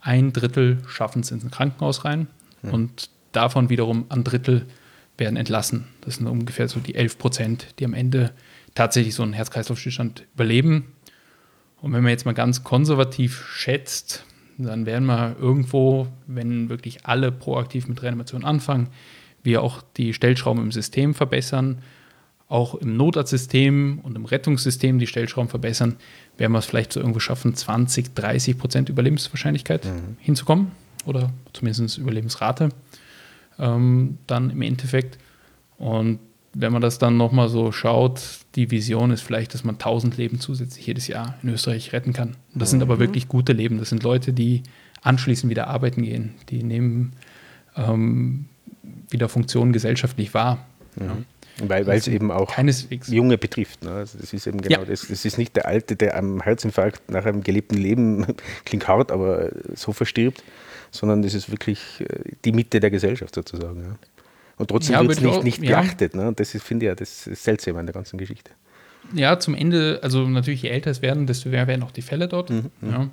ein 0.00 0.32
Drittel 0.32 0.78
schaffen 0.86 1.22
es 1.22 1.30
ins 1.30 1.48
Krankenhaus 1.50 2.04
rein. 2.04 2.28
Mhm. 2.62 2.70
Und 2.70 3.10
davon 3.32 3.70
wiederum 3.70 4.06
ein 4.08 4.24
Drittel 4.24 4.66
werden 5.16 5.36
entlassen. 5.36 5.86
Das 6.02 6.16
sind 6.16 6.26
ungefähr 6.26 6.68
so 6.68 6.80
die 6.80 6.94
11 6.94 7.18
Prozent, 7.18 7.66
die 7.78 7.84
am 7.84 7.94
Ende 7.94 8.32
tatsächlich 8.74 9.14
so 9.14 9.22
einen 9.22 9.32
Herz-Kreislauf-Stillstand 9.32 10.24
überleben. 10.34 10.92
Und 11.80 11.92
wenn 11.92 12.02
man 12.02 12.10
jetzt 12.10 12.24
mal 12.24 12.34
ganz 12.34 12.64
konservativ 12.64 13.46
schätzt, 13.52 14.24
dann 14.56 14.86
werden 14.86 15.06
wir 15.06 15.36
irgendwo, 15.38 16.08
wenn 16.26 16.68
wirklich 16.68 17.06
alle 17.06 17.30
proaktiv 17.30 17.86
mit 17.88 18.02
Reanimation 18.02 18.44
anfangen, 18.44 18.88
wir 19.42 19.62
auch 19.62 19.82
die 19.96 20.14
Stellschrauben 20.14 20.62
im 20.62 20.72
System 20.72 21.14
verbessern, 21.14 21.80
auch 22.48 22.74
im 22.74 22.96
Notarztsystem 22.96 24.00
und 24.02 24.16
im 24.16 24.24
Rettungssystem 24.24 24.98
die 24.98 25.06
Stellschrauben 25.06 25.48
verbessern, 25.48 25.96
werden 26.38 26.52
wir 26.52 26.58
es 26.58 26.66
vielleicht 26.66 26.92
so 26.92 27.00
irgendwo 27.00 27.20
schaffen, 27.20 27.54
20, 27.54 28.14
30 28.14 28.58
Prozent 28.58 28.88
Überlebenswahrscheinlichkeit 28.88 29.84
mhm. 29.84 30.16
hinzukommen 30.20 30.70
oder 31.04 31.30
zumindest 31.52 31.98
Überlebensrate 31.98 32.70
ähm, 33.58 34.18
dann 34.26 34.50
im 34.50 34.62
Endeffekt. 34.62 35.18
Und 35.78 36.20
wenn 36.54 36.72
man 36.72 36.82
das 36.82 36.98
dann 36.98 37.16
nochmal 37.16 37.48
so 37.48 37.72
schaut, 37.72 38.20
die 38.54 38.70
Vision 38.70 39.10
ist 39.10 39.22
vielleicht, 39.22 39.54
dass 39.54 39.64
man 39.64 39.74
1000 39.76 40.16
Leben 40.16 40.40
zusätzlich 40.40 40.86
jedes 40.86 41.06
Jahr 41.06 41.34
in 41.42 41.50
Österreich 41.50 41.92
retten 41.92 42.12
kann. 42.12 42.36
Und 42.54 42.62
das 42.62 42.70
mhm. 42.70 42.72
sind 42.72 42.82
aber 42.82 42.98
wirklich 42.98 43.28
gute 43.28 43.52
Leben. 43.52 43.78
Das 43.78 43.90
sind 43.90 44.02
Leute, 44.02 44.32
die 44.32 44.62
anschließend 45.02 45.50
wieder 45.50 45.68
arbeiten 45.68 46.02
gehen. 46.02 46.34
Die 46.48 46.62
nehmen 46.62 47.12
ähm, 47.76 48.46
wieder 49.10 49.28
Funktionen 49.28 49.72
gesellschaftlich 49.72 50.34
wahr. 50.34 50.66
Mhm. 50.96 51.04
Ja. 51.04 51.16
Weil 51.62 51.82
es 51.82 51.88
also 51.88 52.10
eben 52.10 52.30
auch 52.30 52.52
keineswegs. 52.52 53.08
Junge 53.08 53.38
betrifft. 53.38 53.82
Ne? 53.82 53.90
Also 53.90 54.18
das 54.18 54.32
ist 54.32 54.46
eben 54.46 54.60
genau 54.60 54.80
ja. 54.80 54.84
das. 54.84 55.08
Das 55.08 55.24
ist 55.24 55.38
nicht 55.38 55.56
der 55.56 55.66
Alte, 55.66 55.96
der 55.96 56.16
am 56.16 56.40
Herzinfarkt 56.40 57.10
nach 57.10 57.24
einem 57.24 57.42
gelebten 57.42 57.76
Leben, 57.76 58.26
klingt 58.64 58.86
hart, 58.86 59.10
aber 59.10 59.50
so 59.74 59.92
verstirbt, 59.92 60.44
sondern 60.90 61.22
das 61.22 61.34
ist 61.34 61.50
wirklich 61.50 61.80
äh, 62.00 62.32
die 62.44 62.52
Mitte 62.52 62.80
der 62.80 62.90
Gesellschaft 62.90 63.34
sozusagen. 63.34 63.82
Ja. 63.82 63.96
Und 64.56 64.70
trotzdem 64.70 64.94
ja, 64.94 65.02
wird 65.02 65.12
es 65.12 65.20
nicht, 65.20 65.42
nicht 65.44 65.60
beachtet. 65.60 66.14
Ne? 66.14 66.32
Das 66.34 66.54
ist, 66.54 66.64
finde 66.64 66.86
ich, 66.86 66.88
ja 66.88 66.94
das 66.94 67.26
ist 67.26 67.44
seltsam 67.44 67.76
an 67.76 67.86
der 67.86 67.94
ganzen 67.94 68.18
Geschichte. 68.18 68.50
Ja, 69.14 69.38
zum 69.38 69.54
Ende, 69.54 70.00
also 70.02 70.26
natürlich, 70.28 70.62
je 70.62 70.68
älter 70.68 70.90
es 70.90 71.02
werden, 71.02 71.26
desto 71.26 71.48
mehr 71.48 71.66
werden 71.66 71.82
auch 71.82 71.92
die 71.92 72.02
Fälle 72.02 72.28
dort. 72.28 72.50
Mhm, 72.50 72.70
mhm. 72.80 72.90
ja. 72.90 73.08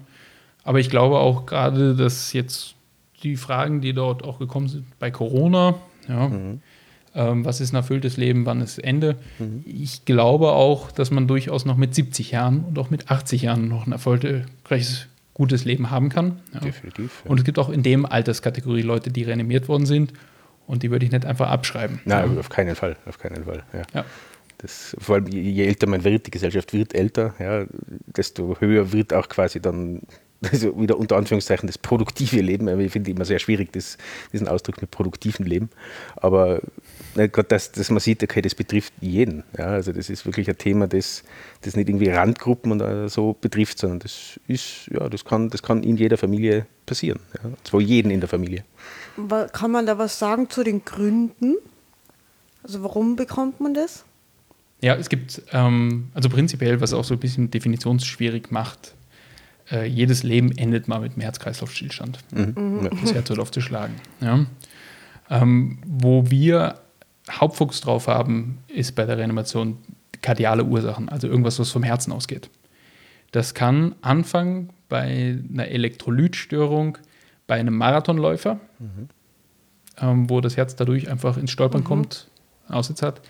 Aber 0.64 0.80
ich 0.80 0.90
glaube 0.90 1.20
auch 1.20 1.46
gerade, 1.46 1.96
dass 1.96 2.34
jetzt 2.34 2.76
die 3.24 3.38
Fragen, 3.38 3.82
die 3.82 3.94
dort 3.94 4.24
auch 4.24 4.40
gekommen 4.40 4.68
sind 4.68 4.86
bei 5.00 5.12
Corona, 5.12 5.76
ja, 6.08 6.28
mhm. 6.28 6.62
Ähm, 7.16 7.46
was 7.46 7.62
ist 7.62 7.74
ein 7.74 7.78
erfülltes 7.78 8.18
Leben, 8.18 8.46
wann 8.46 8.62
ist 8.62 8.78
Ende? 8.78 9.16
Mhm. 9.40 9.64
Ich 9.66 10.06
glaube 10.06 10.52
auch, 10.52 10.92
dass 10.92 11.12
man 11.12 11.28
durchaus 11.28 11.66
noch 11.66 11.78
mit 11.78 11.96
70 11.96 12.32
Jahren 12.32 12.66
und 12.66 12.78
auch 12.78 12.90
mit 12.90 13.10
80 13.10 13.44
Jahren 13.44 13.70
noch 13.70 13.88
ein 13.88 13.94
erfolgreiches, 13.94 15.08
gutes 15.34 15.66
Leben 15.66 15.90
haben 15.92 16.10
kann. 16.10 16.40
Ja. 16.54 16.60
Definitiv. 16.60 17.22
Ja. 17.24 17.32
Und 17.32 17.40
es 17.40 17.46
gibt 17.46 17.58
auch 17.58 17.70
in 17.70 17.84
dem 17.84 18.06
Alterskategorie 18.06 18.82
Leute, 18.82 19.12
die 19.12 19.24
reanimiert 19.24 19.68
worden 19.68 19.86
sind 19.86 20.14
und 20.68 20.84
die 20.84 20.92
würde 20.92 21.06
ich 21.06 21.12
nicht 21.12 21.26
einfach 21.26 21.50
abschreiben. 21.50 22.00
Nein, 22.06 22.34
ja. 22.34 22.40
auf 22.40 22.50
keinen 22.50 22.76
Fall, 22.76 22.98
auf 23.06 23.18
keinen 23.18 23.46
Fall. 23.46 23.64
Ja. 23.94 24.06
Das, 24.58 24.96
vor 25.00 25.16
allem 25.16 25.28
je 25.28 25.66
älter 25.66 25.88
man 25.88 26.04
wird, 26.04 26.28
die 26.28 26.32
Gesellschaft 26.32 26.74
wird 26.74 26.96
älter, 26.96 27.34
ja, 27.40 27.66
desto 28.08 28.60
höher 28.60 28.94
wird 28.94 29.14
auch 29.14 29.28
quasi 29.28 29.60
dann 29.60 30.02
also 30.52 30.80
wieder 30.80 30.98
unter 30.98 31.18
Anführungszeichen 31.18 31.68
das 31.68 31.78
produktive 31.78 32.42
Leben. 32.42 32.68
Ich 32.80 32.92
finde 32.92 33.12
immer 33.12 33.26
sehr 33.26 33.40
schwierig, 33.40 33.72
das, 33.74 33.98
diesen 34.34 34.48
Ausdruck 34.48 34.82
mit 34.82 34.92
produktivem 34.92 35.46
Leben. 35.46 35.70
Aber 36.16 36.62
dass, 37.16 37.72
dass 37.72 37.90
man 37.90 38.00
sieht, 38.00 38.22
okay, 38.24 38.42
das 38.42 38.56
betrifft 38.56 38.94
jeden. 39.00 39.44
Ja, 39.58 39.68
also 39.68 39.94
das 39.94 40.10
ist 40.10 40.26
wirklich 40.26 40.50
ein 40.50 40.58
Thema, 40.58 40.88
das, 40.88 41.24
das 41.62 41.76
nicht 41.76 41.88
irgendwie 41.88 42.10
Randgruppen 42.10 42.74
oder 42.74 43.08
so 43.10 43.36
betrifft, 43.40 43.80
sondern 43.80 44.00
das 44.00 44.40
ist, 44.48 44.88
ja, 44.92 45.08
das 45.08 45.24
kann, 45.24 45.50
das 45.50 45.64
kann 45.64 45.84
in 45.84 45.98
jeder 45.98 46.18
Familie 46.18 46.66
passieren. 46.86 47.20
Ja, 47.42 47.50
zwar 47.64 47.80
jeden 47.80 48.12
in 48.12 48.20
der 48.20 48.30
Familie. 48.30 48.64
Kann 49.54 49.72
man 49.72 49.86
da 49.86 49.98
was 49.98 50.20
sagen 50.20 50.50
zu 50.50 50.64
den 50.64 50.84
Gründen? 50.84 51.56
Also 52.64 52.84
warum 52.84 53.16
bekommt 53.16 53.62
man 53.62 53.74
das? 53.74 54.04
Ja, 54.82 54.96
es 54.96 55.08
gibt, 55.08 55.42
ähm, 55.54 56.10
also 56.14 56.30
prinzipiell, 56.30 56.82
was 56.82 56.94
auch 56.94 57.06
so 57.06 57.14
ein 57.14 57.20
bisschen 57.20 57.50
definitionsschwierig 57.50 58.52
macht, 58.52 58.94
äh, 59.72 59.86
jedes 59.86 60.24
Leben 60.24 60.52
endet 60.52 60.88
mal 60.88 61.00
mit 61.00 61.14
einem 61.14 61.22
Herz-Kreislauf-Stillstand. 61.22 62.20
Mhm. 62.32 62.90
Das 63.02 63.14
Herz 63.14 63.30
wird 63.30 63.40
auf 63.40 63.52
zu 63.52 63.62
schlagen. 63.62 63.96
Ja. 64.20 64.46
Ähm, 65.30 65.80
wo 65.86 66.30
wir 66.30 66.80
Hauptfokus 67.30 67.82
drauf 67.82 68.08
haben, 68.08 68.60
ist 68.68 68.96
bei 68.96 69.06
der 69.06 69.18
Reanimation 69.18 69.78
kardiale 70.22 70.64
Ursachen, 70.64 71.10
also 71.10 71.28
irgendwas, 71.28 71.60
was 71.60 71.72
vom 71.72 71.84
Herzen 71.84 72.12
ausgeht. 72.12 72.50
Das 73.32 73.54
kann 73.54 73.96
anfangen 74.02 74.70
bei 74.90 75.38
einer 75.52 75.68
Elektrolytstörung 75.68 76.98
bei 77.48 77.56
einem 77.56 77.78
Marathonläufer, 77.78 78.60
mhm. 78.80 79.10
ähm, 80.00 80.30
wo 80.30 80.42
das 80.42 80.58
Herz 80.58 80.76
dadurch 80.76 81.10
einfach 81.10 81.38
ins 81.38 81.52
Stolpern 81.52 81.82
mhm. 81.82 81.86
kommt, 81.86 82.28
Aussitz 82.68 83.02
hat. 83.02 83.22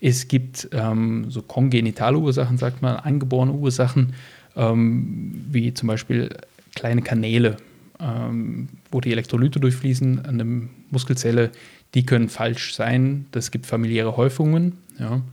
Es 0.00 0.28
gibt 0.28 0.68
ähm, 0.72 1.30
so 1.30 1.42
kongenitale 1.42 2.18
Ursachen, 2.18 2.58
sagt 2.58 2.82
man, 2.82 2.96
angeborene 2.96 3.52
Ursachen, 3.52 4.14
ähm, 4.56 5.44
wie 5.50 5.74
zum 5.74 5.88
Beispiel 5.88 6.30
kleine 6.74 7.02
Kanäle, 7.02 7.56
ähm, 8.00 8.68
wo 8.90 9.00
die 9.00 9.12
Elektrolyte 9.12 9.60
durchfließen 9.60 10.24
an 10.24 10.38
der 10.38 10.46
Muskelzelle, 10.90 11.50
die 11.94 12.06
können 12.06 12.28
falsch 12.28 12.74
sein. 12.74 13.26
Das 13.32 13.50
gibt 13.50 13.66
familiäre 13.66 14.16
Häufungen. 14.16 14.78
Ja. 14.98 15.16
Mhm. 15.16 15.24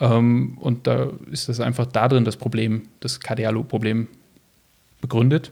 Ähm, 0.00 0.58
und 0.58 0.86
da 0.86 1.10
ist 1.30 1.48
das 1.48 1.60
einfach 1.60 1.86
da 1.86 2.08
drin 2.08 2.24
das 2.24 2.36
Problem, 2.36 2.82
das 3.00 3.20
Kardialo-Problem 3.20 4.08
begründet. 5.00 5.50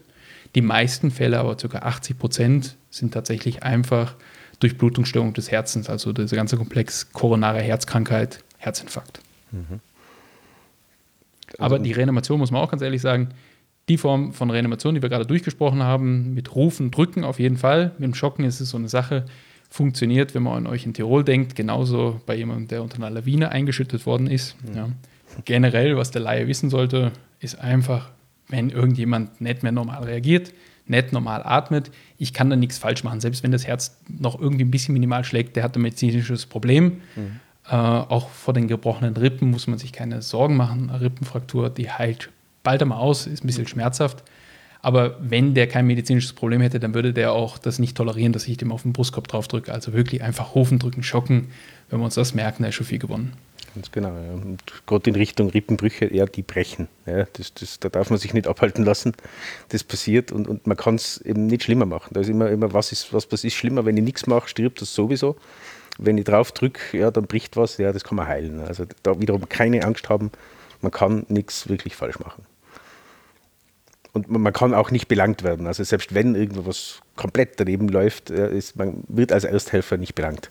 Die 0.54 0.62
meisten 0.62 1.10
Fälle, 1.10 1.38
aber 1.38 1.56
ca. 1.56 1.78
80 1.78 2.18
Prozent, 2.18 2.76
sind 2.90 3.12
tatsächlich 3.12 3.62
einfach 3.62 4.14
durch 4.60 4.78
Blutungsstörung 4.78 5.34
des 5.34 5.50
Herzens, 5.50 5.90
also 5.90 6.12
dieser 6.12 6.36
ganze 6.36 6.56
Komplex 6.56 7.12
koronare 7.12 7.60
Herzkrankheit, 7.60 8.42
Herzinfarkt. 8.58 9.20
Mhm. 9.52 9.80
Aber 11.58 11.74
also 11.74 11.84
die 11.84 11.92
Reanimation, 11.92 12.38
muss 12.38 12.50
man 12.50 12.62
auch 12.62 12.70
ganz 12.70 12.82
ehrlich 12.82 13.02
sagen, 13.02 13.30
die 13.88 13.99
Form 13.99 14.33
von 14.33 14.51
Reanimation, 14.51 14.94
die 14.94 15.03
wir 15.03 15.09
gerade 15.09 15.27
durchgesprochen 15.27 15.83
haben, 15.83 16.35
mit 16.35 16.55
Rufen, 16.55 16.90
Drücken 16.90 17.25
auf 17.25 17.38
jeden 17.38 17.57
Fall. 17.57 17.92
Mit 17.99 18.05
dem 18.05 18.14
Schocken 18.14 18.44
ist 18.44 18.61
es 18.61 18.70
so 18.70 18.77
eine 18.77 18.88
Sache, 18.88 19.25
funktioniert, 19.68 20.35
wenn 20.35 20.42
man 20.42 20.55
an 20.55 20.66
euch 20.66 20.87
in 20.87 20.94
Tirol 20.94 21.25
denkt, 21.25 21.55
genauso 21.55 22.20
bei 22.27 22.37
jemandem, 22.37 22.68
der 22.68 22.83
unter 22.83 22.96
einer 22.96 23.11
Lawine 23.11 23.51
eingeschüttet 23.51 24.07
worden 24.07 24.27
ist. 24.27 24.57
Mhm. 24.62 24.77
Ja. 24.77 24.88
Generell, 25.44 25.96
was 25.96 26.11
der 26.11 26.22
Laie 26.22 26.46
wissen 26.46 26.70
sollte, 26.70 27.12
ist 27.40 27.59
einfach, 27.61 28.11
wenn 28.49 28.70
irgendjemand 28.70 29.40
nicht 29.40 29.62
mehr 29.62 29.72
normal 29.72 30.05
reagiert, 30.05 30.53
nicht 30.87 31.12
normal 31.12 31.42
atmet, 31.44 31.90
ich 32.16 32.33
kann 32.33 32.49
da 32.49 32.57
nichts 32.57 32.79
falsch 32.79 33.03
machen. 33.03 33.20
Selbst 33.20 33.42
wenn 33.42 33.51
das 33.51 33.66
Herz 33.66 33.99
noch 34.09 34.40
irgendwie 34.40 34.64
ein 34.64 34.70
bisschen 34.70 34.94
minimal 34.94 35.25
schlägt, 35.25 35.57
der 35.57 35.64
hat 35.64 35.77
ein 35.77 35.83
medizinisches 35.83 36.46
Problem. 36.46 37.01
Mhm. 37.16 37.40
Äh, 37.68 37.75
auch 37.75 38.31
vor 38.31 38.55
den 38.55 38.68
gebrochenen 38.68 39.16
Rippen 39.16 39.51
muss 39.51 39.66
man 39.66 39.79
sich 39.79 39.92
keine 39.92 40.22
Sorgen 40.22 40.57
machen. 40.57 40.88
Eine 40.90 41.01
Rippenfraktur, 41.01 41.70
die 41.70 41.90
heilt 41.90 42.31
bald 42.66 42.83
einmal 42.83 42.98
aus, 42.98 43.26
ist 43.26 43.44
ein 43.44 43.46
bisschen 43.46 43.68
schmerzhaft. 43.68 44.24
Aber 44.83 45.16
wenn 45.20 45.55
der 45.55 45.66
kein 45.66 45.87
medizinisches 45.87 46.33
Problem 46.33 46.61
hätte, 46.61 46.79
dann 46.79 46.94
würde 46.94 47.12
der 47.12 47.33
auch 47.33 47.59
das 47.59 47.79
nicht 47.79 47.96
tolerieren, 47.96 48.33
dass 48.33 48.46
ich 48.46 48.57
dem 48.57 48.70
auf 48.72 48.83
den 48.83 48.92
Brustkorb 48.92 49.26
drauf 49.26 49.48
drücke. 49.48 49.72
Also 49.72 49.92
wirklich 49.92 50.22
einfach 50.22 50.55
rufen, 50.55 50.79
drücken, 50.79 51.02
schocken. 51.02 51.48
Wenn 51.88 52.00
wir 52.00 52.05
uns 52.05 52.14
das 52.14 52.35
merken, 52.35 52.62
dann 52.62 52.70
ist 52.70 52.76
schon 52.76 52.87
viel 52.87 52.98
gewonnen. 52.98 53.33
Ganz 53.74 53.90
genau. 53.90 54.09
Ja. 54.09 54.33
Und 54.33 54.61
gerade 54.87 55.11
in 55.11 55.16
Richtung 55.16 55.50
Rippenbrüche, 55.50 56.12
ja, 56.14 56.26
die 56.26 56.42
brechen. 56.42 56.88
Ja, 57.05 57.26
das, 57.33 57.55
das, 57.55 57.81
da 57.81 57.88
darf 57.88 58.11
man 58.11 58.18
sich 58.18 58.33
nicht 58.35 58.46
abhalten 58.46 58.85
lassen. 58.85 59.12
Das 59.68 59.83
passiert 59.83 60.33
und, 60.33 60.48
und 60.48 60.66
man 60.66 60.76
kann 60.76 60.96
es 60.96 61.20
eben 61.20 61.46
nicht 61.46 61.64
schlimmer 61.64 61.87
machen. 61.87 62.11
Da 62.12 62.20
ist 62.20 62.29
immer, 62.29 62.50
immer 62.50 62.72
was, 62.72 62.92
ist, 62.92 63.12
was, 63.12 63.31
was 63.33 63.44
ist 63.44 63.55
schlimmer, 63.55 63.85
wenn 63.87 63.96
ich 63.96 64.05
nichts 64.05 64.26
mache, 64.26 64.48
stirbt 64.48 64.81
das 64.81 64.94
sowieso 64.94 65.37
wenn 65.98 66.18
ich 66.18 66.24
drauf 66.24 66.52
drücke, 66.52 66.99
ja, 66.99 67.11
dann 67.11 67.26
bricht 67.26 67.57
was, 67.57 67.78
ja, 67.78 67.93
das 67.93 68.05
kann 68.05 68.16
man 68.16 68.26
heilen. 68.26 68.61
Also 68.61 68.84
da 69.03 69.18
wiederum 69.20 69.49
keine 69.49 69.82
Angst 69.82 70.09
haben, 70.09 70.30
man 70.82 70.93
kann 70.93 71.24
nichts 71.28 71.68
wirklich 71.68 71.97
falsch 71.97 72.18
machen. 72.18 72.45
Und 74.16 74.30
man 74.30 74.52
kann 74.52 74.72
auch 74.72 74.90
nicht 74.90 75.08
belangt 75.08 75.42
werden. 75.42 75.66
Also 75.66 75.84
selbst 75.84 76.14
wenn 76.14 76.34
irgendwas 76.34 77.00
komplett 77.16 77.60
daneben 77.60 77.88
läuft, 77.88 78.30
ist, 78.30 78.76
man 78.76 79.04
wird 79.08 79.30
als 79.30 79.44
Ersthelfer 79.44 79.98
nicht 79.98 80.14
belangt. 80.14 80.50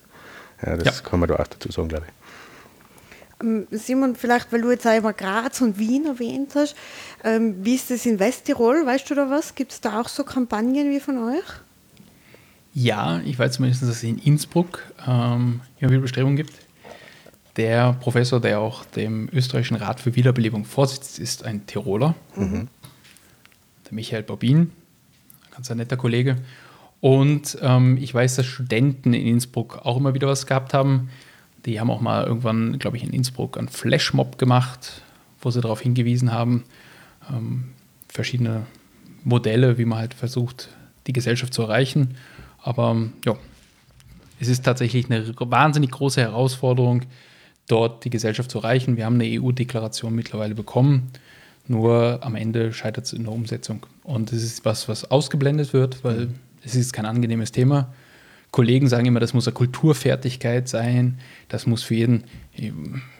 Ja, 0.63 0.77
das 0.77 0.99
ja. 0.99 1.09
kann 1.09 1.19
man 1.19 1.29
da 1.29 1.35
auch 1.37 1.47
dazu 1.47 1.71
sagen, 1.71 1.87
glaube 1.87 2.05
ich. 2.07 3.43
Ähm, 3.43 3.65
Simon, 3.71 4.15
vielleicht, 4.15 4.53
weil 4.53 4.61
du 4.61 4.69
jetzt 4.69 4.85
einmal 4.85 5.13
Graz 5.13 5.61
und 5.61 5.79
Wien 5.79 6.05
erwähnt 6.05 6.51
hast, 6.53 6.75
ähm, 7.23 7.55
wie 7.65 7.73
ist 7.73 7.89
das 7.89 8.05
in 8.05 8.19
Westtirol? 8.19 8.85
Weißt 8.85 9.09
du 9.09 9.15
da 9.15 9.31
was? 9.31 9.55
Gibt 9.55 9.71
es 9.71 9.81
da 9.81 9.99
auch 9.99 10.09
so 10.09 10.23
Kampagnen 10.23 10.91
wie 10.91 10.99
von 10.99 11.17
euch? 11.17 11.43
Ja, 12.73 13.19
ich 13.25 13.39
weiß 13.39 13.53
zumindest, 13.53 13.81
dass 13.81 13.89
es 13.89 14.03
in 14.03 14.19
Innsbruck 14.19 14.83
ähm, 15.07 15.61
immer 15.79 15.89
wieder 15.89 16.01
Bestrebungen 16.01 16.35
gibt. 16.35 16.53
Der 17.57 17.93
Professor, 17.93 18.41
der 18.41 18.59
auch 18.59 18.83
dem 18.83 19.29
österreichischen 19.31 19.77
Rat 19.77 20.01
für 20.01 20.13
Wiederbelebung 20.15 20.65
vorsitzt, 20.65 21.19
ist 21.19 21.45
ein 21.45 21.65
Tiroler, 21.65 22.15
mhm. 22.35 22.67
Der 23.85 23.93
Michael 23.93 24.23
Bobin, 24.23 24.71
ganz 25.51 25.71
ein 25.71 25.77
netter 25.77 25.97
Kollege. 25.97 26.37
Und 27.01 27.57
ähm, 27.61 27.97
ich 27.97 28.13
weiß, 28.13 28.35
dass 28.35 28.45
Studenten 28.45 29.13
in 29.13 29.27
Innsbruck 29.27 29.85
auch 29.85 29.97
immer 29.97 30.13
wieder 30.13 30.27
was 30.27 30.47
gehabt 30.47 30.73
haben. 30.73 31.09
Die 31.65 31.79
haben 31.79 31.91
auch 31.91 32.01
mal 32.01 32.25
irgendwann, 32.25 32.79
glaube 32.79 32.97
ich, 32.97 33.03
in 33.03 33.11
Innsbruck 33.11 33.57
einen 33.57 33.69
Flashmob 33.69 34.37
gemacht, 34.37 35.01
wo 35.41 35.51
sie 35.51 35.61
darauf 35.61 35.81
hingewiesen 35.81 36.31
haben, 36.31 36.63
ähm, 37.29 37.65
verschiedene 38.07 38.65
Modelle, 39.23 39.77
wie 39.77 39.85
man 39.85 39.99
halt 39.99 40.13
versucht, 40.13 40.69
die 41.07 41.13
Gesellschaft 41.13 41.53
zu 41.53 41.63
erreichen. 41.63 42.15
Aber 42.61 42.95
ja, 43.25 43.35
es 44.39 44.47
ist 44.47 44.63
tatsächlich 44.63 45.09
eine 45.09 45.33
wahnsinnig 45.37 45.91
große 45.91 46.21
Herausforderung, 46.21 47.03
dort 47.67 48.05
die 48.05 48.09
Gesellschaft 48.09 48.51
zu 48.51 48.59
erreichen. 48.59 48.97
Wir 48.97 49.05
haben 49.05 49.19
eine 49.19 49.41
EU-Deklaration 49.41 50.13
mittlerweile 50.13 50.55
bekommen, 50.55 51.11
nur 51.67 52.19
am 52.21 52.35
Ende 52.35 52.73
scheitert 52.73 53.05
es 53.05 53.13
in 53.13 53.23
der 53.23 53.33
Umsetzung. 53.33 53.85
Und 54.03 54.31
es 54.31 54.43
ist 54.43 54.65
was, 54.65 54.87
was 54.87 55.09
ausgeblendet 55.09 55.73
wird, 55.73 56.03
weil 56.03 56.29
es 56.63 56.75
ist 56.75 56.93
kein 56.93 57.05
angenehmes 57.05 57.51
Thema. 57.51 57.93
Kollegen 58.51 58.87
sagen 58.87 59.05
immer, 59.05 59.19
das 59.19 59.33
muss 59.33 59.47
eine 59.47 59.53
Kulturfertigkeit 59.53 60.69
sein, 60.69 61.19
das 61.49 61.67
muss 61.67 61.83
für 61.83 61.95
jeden, 61.95 62.23
ich, 62.53 62.71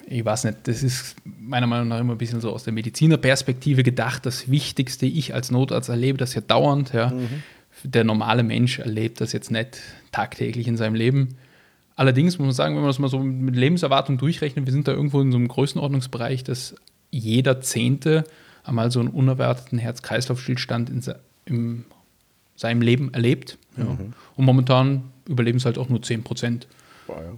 ich 0.07 0.23
weiß 0.23 0.45
nicht, 0.45 0.59
das 0.63 0.81
ist 0.81 1.17
meiner 1.25 1.67
Meinung 1.67 1.89
nach 1.89 1.99
immer 1.99 2.13
ein 2.13 2.17
bisschen 2.17 2.39
so 2.39 2.51
aus 2.51 2.63
der 2.63 2.71
Medizinerperspektive 2.71 3.83
gedacht. 3.83 4.25
Das 4.25 4.49
Wichtigste, 4.49 5.05
ich 5.05 5.33
als 5.33 5.51
Notarzt 5.51 5.89
erlebe 5.89 6.17
das 6.17 6.35
ja 6.35 6.41
dauernd. 6.41 6.93
Ja. 6.93 7.09
Mhm. 7.09 7.43
Der 7.83 8.05
normale 8.05 8.43
Mensch 8.43 8.79
erlebt 8.79 9.19
das 9.19 9.33
jetzt 9.33 9.51
nicht 9.51 9.81
tagtäglich 10.13 10.69
in 10.69 10.77
seinem 10.77 10.95
Leben. 10.95 11.35
Allerdings 11.97 12.37
muss 12.37 12.45
man 12.45 12.53
sagen, 12.53 12.75
wenn 12.75 12.83
man 12.83 12.89
das 12.89 12.99
mal 12.99 13.09
so 13.09 13.19
mit 13.19 13.55
Lebenserwartung 13.55 14.17
durchrechnet, 14.17 14.65
wir 14.65 14.71
sind 14.71 14.87
da 14.87 14.93
irgendwo 14.93 15.19
in 15.19 15.31
so 15.31 15.37
einem 15.37 15.49
Größenordnungsbereich, 15.49 16.45
dass 16.45 16.75
jeder 17.16 17.61
Zehnte 17.61 18.26
einmal 18.63 18.91
so 18.91 18.99
einen 18.99 19.09
unerwarteten 19.09 19.80
Herz-Kreislauf-Stillstand 19.80 20.89
in, 20.89 21.01
in, 21.45 21.86
seinem 22.57 22.82
Leben 22.82 23.13
erlebt. 23.13 23.57
Ja. 23.78 23.84
Mhm. 23.84 24.13
Und 24.36 24.45
momentan 24.45 25.03
überleben 25.28 25.57
es 25.57 25.66
halt 25.66 25.78
auch 25.78 25.89
nur 25.89 26.01
10 26.01 26.24
Prozent. 26.24 26.68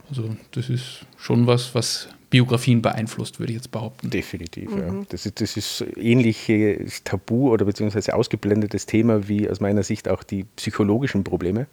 Also 0.10 0.36
das 0.52 0.70
ist 0.70 1.06
schon 1.18 1.48
was, 1.48 1.74
was 1.76 2.08
Biografien 2.30 2.82
beeinflusst, 2.82 3.40
würde 3.40 3.52
ich 3.52 3.58
jetzt 3.58 3.72
behaupten. 3.72 4.10
Definitiv, 4.10 4.70
mhm. 4.70 4.78
ja. 4.78 5.06
Das 5.10 5.26
ist, 5.26 5.42
das 5.42 5.58
ist 5.58 5.84
ähnliches 5.98 7.04
Tabu 7.04 7.52
oder 7.52 7.66
beziehungsweise 7.66 8.14
ausgeblendetes 8.14 8.86
Thema 8.86 9.28
wie 9.28 9.50
aus 9.50 9.60
meiner 9.60 9.84
Sicht 9.84 10.08
auch 10.08 10.24
die 10.24 10.44
psychologischen 10.56 11.24
Probleme 11.24 11.68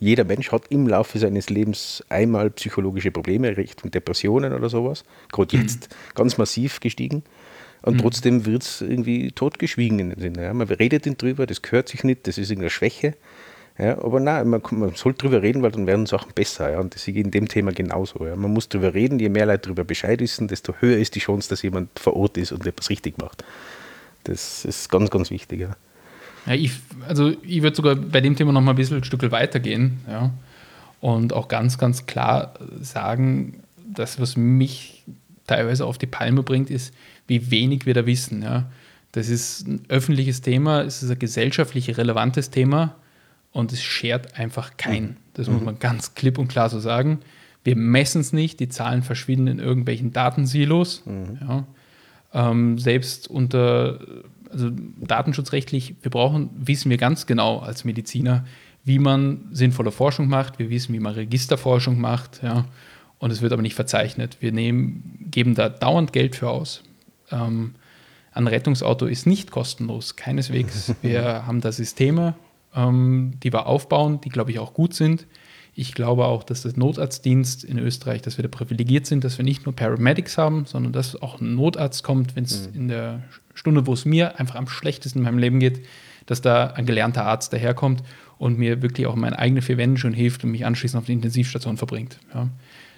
jeder 0.00 0.24
Mensch 0.24 0.50
hat 0.50 0.64
im 0.70 0.88
Laufe 0.88 1.18
seines 1.18 1.50
Lebens 1.50 2.02
einmal 2.08 2.50
psychologische 2.50 3.10
Probleme, 3.10 3.56
Richtung 3.56 3.90
Depressionen 3.90 4.54
oder 4.54 4.68
sowas. 4.70 5.04
Gerade 5.30 5.56
jetzt 5.58 5.90
mhm. 5.90 6.14
ganz 6.14 6.38
massiv 6.38 6.80
gestiegen. 6.80 7.22
Und 7.82 7.94
mhm. 7.94 7.98
trotzdem 7.98 8.46
wird 8.46 8.62
es 8.62 8.80
irgendwie 8.80 9.32
totgeschwiegen 9.32 9.98
in 9.98 10.10
dem 10.10 10.20
Sinne. 10.20 10.44
Ja. 10.44 10.54
Man 10.54 10.68
redet 10.68 11.06
nicht 11.06 11.20
drüber, 11.20 11.46
das 11.46 11.62
gehört 11.62 11.88
sich 11.88 12.04
nicht, 12.04 12.26
das 12.26 12.38
ist 12.38 12.50
irgendeine 12.50 12.70
Schwäche. 12.70 13.14
Ja, 13.78 13.96
aber 14.02 14.20
nein, 14.20 14.48
man, 14.48 14.60
man 14.72 14.94
soll 14.94 15.14
drüber 15.14 15.40
reden, 15.40 15.62
weil 15.62 15.70
dann 15.70 15.86
werden 15.86 16.04
Sachen 16.04 16.32
besser. 16.34 16.70
Ja, 16.70 16.80
und 16.80 16.94
das 16.94 17.08
ist 17.08 17.16
in 17.16 17.30
dem 17.30 17.48
Thema 17.48 17.72
genauso. 17.72 18.26
Ja. 18.26 18.36
Man 18.36 18.52
muss 18.52 18.68
drüber 18.68 18.92
reden, 18.92 19.18
je 19.18 19.30
mehr 19.30 19.46
Leute 19.46 19.62
darüber 19.68 19.84
Bescheid 19.84 20.20
wissen, 20.20 20.48
desto 20.48 20.74
höher 20.80 20.98
ist 20.98 21.14
die 21.14 21.20
Chance, 21.20 21.48
dass 21.48 21.62
jemand 21.62 21.98
vor 21.98 22.14
Ort 22.14 22.36
ist 22.36 22.52
und 22.52 22.66
etwas 22.66 22.90
richtig 22.90 23.16
macht. 23.18 23.42
Das 24.24 24.66
ist 24.66 24.90
ganz, 24.90 25.08
ganz 25.08 25.30
wichtig. 25.30 25.60
Ja. 25.60 25.76
Ja, 26.46 26.54
ich, 26.54 26.72
also 27.06 27.32
ich 27.42 27.62
würde 27.62 27.76
sogar 27.76 27.94
bei 27.94 28.20
dem 28.20 28.36
Thema 28.36 28.52
noch 28.52 28.60
mal 28.60 28.72
ein 28.72 28.76
bisschen 28.76 28.98
ein 28.98 29.04
Stück 29.04 29.30
weitergehen 29.30 30.00
ja, 30.08 30.30
und 31.00 31.32
auch 31.32 31.48
ganz, 31.48 31.78
ganz 31.78 32.06
klar 32.06 32.54
sagen, 32.80 33.62
das, 33.86 34.20
was 34.20 34.36
mich 34.36 35.04
teilweise 35.46 35.84
auf 35.84 35.98
die 35.98 36.06
Palme 36.06 36.42
bringt, 36.42 36.70
ist, 36.70 36.94
wie 37.30 37.50
wenig 37.50 37.86
wir 37.86 37.94
da 37.94 38.04
wissen. 38.04 38.42
Ja. 38.42 38.70
Das 39.12 39.28
ist 39.28 39.66
ein 39.66 39.82
öffentliches 39.88 40.42
Thema, 40.42 40.82
es 40.82 41.02
ist 41.02 41.10
ein 41.10 41.18
gesellschaftlich 41.18 41.96
relevantes 41.96 42.50
Thema 42.50 42.96
und 43.52 43.72
es 43.72 43.82
schert 43.82 44.36
einfach 44.36 44.76
kein. 44.76 45.16
Das 45.34 45.48
muss 45.48 45.60
mhm. 45.60 45.66
man 45.66 45.78
ganz 45.78 46.14
klipp 46.14 46.38
und 46.38 46.48
klar 46.48 46.68
so 46.68 46.80
sagen. 46.80 47.20
Wir 47.62 47.76
messen 47.76 48.20
es 48.20 48.32
nicht, 48.32 48.58
die 48.58 48.68
Zahlen 48.68 49.02
verschwinden 49.02 49.46
in 49.46 49.58
irgendwelchen 49.60 50.12
Datensilos. 50.12 51.04
Mhm. 51.06 51.38
Ja. 51.40 51.64
Ähm, 52.32 52.78
selbst 52.78 53.28
unter 53.28 54.00
also 54.50 54.68
datenschutzrechtlich, 54.70 55.94
wir 56.02 56.10
brauchen, 56.10 56.50
wissen 56.56 56.90
wir 56.90 56.96
ganz 56.96 57.26
genau 57.26 57.60
als 57.60 57.84
Mediziner, 57.84 58.44
wie 58.84 58.98
man 58.98 59.42
sinnvolle 59.52 59.92
Forschung 59.92 60.26
macht. 60.26 60.58
Wir 60.58 60.70
wissen, 60.70 60.92
wie 60.92 60.98
man 60.98 61.14
Registerforschung 61.14 62.00
macht. 62.00 62.42
Ja. 62.42 62.64
Und 63.18 63.30
es 63.30 63.40
wird 63.42 63.52
aber 63.52 63.62
nicht 63.62 63.74
verzeichnet. 63.74 64.38
Wir 64.40 64.50
nehmen, 64.50 65.28
geben 65.30 65.54
da 65.54 65.68
dauernd 65.68 66.12
Geld 66.12 66.34
für 66.34 66.48
aus. 66.48 66.82
Ähm, 67.32 67.74
ein 68.32 68.46
Rettungsauto 68.46 69.06
ist 69.06 69.26
nicht 69.26 69.50
kostenlos, 69.50 70.16
keineswegs. 70.16 70.94
Wir 71.02 71.46
haben 71.46 71.60
da 71.60 71.72
Systeme, 71.72 72.34
ähm, 72.74 73.34
die 73.42 73.52
wir 73.52 73.66
aufbauen, 73.66 74.20
die, 74.20 74.28
glaube 74.28 74.52
ich, 74.52 74.58
auch 74.58 74.72
gut 74.72 74.94
sind. 74.94 75.26
Ich 75.74 75.94
glaube 75.94 76.26
auch, 76.26 76.42
dass 76.42 76.62
der 76.62 76.72
Notarztdienst 76.76 77.64
in 77.64 77.78
Österreich, 77.78 78.22
dass 78.22 78.38
wir 78.38 78.42
da 78.42 78.48
privilegiert 78.48 79.06
sind, 79.06 79.24
dass 79.24 79.38
wir 79.38 79.44
nicht 79.44 79.64
nur 79.66 79.74
Paramedics 79.74 80.36
haben, 80.36 80.66
sondern 80.66 80.92
dass 80.92 81.20
auch 81.20 81.40
ein 81.40 81.54
Notarzt 81.54 82.02
kommt, 82.02 82.36
wenn 82.36 82.44
es 82.44 82.68
mhm. 82.68 82.74
in 82.74 82.88
der 82.88 83.22
Stunde, 83.54 83.86
wo 83.86 83.92
es 83.92 84.04
mir 84.04 84.38
einfach 84.38 84.56
am 84.56 84.68
schlechtesten 84.68 85.20
in 85.20 85.24
meinem 85.24 85.38
Leben 85.38 85.60
geht, 85.60 85.86
dass 86.26 86.40
da 86.40 86.66
ein 86.68 86.86
gelernter 86.86 87.24
Arzt 87.24 87.52
daherkommt 87.52 88.02
und 88.38 88.58
mir 88.58 88.82
wirklich 88.82 89.06
auch 89.06 89.14
meine 89.14 89.38
eigene 89.38 89.62
vier 89.62 89.78
Wände 89.78 90.00
schon 90.00 90.12
hilft 90.12 90.44
und 90.44 90.50
mich 90.50 90.66
anschließend 90.66 91.00
auf 91.00 91.06
die 91.06 91.12
Intensivstation 91.12 91.76
verbringt. 91.76 92.18
Ja. 92.34 92.48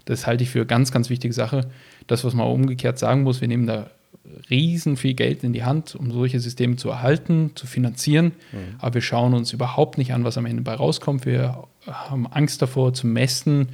Das 0.05 0.27
halte 0.27 0.43
ich 0.43 0.51
für 0.51 0.61
eine 0.61 0.67
ganz, 0.67 0.93
ganz 0.93 1.11
wichtige 1.11 1.35
Sache. 1.35 1.71
Das, 2.07 2.25
was 2.25 2.35
man 2.35 2.47
umgekehrt 2.47 2.99
sagen 2.99 3.23
muss, 3.23 3.41
wir 3.41 3.49
nehmen 3.49 3.67
da 3.67 3.91
riesen 4.51 4.97
viel 4.97 5.15
Geld 5.15 5.45
in 5.45 5.53
die 5.53 5.65
Hand, 5.65 5.95
um 5.95 6.11
solche 6.11 6.41
Systeme 6.41 6.77
zu 6.77 6.91
erhalten, 6.91 7.53
zu 7.55 7.67
finanzieren. 7.67 8.33
Mhm. 8.53 8.77
Aber 8.79 8.95
wir 8.95 9.03
schauen 9.03 9.35
uns 9.35 9.53
überhaupt 9.53 9.99
nicht 9.99 10.13
an, 10.13 10.25
was 10.25 10.39
am 10.39 10.47
Ende 10.47 10.63
bei 10.63 10.75
rauskommt. 10.75 11.27
Wir 11.27 11.65
haben 11.87 12.27
Angst 12.27 12.63
davor 12.63 12.95
zu 12.95 13.07
messen, 13.07 13.69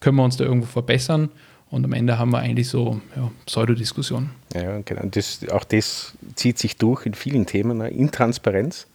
können 0.00 0.16
wir 0.16 0.24
uns 0.24 0.36
da 0.36 0.44
irgendwo 0.44 0.66
verbessern. 0.66 1.30
Und 1.72 1.86
am 1.86 1.94
Ende 1.94 2.18
haben 2.18 2.30
wir 2.32 2.38
eigentlich 2.38 2.68
so 2.68 3.00
ja, 3.16 3.30
Pseudodiskussionen. 3.46 4.30
Ja, 4.54 4.80
genau. 4.84 5.06
Das, 5.10 5.40
auch 5.50 5.64
das 5.64 6.12
zieht 6.34 6.58
sich 6.58 6.76
durch 6.76 7.06
in 7.06 7.14
vielen 7.14 7.46
Themen. 7.46 7.78
Ne? 7.78 7.88
Intransparenz 7.88 8.88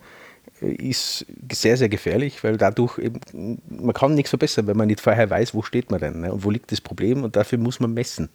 äh, 0.62 0.74
ist 0.74 1.26
sehr, 1.52 1.76
sehr 1.78 1.90
gefährlich, 1.90 2.44
weil 2.44 2.58
dadurch 2.58 3.00
eben, 3.00 3.20
man 3.68 3.94
kann 3.94 4.14
nichts 4.14 4.30
verbessern, 4.30 4.68
wenn 4.68 4.78
man 4.78 4.86
nicht 4.86 5.02
vorher 5.02 5.28
weiß, 5.28 5.56
wo 5.56 5.64
steht 5.64 5.90
man 5.90 6.00
denn 6.00 6.22
ne? 6.22 6.32
und 6.32 6.44
wo 6.44 6.52
liegt 6.52 6.72
das 6.72 6.80
Problem 6.80 7.24
und 7.24 7.36
dafür 7.36 7.58
muss 7.58 7.80
man 7.80 7.96
messen. 7.96 8.30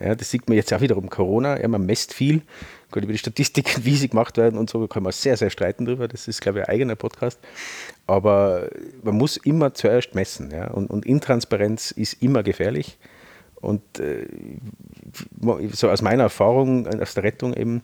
Ja, 0.00 0.14
das 0.14 0.30
sieht 0.30 0.48
man 0.48 0.56
jetzt 0.56 0.72
auch 0.72 0.80
wiederum 0.80 1.08
Corona. 1.08 1.60
Ja, 1.60 1.68
man 1.68 1.86
messt 1.86 2.12
viel. 2.12 2.42
Gut, 2.90 3.02
über 3.02 3.12
die 3.12 3.18
Statistiken, 3.18 3.84
wie 3.84 3.96
sie 3.96 4.08
gemacht 4.08 4.36
werden 4.36 4.58
und 4.58 4.70
so, 4.70 4.86
kann 4.86 5.02
man 5.02 5.12
sehr, 5.12 5.36
sehr 5.36 5.50
streiten 5.50 5.84
drüber. 5.84 6.08
Das 6.08 6.28
ist, 6.28 6.40
glaube 6.40 6.60
ich, 6.60 6.68
ein 6.68 6.74
eigener 6.74 6.96
Podcast. 6.96 7.38
Aber 8.06 8.68
man 9.02 9.16
muss 9.16 9.36
immer 9.36 9.74
zuerst 9.74 10.14
messen. 10.14 10.50
Ja? 10.50 10.68
Und, 10.68 10.90
und 10.90 11.06
Intransparenz 11.06 11.90
ist 11.90 12.22
immer 12.22 12.42
gefährlich. 12.42 12.98
Und 13.56 13.98
äh, 13.98 14.26
so 15.72 15.88
aus 15.88 16.02
meiner 16.02 16.24
Erfahrung 16.24 16.86
aus 17.00 17.14
der 17.14 17.24
Rettung 17.24 17.54
eben, 17.54 17.82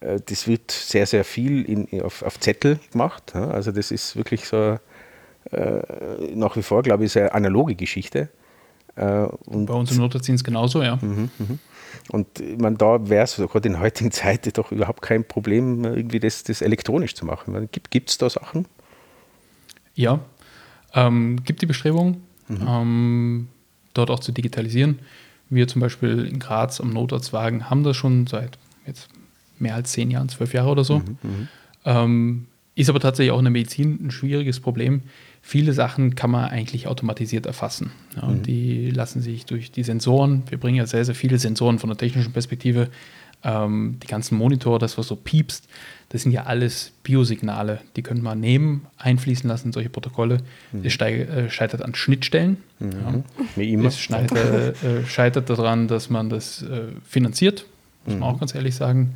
äh, 0.00 0.20
das 0.24 0.46
wird 0.46 0.70
sehr, 0.70 1.06
sehr 1.06 1.24
viel 1.24 1.64
in, 1.64 2.02
auf, 2.02 2.22
auf 2.22 2.38
Zettel 2.40 2.78
gemacht. 2.92 3.32
Ja? 3.34 3.48
Also 3.48 3.72
das 3.72 3.90
ist 3.90 4.16
wirklich 4.16 4.46
so 4.46 4.78
äh, 5.50 5.82
nach 6.34 6.56
wie 6.56 6.62
vor, 6.62 6.82
glaube 6.82 7.04
ich, 7.04 7.18
eine 7.18 7.32
analoge 7.32 7.74
Geschichte. 7.74 8.28
Äh, 8.96 9.26
Bei 9.46 9.74
uns 9.74 9.90
im 9.90 9.98
Notarztdienst 9.98 10.44
genauso, 10.44 10.82
ja. 10.82 10.96
Mhm, 10.96 11.30
mhm. 11.38 11.58
Und 12.10 12.60
man, 12.60 12.76
da 12.76 13.08
wäre 13.08 13.24
es 13.24 13.36
gerade 13.36 13.68
in 13.68 13.80
heutigen 13.80 14.10
Zeiten 14.12 14.52
doch 14.52 14.72
überhaupt 14.72 15.02
kein 15.02 15.24
Problem, 15.24 15.84
irgendwie 15.84 16.20
das, 16.20 16.44
das 16.44 16.62
elektronisch 16.62 17.14
zu 17.14 17.26
machen. 17.26 17.68
Gibt 17.90 18.10
es 18.10 18.18
da 18.18 18.30
Sachen? 18.30 18.66
Ja, 19.94 20.20
ähm, 20.94 21.42
gibt 21.44 21.62
die 21.62 21.66
Bestrebung. 21.66 22.22
Mhm. 22.48 22.66
Ähm, 22.66 23.48
dort 23.94 24.10
auch 24.10 24.20
zu 24.20 24.32
digitalisieren. 24.32 24.98
Wir 25.48 25.68
zum 25.68 25.80
Beispiel 25.80 26.26
in 26.26 26.38
Graz 26.38 26.80
am 26.80 26.90
Notarztwagen 26.90 27.70
haben 27.70 27.84
das 27.84 27.96
schon 27.96 28.26
seit 28.26 28.58
jetzt 28.86 29.08
mehr 29.58 29.74
als 29.74 29.92
zehn 29.92 30.10
Jahren, 30.10 30.28
zwölf 30.28 30.52
Jahre 30.52 30.70
oder 30.70 30.84
so. 30.84 30.98
Mhm, 30.98 31.18
mhm, 31.22 31.48
ähm, 31.84 32.46
ist 32.74 32.90
aber 32.90 33.00
tatsächlich 33.00 33.32
auch 33.32 33.38
in 33.38 33.44
der 33.44 33.52
Medizin 33.52 34.06
ein 34.06 34.10
schwieriges 34.10 34.60
Problem. 34.60 35.02
Viele 35.42 35.72
Sachen 35.72 36.14
kann 36.14 36.30
man 36.30 36.46
eigentlich 36.46 36.88
automatisiert 36.88 37.46
erfassen. 37.46 37.92
Ja, 38.16 38.28
mhm. 38.28 38.42
Die 38.42 38.90
lassen 38.90 39.20
sich 39.20 39.46
durch 39.46 39.70
die 39.70 39.82
Sensoren, 39.82 40.42
wir 40.48 40.58
bringen 40.58 40.78
ja 40.78 40.86
sehr, 40.86 41.04
sehr 41.04 41.14
viele 41.14 41.38
Sensoren 41.38 41.78
von 41.78 41.90
der 41.90 41.96
technischen 41.96 42.32
Perspektive, 42.32 42.88
ähm, 43.44 43.98
die 44.02 44.06
ganzen 44.06 44.36
Monitore, 44.36 44.78
das, 44.78 44.96
was 44.96 45.06
so 45.06 45.16
piepst, 45.16 45.68
das 46.08 46.22
sind 46.22 46.32
ja 46.32 46.44
alles 46.44 46.92
Biosignale, 47.02 47.80
die 47.96 48.02
können 48.02 48.22
wir 48.22 48.34
nehmen, 48.34 48.86
einfließen 48.96 49.48
lassen 49.48 49.68
in 49.68 49.72
solche 49.72 49.90
Protokolle. 49.90 50.38
Mhm. 50.72 50.84
Es 50.84 50.98
äh, 50.98 51.50
scheitert 51.50 51.82
an 51.82 51.94
Schnittstellen. 51.94 52.56
Mhm. 52.78 53.24
Ja. 53.56 53.86
Es 53.86 53.98
scheitert, 53.98 54.82
äh, 54.82 55.04
scheitert 55.04 55.50
daran, 55.50 55.88
dass 55.88 56.08
man 56.08 56.30
das 56.30 56.62
äh, 56.62 56.86
finanziert, 57.06 57.66
muss 58.06 58.14
man 58.14 58.18
mhm. 58.18 58.34
auch 58.34 58.40
ganz 58.40 58.54
ehrlich 58.54 58.74
sagen. 58.74 59.14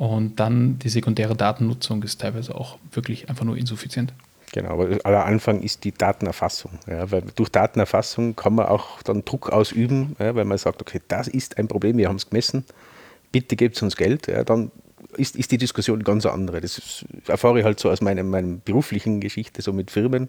Und 0.00 0.40
dann 0.40 0.78
die 0.78 0.88
sekundäre 0.88 1.36
Datennutzung 1.36 2.02
ist 2.04 2.22
teilweise 2.22 2.54
auch 2.54 2.78
wirklich 2.90 3.28
einfach 3.28 3.44
nur 3.44 3.58
insuffizient. 3.58 4.14
Genau, 4.50 4.70
aber 4.70 4.98
aller 5.04 5.26
Anfang 5.26 5.60
ist 5.60 5.84
die 5.84 5.92
Datenerfassung. 5.92 6.78
Ja, 6.86 7.10
weil 7.10 7.22
durch 7.34 7.50
Datenerfassung 7.50 8.34
kann 8.34 8.54
man 8.54 8.64
auch 8.64 9.02
dann 9.02 9.26
Druck 9.26 9.50
ausüben, 9.50 10.16
ja, 10.18 10.34
weil 10.34 10.46
man 10.46 10.56
sagt, 10.56 10.80
okay, 10.80 11.02
das 11.08 11.28
ist 11.28 11.58
ein 11.58 11.68
Problem, 11.68 11.98
wir 11.98 12.08
haben 12.08 12.16
es 12.16 12.30
gemessen, 12.30 12.64
bitte 13.30 13.56
gebt 13.56 13.82
uns 13.82 13.94
Geld. 13.94 14.26
Ja, 14.26 14.42
dann 14.42 14.70
ist, 15.18 15.36
ist 15.36 15.50
die 15.52 15.58
Diskussion 15.58 16.02
ganz 16.02 16.24
andere. 16.24 16.62
Das 16.62 17.04
erfahre 17.26 17.58
ich 17.58 17.66
halt 17.66 17.78
so 17.78 17.90
aus 17.90 18.00
meiner, 18.00 18.22
meiner 18.22 18.56
beruflichen 18.56 19.20
Geschichte, 19.20 19.60
so 19.60 19.74
mit 19.74 19.90
Firmen, 19.90 20.28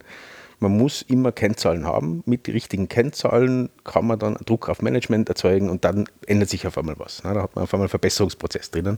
Man 0.59 0.77
muss 0.77 1.01
immer 1.01 1.31
Kennzahlen 1.31 1.85
haben. 1.85 2.23
Mit 2.25 2.47
den 2.47 2.55
richtigen 2.55 2.89
Kennzahlen 2.89 3.69
kann 3.85 4.05
man 4.05 4.19
dann 4.19 4.35
Druck 4.45 4.67
auf 4.67 4.81
Management 4.81 5.29
erzeugen 5.29 5.69
und 5.69 5.85
dann 5.85 6.09
ändert 6.27 6.49
sich 6.49 6.67
auf 6.67 6.77
einmal 6.77 6.99
was. 6.99 7.23
Ne? 7.23 7.33
Da 7.33 7.43
hat 7.43 7.55
man 7.55 7.63
auf 7.63 7.73
einmal 7.73 7.85
einen 7.85 7.89
Verbesserungsprozess 7.89 8.69
drinnen. 8.69 8.97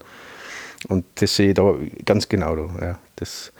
Und 0.89 1.05
das 1.15 1.35
sehe 1.35 1.49
ich 1.49 1.55
da 1.55 1.75
ganz 2.05 2.29
genau. 2.29 2.55
Da. 2.55 2.85
Ja, 2.85 2.99
das 3.15 3.51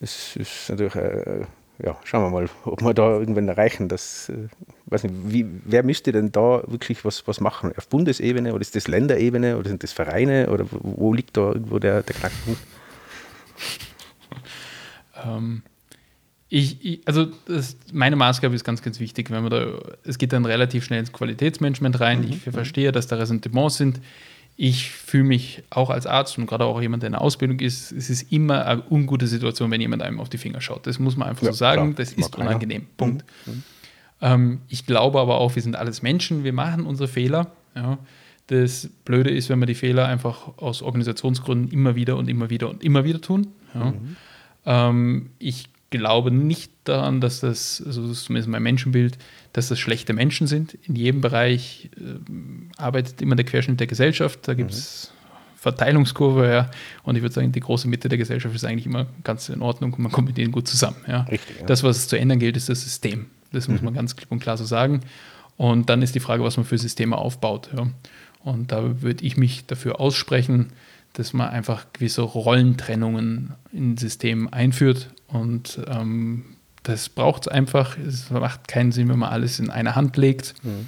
ist, 0.00 0.36
ist 0.36 0.70
natürlich, 0.70 0.94
äh, 0.94 1.44
ja, 1.84 1.96
schauen 2.04 2.22
wir 2.24 2.30
mal, 2.30 2.48
ob 2.64 2.82
wir 2.82 2.94
da 2.94 3.18
irgendwann 3.18 3.48
erreichen. 3.48 3.88
Das, 3.88 4.28
äh, 4.28 4.48
weiß 4.86 5.04
nicht, 5.04 5.14
wie, 5.26 5.46
wer 5.64 5.82
müsste 5.82 6.12
denn 6.12 6.32
da 6.32 6.62
wirklich 6.66 7.04
was, 7.04 7.26
was 7.26 7.40
machen? 7.40 7.72
Auf 7.76 7.88
Bundesebene 7.88 8.52
oder 8.52 8.60
ist 8.60 8.76
das 8.76 8.88
Länderebene 8.88 9.58
oder 9.58 9.68
sind 9.68 9.82
das 9.82 9.92
Vereine 9.92 10.48
oder 10.50 10.64
wo 10.70 11.12
liegt 11.12 11.36
da 11.36 11.52
irgendwo 11.52 11.78
der, 11.78 12.02
der 12.02 12.14
Knackpunkt? 12.14 12.60
Ähm, 15.24 15.62
ich, 16.48 16.84
ich, 16.84 17.00
also 17.06 17.26
das, 17.46 17.76
meine 17.92 18.16
Maßgabe 18.16 18.54
ist 18.54 18.64
ganz, 18.64 18.80
ganz 18.82 19.00
wichtig, 19.00 19.30
wenn 19.30 19.42
man 19.42 19.50
da, 19.50 19.66
es 20.04 20.18
geht 20.18 20.32
dann 20.32 20.44
relativ 20.44 20.84
schnell 20.84 21.00
ins 21.00 21.12
Qualitätsmanagement 21.12 21.98
rein. 22.00 22.20
Mhm. 22.20 22.28
Ich 22.28 22.42
verstehe, 22.42 22.92
dass 22.92 23.06
da 23.08 23.16
Ressentiments 23.16 23.76
sind 23.76 24.00
ich 24.56 24.90
fühle 24.90 25.24
mich 25.24 25.62
auch 25.68 25.90
als 25.90 26.06
Arzt 26.06 26.38
und 26.38 26.46
gerade 26.46 26.64
auch 26.64 26.80
jemand, 26.80 27.02
der 27.02 27.08
in 27.08 27.12
der 27.12 27.20
Ausbildung 27.20 27.60
ist, 27.60 27.92
es 27.92 28.08
ist 28.08 28.32
immer 28.32 28.64
eine 28.66 28.82
ungute 28.90 29.26
Situation, 29.26 29.70
wenn 29.70 29.80
jemand 29.80 30.02
einem 30.02 30.18
auf 30.18 30.30
die 30.30 30.38
Finger 30.38 30.62
schaut. 30.62 30.86
Das 30.86 30.98
muss 30.98 31.16
man 31.16 31.28
einfach 31.28 31.44
ja, 31.44 31.52
so 31.52 31.58
sagen. 31.58 31.94
Klar. 31.94 32.06
Das 32.06 32.12
ist 32.14 32.36
unangenehm. 32.36 32.82
Keiner. 32.82 32.90
Punkt. 32.96 33.24
Mhm. 33.44 33.62
Ähm, 34.22 34.60
ich 34.68 34.86
glaube 34.86 35.20
aber 35.20 35.38
auch, 35.38 35.54
wir 35.54 35.62
sind 35.62 35.76
alles 35.76 36.00
Menschen, 36.00 36.42
wir 36.42 36.54
machen 36.54 36.86
unsere 36.86 37.08
Fehler. 37.08 37.52
Ja. 37.74 37.98
Das 38.46 38.88
Blöde 39.04 39.30
ist, 39.30 39.50
wenn 39.50 39.58
wir 39.58 39.66
die 39.66 39.74
Fehler 39.74 40.06
einfach 40.06 40.56
aus 40.56 40.80
Organisationsgründen 40.80 41.70
immer 41.70 41.94
wieder 41.94 42.16
und 42.16 42.28
immer 42.28 42.48
wieder 42.48 42.70
und 42.70 42.82
immer 42.82 43.04
wieder 43.04 43.20
tun. 43.20 43.48
Ja. 43.74 43.84
Mhm. 43.84 44.16
Ähm, 44.64 45.30
ich 45.38 45.68
glaube 45.90 46.30
nicht 46.30 46.72
daran, 46.84 47.20
dass 47.20 47.40
das, 47.40 47.82
also 47.84 48.02
das 48.02 48.18
ist 48.18 48.24
zumindest 48.24 48.48
mein 48.48 48.62
Menschenbild, 48.62 49.18
dass 49.52 49.68
das 49.68 49.78
schlechte 49.78 50.12
Menschen 50.12 50.46
sind. 50.46 50.74
In 50.82 50.96
jedem 50.96 51.20
Bereich 51.20 51.90
äh, 51.96 52.80
arbeitet 52.80 53.22
immer 53.22 53.36
der 53.36 53.44
Querschnitt 53.44 53.80
der 53.80 53.86
Gesellschaft. 53.86 54.40
Da 54.48 54.54
gibt 54.54 54.72
es 54.72 55.12
mhm. 55.12 55.16
Verteilungskurve, 55.58 56.48
ja. 56.48 56.70
Und 57.02 57.16
ich 57.16 57.22
würde 57.22 57.34
sagen, 57.34 57.52
die 57.52 57.60
große 57.60 57.88
Mitte 57.88 58.08
der 58.08 58.18
Gesellschaft 58.18 58.54
ist 58.54 58.64
eigentlich 58.64 58.86
immer 58.86 59.06
ganz 59.24 59.48
in 59.48 59.62
Ordnung 59.62 59.92
und 59.94 60.00
man 60.00 60.12
kommt 60.12 60.28
mit 60.28 60.36
denen 60.36 60.52
gut 60.52 60.68
zusammen. 60.68 60.96
Ja. 61.06 61.22
Richtig, 61.22 61.60
ja. 61.60 61.66
Das, 61.66 61.82
was 61.82 61.96
es 61.96 62.08
zu 62.08 62.18
ändern 62.18 62.38
gilt, 62.38 62.56
ist 62.56 62.68
das 62.68 62.82
System. 62.82 63.26
Das 63.52 63.66
mhm. 63.66 63.74
muss 63.74 63.82
man 63.82 63.94
ganz 63.94 64.16
klipp 64.16 64.30
und 64.30 64.40
klar 64.40 64.56
so 64.56 64.64
sagen. 64.64 65.00
Und 65.56 65.88
dann 65.88 66.02
ist 66.02 66.14
die 66.14 66.20
Frage, 66.20 66.44
was 66.44 66.56
man 66.56 66.66
für 66.66 66.78
Systeme 66.78 67.16
aufbaut. 67.16 67.70
Ja. 67.76 67.86
Und 68.40 68.70
da 68.70 69.02
würde 69.02 69.24
ich 69.24 69.36
mich 69.36 69.66
dafür 69.66 70.00
aussprechen, 70.00 70.68
dass 71.14 71.32
man 71.32 71.48
einfach 71.48 71.86
gewisse 71.94 72.22
Rollentrennungen 72.22 73.54
in 73.72 73.96
System 73.96 74.52
einführt 74.52 75.08
und 75.28 75.80
ähm, 75.88 76.44
das 76.82 77.08
braucht 77.08 77.42
es 77.42 77.48
einfach. 77.48 77.98
Es 77.98 78.30
macht 78.30 78.68
keinen 78.68 78.92
Sinn, 78.92 79.08
wenn 79.08 79.18
man 79.18 79.30
alles 79.30 79.58
in 79.58 79.70
eine 79.70 79.96
Hand 79.96 80.16
legt. 80.16 80.54
Mhm. 80.62 80.86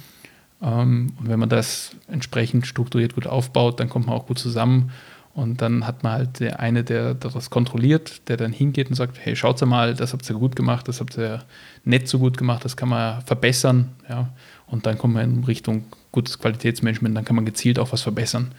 Ähm, 0.61 1.13
und 1.19 1.27
wenn 1.27 1.39
man 1.39 1.49
das 1.49 1.95
entsprechend 2.07 2.67
strukturiert 2.67 3.15
gut 3.15 3.27
aufbaut, 3.27 3.79
dann 3.79 3.89
kommt 3.89 4.07
man 4.07 4.15
auch 4.15 4.27
gut 4.27 4.39
zusammen. 4.39 4.91
Und 5.33 5.61
dann 5.61 5.85
hat 5.85 6.03
man 6.03 6.13
halt 6.13 6.39
der 6.39 6.59
eine, 6.59 6.83
der 6.83 7.13
das 7.13 7.49
kontrolliert, 7.49 8.27
der 8.27 8.35
dann 8.35 8.51
hingeht 8.51 8.89
und 8.89 8.95
sagt, 8.95 9.17
hey, 9.19 9.35
schaut 9.35 9.61
mal, 9.65 9.93
das 9.93 10.11
habt 10.11 10.29
ihr 10.29 10.35
gut 10.35 10.55
gemacht, 10.55 10.87
das 10.87 10.99
habt 10.99 11.17
ihr 11.17 11.43
nicht 11.85 12.07
so 12.07 12.19
gut 12.19 12.37
gemacht, 12.37 12.65
das 12.65 12.75
kann 12.75 12.89
man 12.89 13.21
verbessern. 13.21 13.89
Ja. 14.09 14.29
Und 14.67 14.85
dann 14.85 14.97
kommt 14.97 15.13
man 15.13 15.23
in 15.23 15.43
Richtung 15.43 15.85
gutes 16.11 16.39
Qualitätsmanagement, 16.39 17.15
dann 17.15 17.25
kann 17.25 17.35
man 17.35 17.45
gezielt 17.45 17.79
auch 17.79 17.91
was 17.91 18.01
verbessern. 18.01 18.51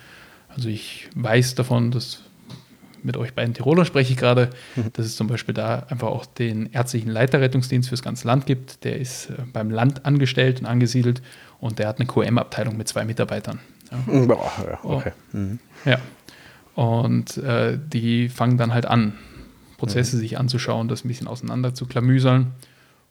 Also 0.49 0.68
ich 0.68 1.09
weiß 1.14 1.55
davon, 1.55 1.91
dass 1.91 2.20
mit 3.03 3.16
euch 3.16 3.34
beiden 3.34 3.55
Tirolern 3.55 3.84
spreche 3.84 4.12
ich 4.12 4.18
gerade, 4.18 4.51
dass 4.92 5.07
es 5.07 5.16
zum 5.16 5.26
Beispiel 5.26 5.55
da 5.55 5.86
einfach 5.88 6.09
auch 6.09 6.26
den 6.26 6.70
ärztlichen 6.72 7.11
Leiterrettungsdienst 7.11 7.88
fürs 7.88 8.03
ganze 8.03 8.26
Land 8.26 8.46
gibt. 8.46 8.84
Der 8.84 8.98
ist 8.98 9.30
äh, 9.30 9.34
beim 9.53 9.70
Land 9.70 10.07
angestellt 10.07 10.61
und 10.61 10.66
angesiedelt 10.66 11.22
und 11.59 11.78
der 11.78 11.88
hat 11.88 11.98
eine 11.98 12.07
QM-Abteilung 12.07 12.76
mit 12.76 12.88
zwei 12.88 13.05
Mitarbeitern. 13.05 13.61
Ja. 13.90 14.12
Mhm. 14.12 14.30
ja, 14.30 14.78
okay. 14.82 15.12
mhm. 15.32 15.59
ja. 15.84 15.98
Und 16.74 17.36
äh, 17.38 17.78
die 17.78 18.28
fangen 18.28 18.57
dann 18.57 18.72
halt 18.72 18.86
an, 18.86 19.14
Prozesse 19.76 20.16
mhm. 20.16 20.20
sich 20.20 20.38
anzuschauen, 20.38 20.88
das 20.88 21.05
ein 21.05 21.09
bisschen 21.09 21.26
auseinander 21.26 21.74
zu 21.74 21.86
klamüsern. 21.86 22.53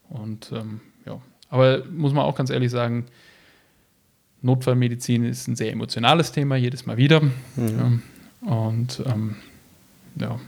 Und 0.08 0.50
ähm, 0.52 0.80
ja, 1.06 1.20
aber 1.48 1.84
muss 1.86 2.12
man 2.12 2.24
auch 2.24 2.36
ganz 2.36 2.50
ehrlich 2.50 2.70
sagen, 2.70 3.06
Notfallmedizin 4.42 5.24
ist 5.24 5.48
ein 5.48 5.56
sehr 5.56 5.72
emotionales 5.72 6.32
Thema, 6.32 6.56
jedes 6.56 6.86
Mal 6.86 6.96
wieder. 6.96 7.20
Mhm. 7.20 8.00
Ja. 8.46 8.52
Und 8.52 9.02
ähm, 9.06 9.36
ja, 10.20 10.38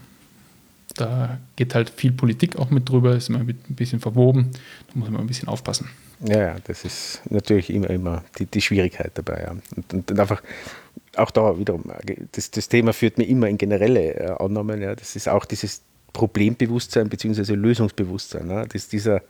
da 0.95 1.39
geht 1.55 1.75
halt 1.75 1.89
viel 1.89 2.11
Politik 2.11 2.55
auch 2.57 2.69
mit 2.69 2.87
drüber, 2.87 3.15
ist 3.15 3.29
immer 3.29 3.39
ein 3.39 3.57
bisschen 3.69 3.99
verwoben, 3.99 4.51
da 4.87 4.99
muss 4.99 5.09
man 5.09 5.21
ein 5.21 5.27
bisschen 5.27 5.47
aufpassen. 5.47 5.89
Ja, 6.25 6.39
ja, 6.39 6.55
das 6.63 6.85
ist 6.85 7.21
natürlich 7.29 7.69
immer, 7.69 7.89
immer 7.89 8.23
die, 8.37 8.45
die 8.45 8.61
Schwierigkeit 8.61 9.11
dabei. 9.15 9.41
Ja. 9.41 9.55
Und, 9.75 9.93
und, 9.93 10.19
einfach 10.19 10.41
auch 11.15 11.31
da 11.31 11.57
wiederum, 11.57 11.83
das, 12.31 12.51
das 12.51 12.69
Thema 12.69 12.93
führt 12.93 13.17
mir 13.17 13.25
immer 13.25 13.47
in 13.47 13.57
generelle 13.57 14.13
äh, 14.13 14.43
Annahmen. 14.43 14.81
Ja. 14.81 14.95
Das 14.95 15.15
ist 15.15 15.27
auch 15.27 15.45
dieses 15.45 15.81
Problembewusstsein 16.13 17.09
bzw. 17.09 17.53
Lösungsbewusstsein. 17.55 18.49
Ja. 18.49 18.65
Das, 18.65 18.87
dieser, 18.87 19.21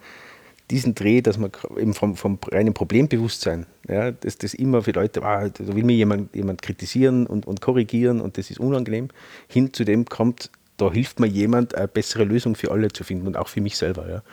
diesen 0.71 0.95
Dreh, 0.95 1.21
dass 1.21 1.37
man 1.37 1.51
eben 1.77 1.93
vom, 1.93 2.15
vom 2.15 2.39
reinen 2.51 2.73
Problembewusstsein, 2.73 3.65
ja, 3.87 4.11
dass 4.11 4.37
das 4.37 4.53
immer 4.53 4.81
für 4.83 4.91
Leute, 4.91 5.23
ah, 5.23 5.49
da 5.49 5.75
will 5.75 5.83
mir 5.83 5.95
jemand, 5.95 6.35
jemand 6.35 6.61
kritisieren 6.61 7.27
und, 7.27 7.45
und 7.45 7.61
korrigieren 7.61 8.21
und 8.21 8.37
das 8.37 8.49
ist 8.49 8.59
unangenehm, 8.59 9.09
hin 9.47 9.73
zu 9.73 9.83
dem 9.83 10.05
kommt, 10.05 10.49
da 10.77 10.91
hilft 10.91 11.19
mir 11.19 11.27
jemand, 11.27 11.75
eine 11.75 11.87
bessere 11.87 12.23
Lösung 12.23 12.55
für 12.55 12.71
alle 12.71 12.91
zu 12.91 13.03
finden 13.03 13.27
und 13.27 13.37
auch 13.37 13.47
für 13.47 13.61
mich 13.61 13.77
selber. 13.77 14.09
Ja. 14.09 14.23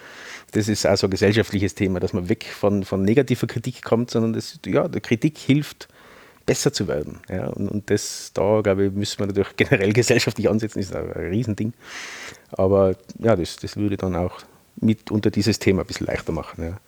Das 0.52 0.68
ist 0.68 0.86
also 0.86 1.06
ein 1.06 1.10
gesellschaftliches 1.10 1.74
Thema, 1.74 2.00
dass 2.00 2.12
man 2.12 2.28
weg 2.28 2.44
von, 2.44 2.84
von 2.84 3.02
negativer 3.02 3.46
Kritik 3.46 3.82
kommt, 3.82 4.10
sondern 4.10 4.32
das, 4.32 4.58
ja, 4.66 4.88
der 4.88 5.00
Kritik 5.00 5.36
hilft, 5.36 5.88
besser 6.46 6.72
zu 6.72 6.88
werden. 6.88 7.20
Ja. 7.28 7.48
Und, 7.48 7.68
und 7.68 7.90
das, 7.90 8.32
da 8.34 8.60
glaube 8.62 8.86
ich, 8.86 8.92
müssen 8.92 9.18
wir 9.18 9.26
natürlich 9.26 9.50
generell 9.56 9.92
gesellschaftlich 9.92 10.48
ansetzen, 10.48 10.78
ist 10.78 10.94
ein 10.94 11.10
Riesending. 11.10 11.74
Aber 12.52 12.96
ja, 13.18 13.36
das, 13.36 13.56
das 13.56 13.76
würde 13.76 13.96
dann 13.96 14.16
auch 14.16 14.40
mit 14.80 15.10
unter 15.10 15.30
dieses 15.30 15.58
Thema 15.58 15.82
ein 15.82 15.86
bisschen 15.86 16.06
leichter 16.06 16.32
machen. 16.32 16.64
Ja. 16.64 16.80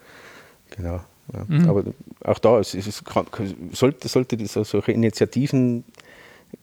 Genau. 0.76 1.00
Ja. 1.32 1.44
Mhm. 1.46 1.68
Aber 1.68 1.84
auch 2.24 2.38
da 2.38 2.58
es, 2.58 2.74
es 2.74 3.04
kann, 3.04 3.26
sollte, 3.72 4.08
sollte 4.08 4.36
diese, 4.36 4.64
solche 4.64 4.92
Initiativen, 4.92 5.84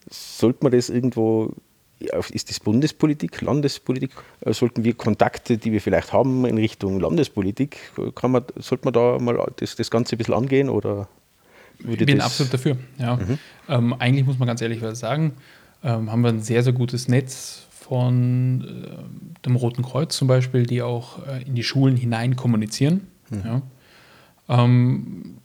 sollte 0.09 0.59
man 0.61 0.71
das 0.71 0.89
irgendwo, 0.89 1.53
ist 2.31 2.49
das 2.49 2.59
Bundespolitik, 2.59 3.41
Landespolitik? 3.41 4.11
Äh, 4.41 4.53
sollten 4.53 4.83
wir 4.83 4.93
Kontakte, 4.93 5.57
die 5.57 5.71
wir 5.71 5.81
vielleicht 5.81 6.13
haben 6.13 6.45
in 6.45 6.57
Richtung 6.57 6.99
Landespolitik, 6.99 7.77
kann 8.15 8.31
man, 8.31 8.43
sollte 8.57 8.85
man 8.85 8.93
da 8.93 9.17
mal 9.19 9.51
das, 9.57 9.75
das 9.75 9.89
Ganze 9.89 10.15
ein 10.15 10.17
bisschen 10.17 10.33
angehen? 10.33 10.69
Oder 10.69 11.07
ich 11.87 11.97
bin 12.05 12.21
absolut 12.21 12.53
dafür. 12.53 12.77
Ja. 12.97 13.15
Mhm. 13.15 13.37
Ähm, 13.69 13.93
eigentlich 13.93 14.25
muss 14.25 14.37
man 14.37 14.47
ganz 14.47 14.61
ehrlich 14.61 14.81
sagen, 14.97 15.33
ähm, 15.83 16.11
haben 16.11 16.21
wir 16.21 16.29
ein 16.29 16.41
sehr, 16.41 16.63
sehr 16.63 16.73
gutes 16.73 17.07
Netz 17.07 17.67
von 17.89 18.61
äh, 18.61 19.45
dem 19.45 19.55
Roten 19.55 19.81
Kreuz 19.81 20.15
zum 20.15 20.27
Beispiel, 20.27 20.67
die 20.67 20.83
auch 20.83 21.25
äh, 21.27 21.41
in 21.41 21.55
die 21.55 21.63
Schulen 21.63 21.97
hinein 21.97 22.35
kommunizieren. 22.35 23.07
Mhm. 23.31 23.41
Ja. 23.43 23.61
Ähm, 24.47 25.37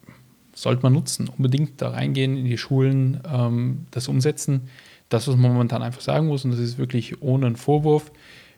sollte 0.55 0.83
man 0.83 0.93
nutzen, 0.93 1.29
unbedingt 1.29 1.81
da 1.81 1.89
reingehen 1.89 2.37
in 2.37 2.45
die 2.45 2.59
Schulen, 2.59 3.21
ähm, 3.27 3.87
das 3.91 4.09
umsetzen. 4.09 4.69
Das, 5.09 5.27
was 5.27 5.37
man 5.37 5.53
momentan 5.53 5.83
einfach 5.83 6.03
sagen 6.03 6.27
muss, 6.27 6.45
und 6.45 6.51
das 6.51 6.61
ist 6.61 6.77
wirklich 6.77 7.23
ohne 7.23 7.47
einen 7.47 7.57
Vorwurf, 7.57 8.13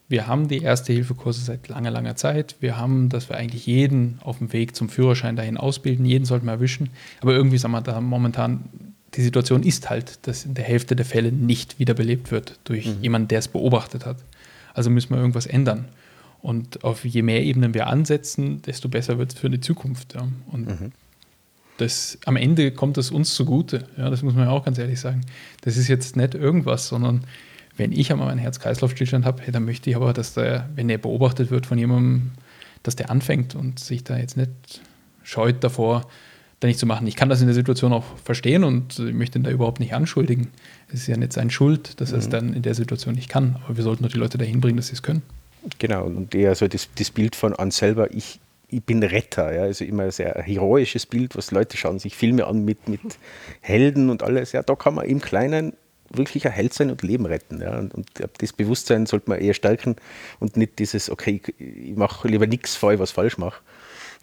wir 0.08 0.26
haben 0.26 0.48
die 0.48 0.62
Erste-Hilfe-Kurse 0.62 1.40
seit 1.40 1.68
langer, 1.68 1.90
langer 1.90 2.16
Zeit. 2.16 2.56
Wir 2.60 2.76
haben, 2.76 3.08
dass 3.08 3.28
wir 3.28 3.36
eigentlich 3.36 3.66
jeden 3.66 4.18
auf 4.22 4.38
dem 4.38 4.52
Weg 4.52 4.76
zum 4.76 4.88
Führerschein 4.88 5.34
dahin 5.34 5.56
ausbilden. 5.56 6.04
Jeden 6.06 6.24
sollten 6.24 6.46
wir 6.46 6.52
erwischen. 6.52 6.90
Aber 7.20 7.34
irgendwie 7.34 7.58
sagen 7.58 7.72
wir 7.72 7.80
da 7.80 8.00
momentan 8.00 8.94
die 9.16 9.22
Situation 9.22 9.62
ist 9.62 9.88
halt, 9.88 10.26
dass 10.26 10.44
in 10.44 10.54
der 10.54 10.64
Hälfte 10.64 10.94
der 10.94 11.06
Fälle 11.06 11.32
nicht 11.32 11.78
wiederbelebt 11.78 12.30
wird 12.30 12.58
durch 12.64 12.86
mhm. 12.86 13.02
jemanden, 13.02 13.28
der 13.28 13.38
es 13.38 13.48
beobachtet 13.48 14.04
hat. 14.04 14.18
Also 14.74 14.90
müssen 14.90 15.10
wir 15.10 15.18
irgendwas 15.18 15.46
ändern. 15.46 15.86
Und 16.42 16.84
auf 16.84 17.04
je 17.04 17.22
mehr 17.22 17.42
Ebenen 17.42 17.72
wir 17.72 17.86
ansetzen, 17.86 18.62
desto 18.62 18.88
besser 18.88 19.18
wird 19.18 19.32
es 19.32 19.38
für 19.38 19.48
die 19.48 19.60
Zukunft. 19.60 20.14
Ja. 20.14 20.28
Und 20.52 20.68
mhm. 20.68 20.92
das, 21.78 22.18
am 22.26 22.36
Ende 22.36 22.70
kommt 22.72 22.98
es 22.98 23.10
uns 23.10 23.34
zugute. 23.34 23.88
Ja, 23.96 24.10
das 24.10 24.22
muss 24.22 24.34
man 24.34 24.44
ja 24.44 24.50
auch 24.50 24.64
ganz 24.64 24.78
ehrlich 24.78 25.00
sagen. 25.00 25.22
Das 25.62 25.76
ist 25.76 25.88
jetzt 25.88 26.16
nicht 26.16 26.34
irgendwas, 26.34 26.88
sondern 26.88 27.24
wenn 27.76 27.92
ich 27.92 28.12
einmal 28.12 28.28
einen 28.28 28.38
Herz-Kreislauf-Stillstand 28.38 29.24
habe, 29.24 29.50
dann 29.50 29.64
möchte 29.64 29.88
ich 29.90 29.96
aber, 29.96 30.12
dass 30.12 30.34
der, 30.34 30.68
wenn 30.74 30.88
er 30.90 30.98
beobachtet 30.98 31.50
wird 31.50 31.66
von 31.66 31.78
jemandem, 31.78 32.32
dass 32.82 32.96
der 32.96 33.10
anfängt 33.10 33.54
und 33.54 33.80
sich 33.80 34.04
da 34.04 34.16
jetzt 34.18 34.36
nicht 34.36 34.50
scheut 35.22 35.64
davor, 35.64 36.06
da 36.66 36.68
nicht 36.68 36.78
zu 36.78 36.86
machen. 36.86 37.06
Ich 37.06 37.16
kann 37.16 37.28
das 37.28 37.40
in 37.40 37.46
der 37.46 37.54
Situation 37.54 37.92
auch 37.92 38.04
verstehen 38.22 38.64
und 38.64 38.98
ich 38.98 39.14
möchte 39.14 39.38
ihn 39.38 39.44
da 39.44 39.50
überhaupt 39.50 39.80
nicht 39.80 39.94
anschuldigen. 39.94 40.48
Es 40.88 41.00
ist 41.00 41.06
ja 41.06 41.16
nicht 41.16 41.32
seine 41.32 41.50
Schuld, 41.50 42.00
dass 42.00 42.12
er 42.12 42.18
es 42.18 42.26
mhm. 42.26 42.30
dann 42.30 42.52
in 42.54 42.62
der 42.62 42.74
Situation 42.74 43.14
nicht 43.14 43.28
kann. 43.28 43.56
Aber 43.64 43.76
wir 43.76 43.84
sollten 43.84 44.02
nur 44.02 44.10
die 44.10 44.18
Leute 44.18 44.38
dahin 44.38 44.60
bringen, 44.60 44.76
dass 44.76 44.88
sie 44.88 44.94
es 44.94 45.02
können. 45.02 45.22
Genau, 45.78 46.04
und 46.04 46.34
eher 46.34 46.54
so 46.54 46.68
das, 46.68 46.88
das 46.96 47.10
Bild 47.10 47.34
von 47.34 47.54
an 47.54 47.70
selber, 47.70 48.12
ich, 48.12 48.40
ich 48.68 48.82
bin 48.82 49.02
Retter, 49.02 49.52
ja, 49.52 49.62
also 49.62 49.84
immer 49.84 50.04
ein 50.04 50.10
sehr 50.12 50.34
heroisches 50.34 51.06
Bild, 51.06 51.36
was 51.36 51.50
Leute 51.50 51.76
schauen 51.76 51.98
sich 51.98 52.14
Filme 52.14 52.46
an 52.46 52.64
mit, 52.64 52.88
mit 52.88 53.00
Helden 53.60 54.10
und 54.10 54.22
alles. 54.22 54.52
Ja, 54.52 54.62
da 54.62 54.74
kann 54.76 54.94
man 54.94 55.06
im 55.06 55.20
Kleinen 55.20 55.72
wirklich 56.10 56.46
ein 56.46 56.52
Held 56.52 56.72
sein 56.72 56.90
und 56.90 57.02
Leben 57.02 57.26
retten. 57.26 57.60
Ja. 57.60 57.78
Und, 57.78 57.94
und 57.94 58.08
das 58.38 58.52
Bewusstsein 58.52 59.06
sollte 59.06 59.28
man 59.28 59.40
eher 59.40 59.54
stärken 59.54 59.96
und 60.38 60.56
nicht 60.56 60.78
dieses, 60.78 61.10
okay, 61.10 61.40
ich, 61.42 61.60
ich 61.60 61.96
mache 61.96 62.28
lieber 62.28 62.46
nichts, 62.46 62.76
vor 62.76 62.92
ich 62.92 63.00
was 63.00 63.10
falsch 63.10 63.38
mache. 63.38 63.60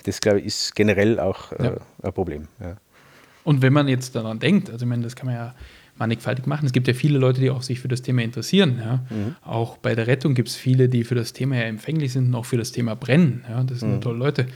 Das, 0.03 0.21
glaube 0.21 0.39
ich, 0.39 0.45
ist 0.45 0.75
generell 0.75 1.19
auch 1.19 1.51
äh, 1.53 1.65
ja. 1.65 1.75
ein 2.01 2.13
Problem. 2.13 2.47
Ja. 2.59 2.75
Und 3.43 3.61
wenn 3.61 3.73
man 3.73 3.87
jetzt 3.87 4.15
daran 4.15 4.39
denkt, 4.39 4.69
also 4.69 4.85
ich 4.85 4.89
meine, 4.89 5.03
das 5.03 5.15
kann 5.15 5.27
man 5.27 5.35
ja 5.35 5.55
mannigfaltig 5.97 6.45
machen. 6.47 6.65
Es 6.65 6.71
gibt 6.71 6.87
ja 6.87 6.93
viele 6.93 7.19
Leute, 7.19 7.39
die 7.39 7.49
auch 7.49 7.61
sich 7.61 7.79
für 7.79 7.87
das 7.87 8.01
Thema 8.01 8.23
interessieren. 8.23 8.79
Ja. 8.79 9.05
Mhm. 9.09 9.35
Auch 9.43 9.77
bei 9.77 9.95
der 9.95 10.07
Rettung 10.07 10.33
gibt 10.33 10.49
es 10.49 10.55
viele, 10.55 10.89
die 10.89 11.03
für 11.03 11.15
das 11.15 11.33
Thema 11.33 11.55
ja 11.55 11.63
empfänglich 11.63 12.13
sind 12.13 12.27
und 12.27 12.35
auch 12.35 12.45
für 12.45 12.57
das 12.57 12.71
Thema 12.71 12.95
brennen. 12.95 13.43
Ja. 13.47 13.63
Das 13.63 13.81
sind 13.81 13.95
mhm. 13.95 14.01
tolle 14.01 14.17
Leute. 14.17 14.47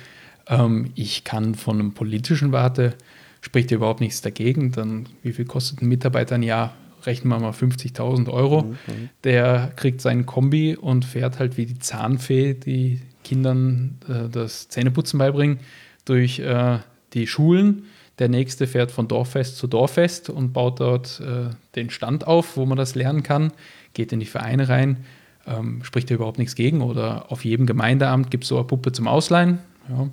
Ähm, 0.47 0.91
ich 0.95 1.23
kann 1.23 1.55
von 1.55 1.79
einem 1.79 1.93
politischen 1.93 2.51
Warte, 2.51 2.93
spricht 3.41 3.71
ja 3.71 3.77
überhaupt 3.77 4.01
nichts 4.01 4.21
dagegen. 4.21 4.71
Dann, 4.71 5.07
wie 5.21 5.33
viel 5.33 5.45
kostet 5.45 5.81
ein 5.81 5.87
Mitarbeiter 5.87 6.35
ein 6.35 6.43
Jahr? 6.43 6.73
Rechnen 7.03 7.29
wir 7.29 7.39
mal 7.39 7.51
50.000 7.51 8.29
Euro. 8.31 8.63
Mhm. 8.63 9.09
Der 9.23 9.71
kriegt 9.75 10.01
seinen 10.01 10.25
Kombi 10.25 10.75
und 10.75 11.05
fährt 11.05 11.39
halt 11.39 11.57
wie 11.57 11.67
die 11.67 11.79
Zahnfee, 11.79 12.55
die 12.55 13.01
Kindern 13.27 13.97
äh, 14.07 14.29
das 14.29 14.69
Zähneputzen 14.69 15.19
beibringen, 15.19 15.59
durch 16.05 16.39
äh, 16.39 16.79
die 17.13 17.27
Schulen 17.27 17.83
der 18.19 18.29
nächste 18.29 18.65
fährt 18.65 18.91
von 18.91 19.07
Dorffest 19.07 19.57
zu 19.57 19.67
Dorffest 19.67 20.29
und 20.29 20.53
baut 20.53 20.79
dort 20.79 21.19
äh, 21.19 21.53
den 21.75 21.89
Stand 21.89 22.25
auf, 22.25 22.57
wo 22.57 22.65
man 22.65 22.77
das 22.77 22.95
lernen 22.95 23.21
kann, 23.21 23.51
geht 23.93 24.11
in 24.11 24.19
die 24.19 24.25
Vereine 24.25 24.69
rein, 24.69 25.05
ähm, 25.45 25.83
spricht 25.83 26.09
da 26.09 26.15
überhaupt 26.15 26.39
nichts 26.39 26.55
gegen. 26.55 26.81
Oder 26.81 27.31
auf 27.31 27.45
jedem 27.45 27.67
Gemeindeamt 27.67 28.31
gibt 28.31 28.43
es 28.43 28.49
so 28.49 28.57
eine 28.57 28.65
Puppe 28.65 28.91
zum 28.91 29.07
Ausleihen. 29.07 29.59
Ja. 29.87 30.09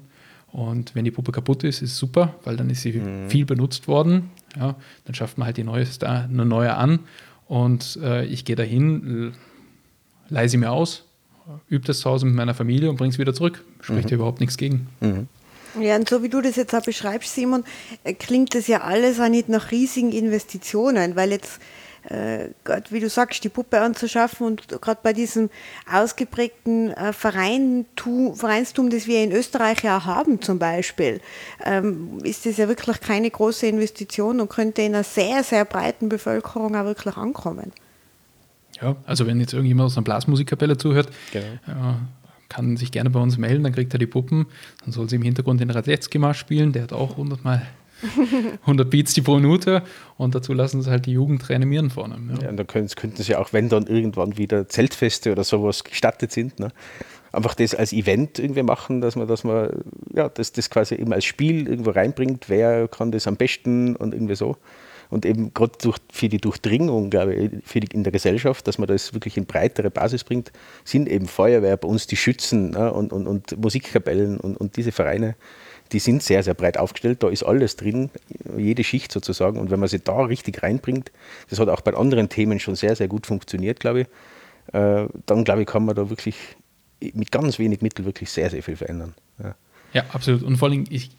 Und 0.52 0.94
wenn 0.94 1.04
die 1.04 1.10
Puppe 1.10 1.32
kaputt 1.32 1.64
ist, 1.64 1.82
ist 1.82 1.92
es 1.92 1.98
super, 1.98 2.34
weil 2.44 2.56
dann 2.56 2.70
ist 2.70 2.82
sie 2.82 2.92
mhm. 2.92 3.30
viel 3.30 3.46
benutzt 3.46 3.88
worden. 3.88 4.30
Ja. 4.56 4.76
Dann 5.06 5.14
schafft 5.14 5.38
man 5.38 5.46
halt 5.46 5.56
die 5.56 5.64
neueste, 5.64 6.08
eine 6.08 6.44
neue 6.44 6.74
an. 6.76 7.00
Und 7.46 7.98
äh, 8.02 8.26
ich 8.26 8.44
gehe 8.44 8.56
dahin, 8.56 9.32
leihe 10.28 10.48
sie 10.48 10.58
mir 10.58 10.70
aus, 10.70 11.04
übe 11.68 11.84
das 11.86 12.00
zu 12.00 12.10
Hause 12.10 12.26
mit 12.26 12.34
meiner 12.34 12.54
Familie 12.54 12.90
und 12.90 12.96
bringe 12.96 13.10
es 13.10 13.18
wieder 13.18 13.34
zurück. 13.34 13.64
Spricht 13.80 14.10
mhm. 14.10 14.16
überhaupt 14.16 14.40
nichts 14.40 14.56
gegen. 14.56 14.88
Mhm. 15.00 15.28
Ja, 15.80 15.96
und 15.96 16.08
so 16.08 16.22
wie 16.22 16.28
du 16.28 16.40
das 16.40 16.54
jetzt 16.56 16.74
auch 16.74 16.84
beschreibst, 16.84 17.34
Simon, 17.34 17.64
äh, 18.04 18.14
klingt 18.14 18.54
das 18.54 18.68
ja 18.68 18.82
alles 18.82 19.18
auch 19.18 19.28
nicht 19.28 19.48
nach 19.48 19.72
riesigen 19.72 20.12
Investitionen, 20.12 21.16
weil 21.16 21.32
jetzt, 21.32 21.58
äh, 22.08 22.50
wie 22.90 23.00
du 23.00 23.08
sagst, 23.08 23.42
die 23.42 23.48
Puppe 23.48 23.80
anzuschaffen 23.80 24.46
und 24.46 24.68
gerade 24.68 25.00
bei 25.02 25.12
diesem 25.12 25.50
ausgeprägten 25.92 26.92
äh, 26.92 27.12
Vereintum, 27.12 28.36
Vereinstum, 28.36 28.88
das 28.88 29.08
wir 29.08 29.24
in 29.24 29.32
Österreich 29.32 29.82
ja 29.82 30.04
haben 30.04 30.40
zum 30.40 30.60
Beispiel, 30.60 31.20
ähm, 31.64 32.18
ist 32.22 32.46
das 32.46 32.56
ja 32.56 32.68
wirklich 32.68 33.00
keine 33.00 33.28
große 33.28 33.66
Investition 33.66 34.40
und 34.40 34.50
könnte 34.50 34.82
in 34.82 34.94
einer 34.94 35.02
sehr, 35.02 35.42
sehr 35.42 35.64
breiten 35.64 36.08
Bevölkerung 36.08 36.76
auch 36.76 36.84
wirklich 36.84 37.16
ankommen. 37.16 37.72
Ja, 38.84 38.96
also 39.06 39.26
wenn 39.26 39.40
jetzt 39.40 39.54
irgendjemand 39.54 39.86
aus 39.86 39.96
einer 39.96 40.04
Blasmusikkapelle 40.04 40.76
zuhört, 40.76 41.08
genau. 41.32 41.46
äh, 41.46 41.94
kann 42.50 42.76
sich 42.76 42.92
gerne 42.92 43.08
bei 43.08 43.18
uns 43.18 43.38
melden, 43.38 43.64
dann 43.64 43.72
kriegt 43.72 43.94
er 43.94 43.98
die 43.98 44.06
Puppen. 44.06 44.46
Dann 44.84 44.92
soll 44.92 45.08
sie 45.08 45.16
im 45.16 45.22
Hintergrund 45.22 45.60
den 45.60 45.70
Radetzky-Marsch 45.70 46.38
spielen, 46.38 46.72
der 46.72 46.82
hat 46.82 46.92
auch 46.92 47.12
100 47.12 47.44
Mal 47.44 47.62
100 48.62 48.90
Beats 48.90 49.14
die 49.14 49.22
pro 49.22 49.36
Minute 49.36 49.82
und 50.18 50.34
dazu 50.34 50.52
lassen 50.52 50.82
sie 50.82 50.90
halt 50.90 51.06
die 51.06 51.12
Jugend 51.12 51.48
reanimieren 51.48 51.88
vorne. 51.88 52.18
Ja, 52.34 52.42
ja 52.42 52.48
und 52.50 52.58
dann 52.58 52.66
könnten, 52.66 52.94
könnten 52.94 53.22
sie 53.22 53.34
auch, 53.36 53.54
wenn 53.54 53.70
dann 53.70 53.86
irgendwann 53.86 54.36
wieder 54.36 54.68
Zeltfeste 54.68 55.32
oder 55.32 55.44
sowas 55.44 55.84
gestattet 55.84 56.30
sind, 56.32 56.60
ne, 56.60 56.68
einfach 57.32 57.54
das 57.54 57.74
als 57.74 57.92
Event 57.94 58.38
irgendwie 58.38 58.62
machen, 58.62 59.00
dass 59.00 59.16
man, 59.16 59.26
dass 59.26 59.44
man 59.44 59.70
ja, 60.12 60.28
das, 60.28 60.52
das 60.52 60.68
quasi 60.68 60.96
eben 60.96 61.12
als 61.12 61.24
Spiel 61.24 61.66
irgendwo 61.66 61.90
reinbringt, 61.90 62.48
wer 62.48 62.88
kann 62.88 63.10
das 63.10 63.26
am 63.26 63.36
besten 63.36 63.96
und 63.96 64.12
irgendwie 64.12 64.36
so. 64.36 64.56
Und 65.14 65.24
eben 65.24 65.54
gerade 65.54 65.78
für 66.10 66.28
die 66.28 66.38
Durchdringung, 66.38 67.08
glaube 67.08 67.34
ich, 67.36 67.50
die, 67.72 67.94
in 67.94 68.02
der 68.02 68.10
Gesellschaft, 68.10 68.66
dass 68.66 68.78
man 68.78 68.88
das 68.88 69.14
wirklich 69.14 69.36
in 69.36 69.46
breitere 69.46 69.88
Basis 69.88 70.24
bringt, 70.24 70.50
sind 70.84 71.08
eben 71.08 71.28
Feuerwehr 71.28 71.76
bei 71.76 71.86
uns 71.86 72.08
die 72.08 72.16
Schützen 72.16 72.70
ne, 72.70 72.92
und, 72.92 73.12
und, 73.12 73.28
und 73.28 73.56
Musikkapellen 73.56 74.40
und, 74.40 74.56
und 74.56 74.76
diese 74.76 74.90
Vereine, 74.90 75.36
die 75.92 76.00
sind 76.00 76.24
sehr, 76.24 76.42
sehr 76.42 76.54
breit 76.54 76.78
aufgestellt. 76.78 77.22
Da 77.22 77.28
ist 77.28 77.44
alles 77.44 77.76
drin, 77.76 78.10
jede 78.58 78.82
Schicht 78.82 79.12
sozusagen. 79.12 79.60
Und 79.60 79.70
wenn 79.70 79.78
man 79.78 79.88
sie 79.88 80.00
da 80.00 80.20
richtig 80.24 80.64
reinbringt, 80.64 81.12
das 81.48 81.60
hat 81.60 81.68
auch 81.68 81.82
bei 81.82 81.94
anderen 81.94 82.28
Themen 82.28 82.58
schon 82.58 82.74
sehr, 82.74 82.96
sehr 82.96 83.06
gut 83.06 83.28
funktioniert, 83.28 83.78
glaube 83.78 84.00
ich, 84.00 84.06
äh, 84.74 85.06
dann 85.26 85.44
glaube 85.44 85.60
ich, 85.60 85.68
kann 85.68 85.84
man 85.84 85.94
da 85.94 86.10
wirklich 86.10 86.34
mit 87.12 87.30
ganz 87.30 87.60
wenig 87.60 87.82
Mitteln 87.82 88.04
wirklich 88.04 88.30
sehr, 88.30 88.50
sehr 88.50 88.64
viel 88.64 88.74
verändern. 88.74 89.14
Ja, 89.40 89.54
ja 89.92 90.04
absolut. 90.12 90.42
Und 90.42 90.56
vor 90.56 90.70
allem, 90.70 90.86
ich, 90.90 91.10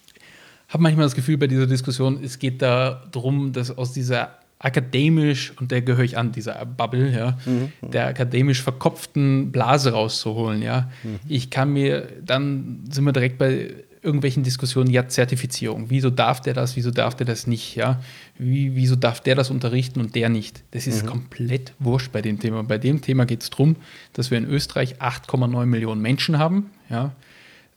habe 0.70 0.84
manchmal 0.84 1.06
das 1.06 1.16
Gefühl 1.16 1.38
bei 1.38 1.48
dieser 1.48 1.68
Diskussion, 1.68 2.24
es 2.24 2.40
geht 2.40 2.62
da 2.62 3.04
darum, 3.12 3.54
dass 3.54 3.76
aus 3.76 3.94
dieser 3.94 4.40
akademisch, 4.60 5.54
und 5.60 5.72
der 5.72 5.82
gehöre 5.82 6.06
ich 6.06 6.18
an, 6.18 6.32
dieser 6.32 6.66
Bubble, 6.66 7.12
ja, 7.12 7.38
mhm. 7.46 7.92
der 7.92 8.08
akademisch 8.08 8.62
verkopften 8.64 9.52
Blase 9.52 9.92
rauszuholen, 9.92 10.62
ja. 10.62 10.90
Mhm. 11.04 11.20
Ich 11.28 11.50
kann 11.50 11.74
mir, 11.74 12.08
dann 12.26 12.84
sind 12.90 13.04
wir 13.04 13.12
direkt 13.12 13.38
bei 13.38 13.76
irgendwelchen 14.02 14.44
Diskussionen, 14.44 14.90
ja, 14.90 15.08
Zertifizierung. 15.08 15.90
Wieso 15.90 16.10
darf 16.10 16.40
der 16.40 16.54
das, 16.54 16.76
wieso 16.76 16.92
darf 16.92 17.16
der 17.16 17.26
das 17.26 17.48
nicht, 17.48 17.76
ja? 17.76 18.02
Wie, 18.38 18.76
wieso 18.76 18.96
darf 18.96 19.20
der 19.20 19.36
das 19.36 19.50
unterrichten 19.50 20.00
und 20.00 20.16
der 20.16 20.30
nicht? 20.30 20.64
Das 20.72 20.88
ist 20.88 21.04
mhm. 21.04 21.10
komplett 21.10 21.74
wurscht 21.80 22.12
bei 22.12 22.22
dem 22.22 22.40
Thema. 22.40 22.64
Bei 22.64 22.78
dem 22.78 23.02
Thema 23.02 23.26
geht 23.26 23.42
es 23.42 23.50
darum, 23.50 23.76
dass 24.14 24.32
wir 24.32 24.38
in 24.38 24.46
Österreich 24.46 25.02
8,9 25.02 25.66
Millionen 25.66 26.02
Menschen 26.02 26.38
haben, 26.38 26.70
ja. 26.90 27.12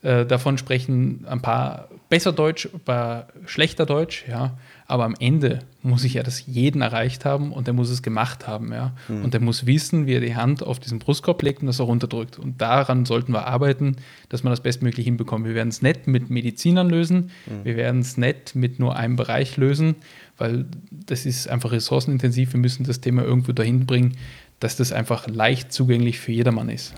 Äh, 0.01 0.27
davon 0.27 0.59
sprechen 0.59 1.25
ein 1.29 1.43
paar 1.43 1.89
besser 2.09 2.33
Deutsch, 2.33 2.69
ein 2.73 2.79
paar 2.81 3.27
schlechter 3.47 3.85
Deutsch, 3.85 4.25
ja. 4.29 4.57
Aber 4.87 5.05
am 5.05 5.17
Ende 5.19 5.59
muss 5.83 6.05
ich 6.05 6.15
ja 6.15 6.23
das 6.23 6.47
jeden 6.47 6.83
erreicht 6.83 7.25
haben 7.25 7.53
und 7.53 7.67
der 7.67 7.75
muss 7.75 7.91
es 7.91 8.01
gemacht 8.01 8.47
haben, 8.47 8.73
ja. 8.73 8.93
Mhm. 9.09 9.25
Und 9.25 9.35
der 9.35 9.41
muss 9.41 9.67
wissen, 9.67 10.07
wie 10.07 10.15
er 10.15 10.21
die 10.21 10.37
Hand 10.37 10.63
auf 10.63 10.79
diesen 10.79 11.01
Brustkorb 11.01 11.43
legt 11.43 11.63
und 11.63 11.67
das 11.67 11.81
auch 11.81 11.89
runterdrückt. 11.89 12.39
Und 12.39 12.61
daran 12.61 13.07
sollten 13.07 13.33
wir 13.33 13.49
arbeiten, 13.49 13.97
dass 14.29 14.45
man 14.45 14.53
das 14.53 14.61
bestmöglich 14.61 15.05
hinbekommt. 15.05 15.45
Wir 15.45 15.57
werden 15.57 15.71
es 15.71 15.83
nicht 15.83 16.07
mit 16.07 16.31
Medizinern 16.31 16.89
lösen, 16.89 17.33
mhm. 17.47 17.65
wir 17.65 17.77
werden 17.77 18.01
es 18.01 18.17
nicht 18.17 18.55
mit 18.55 18.79
nur 18.79 18.95
einem 18.95 19.17
Bereich 19.17 19.57
lösen, 19.57 19.97
weil 20.37 20.67
das 20.91 21.27
ist 21.27 21.49
einfach 21.49 21.73
ressourcenintensiv. 21.73 22.53
Wir 22.53 22.61
müssen 22.61 22.85
das 22.85 23.01
Thema 23.01 23.25
irgendwo 23.25 23.51
dahin 23.51 23.85
bringen, 23.85 24.17
dass 24.61 24.77
das 24.77 24.93
einfach 24.93 25.27
leicht 25.27 25.73
zugänglich 25.73 26.21
für 26.21 26.31
jedermann 26.31 26.69
ist. 26.69 26.95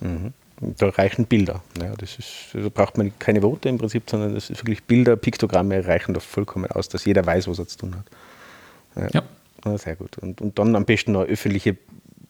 Ja. 0.00 0.08
Mhm 0.08 0.32
da 0.60 0.88
reichen 0.88 1.26
Bilder. 1.26 1.62
Ja, 1.80 1.94
das 1.96 2.18
ist, 2.18 2.28
da 2.52 2.68
braucht 2.68 2.96
man 2.96 3.12
keine 3.18 3.42
Worte 3.42 3.68
im 3.68 3.78
Prinzip, 3.78 4.08
sondern 4.08 4.34
das 4.34 4.50
ist 4.50 4.62
wirklich 4.62 4.84
Bilder, 4.84 5.16
Piktogramme 5.16 5.86
reichen 5.86 6.14
da 6.14 6.20
vollkommen 6.20 6.70
aus, 6.70 6.88
dass 6.88 7.04
jeder 7.04 7.26
weiß, 7.26 7.48
was 7.48 7.58
er 7.58 7.66
zu 7.66 7.78
tun 7.78 7.96
hat. 7.96 9.12
Ja. 9.14 9.22
ja. 9.64 9.78
sehr 9.78 9.96
gut. 9.96 10.18
Und, 10.18 10.40
und 10.40 10.58
dann 10.58 10.76
am 10.76 10.84
besten 10.84 11.12
noch 11.12 11.24
öffentliche 11.24 11.76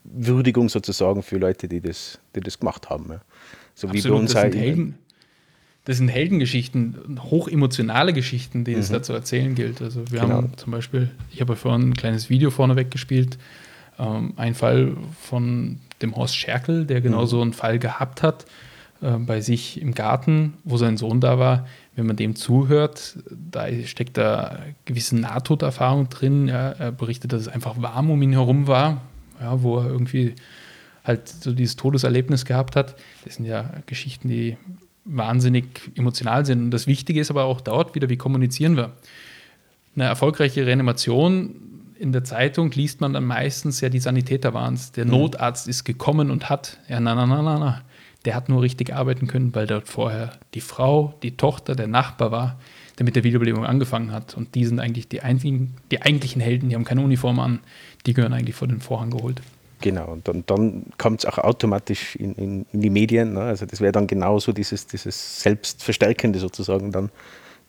Würdigung 0.04 0.68
sozusagen 0.68 1.22
für 1.22 1.38
Leute, 1.38 1.68
die 1.68 1.80
das, 1.80 2.18
die 2.34 2.40
das 2.40 2.58
gemacht 2.58 2.88
haben. 2.90 3.06
Ja. 3.10 3.20
So 3.74 3.88
Absolut, 3.88 4.04
wie 4.04 4.08
bei 4.08 4.14
uns 4.14 4.32
das 4.32 4.42
sind, 4.42 4.54
Helden, 4.54 4.98
das 5.84 5.96
sind 5.98 6.08
Heldengeschichten, 6.08 7.20
hochemotionale 7.30 8.12
Geschichten, 8.12 8.64
die 8.64 8.74
mhm. 8.74 8.80
es 8.80 8.88
da 8.88 9.02
zu 9.02 9.12
erzählen 9.12 9.54
gilt. 9.54 9.82
Also 9.82 10.10
wir 10.10 10.20
genau. 10.20 10.34
haben 10.34 10.56
zum 10.56 10.72
Beispiel, 10.72 11.10
ich 11.30 11.40
habe 11.40 11.56
vorhin 11.56 11.90
ein 11.90 11.94
kleines 11.94 12.30
Video 12.30 12.50
vorneweg 12.50 12.90
gespielt, 12.90 13.38
ähm, 13.98 14.32
ein 14.36 14.54
Fall 14.54 14.96
von 15.20 15.80
dem 16.04 16.16
Horst 16.16 16.36
Scherkel, 16.36 16.84
der 16.86 17.00
genau 17.00 17.22
mhm. 17.22 17.26
so 17.26 17.42
einen 17.42 17.52
Fall 17.52 17.78
gehabt 17.78 18.22
hat 18.22 18.46
äh, 19.02 19.18
bei 19.18 19.40
sich 19.40 19.80
im 19.80 19.94
Garten, 19.94 20.54
wo 20.64 20.76
sein 20.76 20.96
Sohn 20.96 21.20
da 21.20 21.38
war. 21.38 21.66
Wenn 21.96 22.06
man 22.06 22.16
dem 22.16 22.34
zuhört, 22.34 23.18
da 23.30 23.66
steckt 23.84 24.16
da 24.16 24.58
gewisse 24.84 25.16
Nahtoderfahrung 25.16 26.08
drin. 26.08 26.48
Ja. 26.48 26.70
Er 26.72 26.92
berichtet, 26.92 27.32
dass 27.32 27.42
es 27.42 27.48
einfach 27.48 27.80
warm 27.80 28.10
um 28.10 28.20
ihn 28.22 28.32
herum 28.32 28.66
war, 28.66 29.02
ja, 29.40 29.62
wo 29.62 29.78
er 29.78 29.86
irgendwie 29.86 30.34
halt 31.04 31.28
so 31.28 31.52
dieses 31.52 31.76
Todeserlebnis 31.76 32.44
gehabt 32.44 32.76
hat. 32.76 32.96
Das 33.24 33.36
sind 33.36 33.44
ja 33.44 33.70
Geschichten, 33.86 34.28
die 34.28 34.56
wahnsinnig 35.04 35.66
emotional 35.94 36.46
sind. 36.46 36.62
Und 36.62 36.70
das 36.70 36.86
Wichtige 36.86 37.20
ist 37.20 37.30
aber 37.30 37.44
auch 37.44 37.60
dort 37.60 37.94
wieder, 37.94 38.08
wie 38.08 38.16
kommunizieren 38.16 38.76
wir. 38.76 38.92
Eine 39.94 40.04
erfolgreiche 40.04 40.66
Reanimation 40.66 41.54
in 41.98 42.12
der 42.12 42.24
Zeitung 42.24 42.70
liest 42.72 43.00
man 43.00 43.12
dann 43.12 43.24
meistens 43.24 43.80
ja 43.80 43.88
die 43.88 44.00
Sanitäter 44.00 44.54
waren 44.54 44.74
es. 44.74 44.92
Der 44.92 45.04
mhm. 45.04 45.12
Notarzt 45.12 45.68
ist 45.68 45.84
gekommen 45.84 46.30
und 46.30 46.50
hat, 46.50 46.78
ja, 46.88 47.00
na, 47.00 47.14
na, 47.14 47.26
na, 47.26 47.42
na, 47.42 47.58
na. 47.58 47.82
Der 48.24 48.34
hat 48.34 48.48
nur 48.48 48.62
richtig 48.62 48.94
arbeiten 48.94 49.26
können, 49.26 49.54
weil 49.54 49.66
dort 49.66 49.86
vorher 49.86 50.32
die 50.54 50.62
Frau, 50.62 51.14
die 51.22 51.36
Tochter, 51.36 51.74
der 51.74 51.88
Nachbar 51.88 52.30
war, 52.30 52.58
der 52.98 53.04
mit 53.04 53.16
der 53.16 53.24
Wiederbelebung 53.24 53.66
angefangen 53.66 54.12
hat. 54.12 54.34
Und 54.34 54.54
die 54.54 54.64
sind 54.64 54.80
eigentlich 54.80 55.08
die, 55.08 55.20
einzigen, 55.20 55.74
die 55.90 56.00
eigentlichen 56.00 56.40
Helden, 56.40 56.70
die 56.70 56.74
haben 56.74 56.84
keine 56.84 57.02
Uniform 57.02 57.38
an, 57.38 57.60
die 58.06 58.14
gehören 58.14 58.32
eigentlich 58.32 58.56
vor 58.56 58.66
den 58.66 58.80
Vorhang 58.80 59.10
geholt. 59.10 59.42
Genau, 59.82 60.12
und 60.12 60.26
dann, 60.26 60.44
dann 60.46 60.86
kommt 60.96 61.20
es 61.20 61.26
auch 61.26 61.36
automatisch 61.36 62.16
in, 62.16 62.34
in, 62.36 62.66
in 62.72 62.80
die 62.80 62.88
Medien. 62.88 63.34
Ne? 63.34 63.42
Also 63.42 63.66
das 63.66 63.82
wäre 63.82 63.92
dann 63.92 64.06
genauso 64.06 64.52
dieses, 64.52 64.86
dieses 64.86 65.42
Selbstverstärkende 65.42 66.38
sozusagen. 66.38 66.92
Dann, 66.92 67.10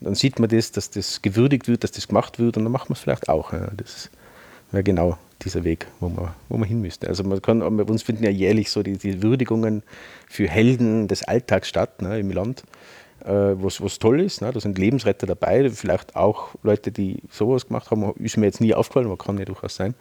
dann 0.01 0.15
sieht 0.15 0.39
man 0.39 0.49
das, 0.49 0.71
dass 0.71 0.89
das 0.89 1.21
gewürdigt 1.21 1.67
wird, 1.67 1.83
dass 1.83 1.91
das 1.91 2.07
gemacht 2.07 2.39
wird 2.39 2.57
und 2.57 2.63
dann 2.63 2.71
macht 2.71 2.89
man 2.89 2.95
es 2.95 3.01
vielleicht 3.01 3.29
auch. 3.29 3.53
Ja. 3.53 3.69
Das 3.75 4.09
wäre 4.71 4.83
genau 4.83 5.17
dieser 5.41 5.63
Weg, 5.63 5.87
wo 5.99 6.09
man, 6.09 6.33
wo 6.49 6.57
man 6.57 6.67
hin 6.67 6.81
müsste. 6.81 7.07
Also 7.07 7.23
man 7.23 7.41
kann, 7.41 7.59
bei 7.59 7.83
uns 7.83 8.03
finden 8.03 8.23
ja 8.23 8.29
jährlich 8.29 8.69
so 8.71 8.83
die, 8.83 8.97
die 8.97 9.21
Würdigungen 9.21 9.83
für 10.27 10.47
Helden 10.47 11.07
des 11.07 11.23
Alltags 11.23 11.67
statt 11.67 12.01
ne, 12.01 12.19
im 12.19 12.31
Land. 12.31 12.63
äh, 13.25 13.55
was, 13.61 13.81
was 13.81 13.99
toll 13.99 14.21
ist. 14.21 14.41
Ne? 14.41 14.51
Da 14.51 14.59
sind 14.59 14.77
Lebensretter 14.77 15.27
dabei, 15.27 15.69
vielleicht 15.69 16.15
auch 16.15 16.49
Leute, 16.63 16.91
die 16.91 17.21
sowas 17.29 17.67
gemacht 17.67 17.91
haben, 17.91 18.13
ist 18.19 18.37
mir 18.37 18.45
jetzt 18.45 18.61
nie 18.61 18.73
aufgefallen, 18.73 19.07
aber 19.07 19.17
kann 19.17 19.37
ja 19.37 19.45
durchaus 19.45 19.75
sein. 19.75 19.95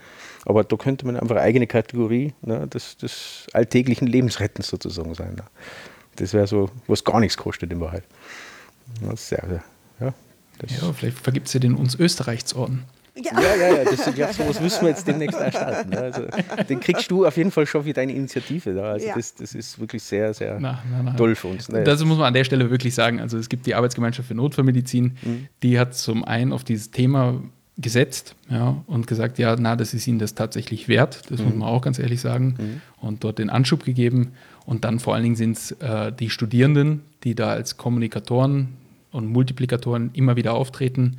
Aber 0.45 0.62
da 0.62 0.76
könnte 0.76 1.07
man 1.07 1.16
einfach 1.16 1.36
eine 1.36 1.45
eigene 1.45 1.66
Kategorie 1.66 2.34
ne, 2.42 2.66
des, 2.68 2.97
des 2.97 3.47
alltäglichen 3.53 4.07
Lebensrettens 4.07 4.68
sozusagen 4.68 5.14
sein. 5.14 5.34
Ne? 5.34 5.45
Das 6.16 6.32
wäre 6.32 6.47
so, 6.47 6.70
was 6.86 7.03
gar 7.03 7.20
nichts 7.20 7.36
kostet 7.36 7.72
in 7.72 7.80
Wahrheit. 7.80 8.05
Ja, 9.03 9.16
sehr, 9.16 9.45
sehr, 9.49 9.64
ja, 10.63 10.87
ja, 10.87 10.93
vielleicht 10.93 11.19
vergibt 11.19 11.49
sie 11.49 11.61
den 11.61 11.75
uns 11.75 11.95
Österreichsorden. 11.95 12.85
Ja, 13.17 13.41
ja, 13.41 13.57
ja, 13.57 13.77
ja 13.77 13.85
das, 13.85 14.17
ja, 14.17 14.33
sowas 14.33 14.61
müssen 14.61 14.83
wir 14.83 14.89
jetzt 14.89 15.07
demnächst 15.07 15.39
erstarten. 15.39 15.91
Ne? 15.91 15.99
Also, 16.01 16.23
den 16.69 16.81
kriegst 16.81 17.09
du 17.11 17.25
auf 17.25 17.37
jeden 17.37 17.53
Fall 17.53 17.65
schon 17.65 17.85
für 17.85 17.93
deine 17.93 18.13
Initiative. 18.13 18.83
Also 18.83 19.07
ja. 19.07 19.15
das, 19.15 19.37
das 19.37 19.55
ist 19.55 19.79
wirklich 19.79 20.03
sehr, 20.03 20.35
sehr 20.35 20.59
na, 20.59 20.83
na, 20.91 21.03
na. 21.05 21.13
toll 21.13 21.37
für 21.37 21.49
uns. 21.49 21.69
Ne? 21.69 21.85
Das 21.85 22.05
muss 22.05 22.19
man 22.19 22.27
an 22.27 22.35
der 22.35 22.43
Stelle 22.43 22.71
wirklich 22.71 22.93
sagen. 22.95 23.21
Also 23.21 23.39
es 23.39 23.49
gibt 23.49 23.67
die 23.67 23.75
Arbeitsgemeinschaft 23.77 24.27
für 24.27 24.35
Notfallmedizin, 24.35 25.17
mhm. 25.23 25.49
die 25.63 25.79
hat 25.79 25.95
zum 25.95 26.25
einen 26.25 26.53
auf 26.53 26.65
dieses 26.65 26.91
Thema 26.91 27.41
gesetzt 27.77 28.35
ja, 28.49 28.83
und 28.87 29.07
gesagt, 29.07 29.39
ja, 29.39 29.57
na, 29.59 29.77
das 29.77 29.95
ist 29.95 30.07
ihnen 30.07 30.19
das 30.19 30.35
tatsächlich 30.35 30.89
wert, 30.89 31.23
das 31.31 31.41
mhm. 31.41 31.47
muss 31.47 31.55
man 31.57 31.69
auch 31.69 31.83
ganz 31.83 31.99
ehrlich 31.99 32.21
sagen, 32.21 32.57
mhm. 32.59 32.81
und 33.01 33.25
dort 33.25 33.39
den 33.39 33.51
Anschub 33.51 33.85
gegeben. 33.85 34.33
Und 34.65 34.85
dann 34.85 34.99
vor 34.99 35.15
allen 35.15 35.25
Dingen 35.25 35.37
sind 35.37 35.57
es 35.57 35.73
äh, 35.73 36.13
die 36.13 36.31
Studierenden, 36.31 37.03
die 37.23 37.35
da 37.35 37.51
als 37.51 37.77
Kommunikatoren 37.77 38.69
und 39.15 39.29
Multiplikatoren 39.29 40.11
immer 40.12 40.37
wieder 40.37 40.55
auftreten. 40.55 41.19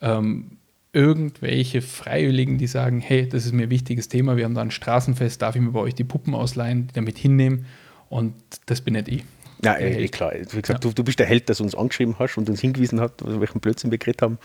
Ähm, 0.00 0.58
irgendwelche 0.92 1.82
Freiwilligen, 1.82 2.56
die 2.56 2.68
sagen, 2.68 3.00
hey, 3.00 3.28
das 3.28 3.44
ist 3.44 3.52
mir 3.52 3.64
ein 3.64 3.70
wichtiges 3.70 4.08
Thema, 4.08 4.36
wir 4.36 4.44
haben 4.44 4.54
da 4.54 4.62
ein 4.62 4.70
Straßenfest, 4.70 5.42
darf 5.42 5.56
ich 5.56 5.62
mir 5.62 5.72
bei 5.72 5.80
euch 5.80 5.94
die 5.94 6.04
Puppen 6.04 6.34
ausleihen, 6.34 6.86
die 6.86 6.94
damit 6.94 7.18
hinnehmen 7.18 7.66
und 8.08 8.34
das 8.66 8.80
bin 8.80 8.94
nicht 8.94 9.08
ich. 9.08 9.24
Ja, 9.62 9.78
eh, 9.78 10.08
klar. 10.08 10.32
Wie 10.34 10.60
gesagt, 10.60 10.68
ja. 10.68 10.78
du, 10.78 10.92
du 10.92 11.04
bist 11.04 11.18
der 11.18 11.26
Held, 11.26 11.48
der 11.48 11.58
uns 11.60 11.74
angeschrieben 11.74 12.16
hast 12.18 12.36
und 12.36 12.48
uns 12.48 12.60
hingewiesen 12.60 13.00
hat, 13.00 13.12
welchen 13.24 13.60
Blödsinn 13.60 13.90
wir 13.90 13.98
geredet 13.98 14.22
haben. 14.22 14.38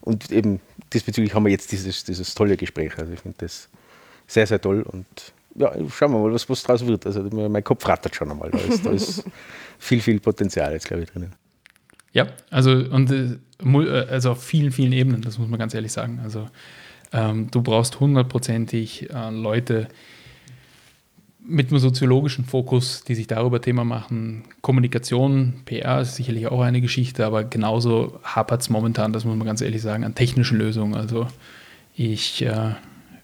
Und 0.00 0.32
eben 0.32 0.60
diesbezüglich 0.92 1.34
haben 1.34 1.44
wir 1.44 1.50
jetzt 1.50 1.70
dieses, 1.70 2.04
dieses 2.04 2.34
tolle 2.34 2.56
Gespräch. 2.56 2.98
Also 2.98 3.12
ich 3.12 3.20
finde 3.20 3.36
das 3.38 3.68
sehr, 4.26 4.46
sehr 4.46 4.60
toll 4.60 4.82
und 4.82 5.06
ja, 5.54 5.72
schauen 5.90 6.12
wir 6.12 6.18
mal, 6.18 6.32
was, 6.32 6.48
was 6.48 6.62
draus 6.62 6.84
wird. 6.86 7.06
Also 7.06 7.22
mein 7.22 7.62
Kopf 7.62 7.86
rattert 7.86 8.14
schon 8.16 8.30
einmal. 8.30 8.50
Da 8.50 8.58
ist, 8.58 8.84
da 8.84 8.90
ist 8.90 9.24
viel, 9.78 10.00
viel 10.00 10.18
Potenzial 10.18 10.72
jetzt, 10.72 10.86
glaube 10.86 11.04
ich, 11.04 11.10
drinnen. 11.10 11.34
Ja, 12.14 12.28
also 12.50 12.70
und 12.70 13.10
äh, 13.10 13.36
äh, 13.62 14.06
also 14.08 14.30
auf 14.30 14.42
vielen, 14.42 14.72
vielen 14.72 14.92
Ebenen, 14.92 15.20
das 15.20 15.38
muss 15.38 15.48
man 15.48 15.58
ganz 15.58 15.74
ehrlich 15.74 15.92
sagen. 15.92 16.20
Also 16.22 16.48
ähm, 17.12 17.50
du 17.50 17.60
brauchst 17.60 18.00
hundertprozentig 18.00 19.10
äh, 19.10 19.30
Leute 19.30 19.88
mit 21.46 21.68
einem 21.68 21.78
soziologischen 21.78 22.46
Fokus, 22.46 23.04
die 23.04 23.14
sich 23.14 23.26
darüber 23.26 23.60
Thema 23.60 23.84
machen. 23.84 24.44
Kommunikation, 24.62 25.60
PR 25.66 26.00
ist 26.00 26.14
sicherlich 26.14 26.46
auch 26.46 26.62
eine 26.62 26.80
Geschichte, 26.80 27.26
aber 27.26 27.44
genauso 27.44 28.18
hapert 28.22 28.62
es 28.62 28.70
momentan, 28.70 29.12
das 29.12 29.26
muss 29.26 29.36
man 29.36 29.46
ganz 29.46 29.60
ehrlich 29.60 29.82
sagen, 29.82 30.04
an 30.04 30.14
technischen 30.14 30.56
Lösungen. 30.56 30.94
Also 30.94 31.26
ich 31.94 32.42
äh, 32.46 32.74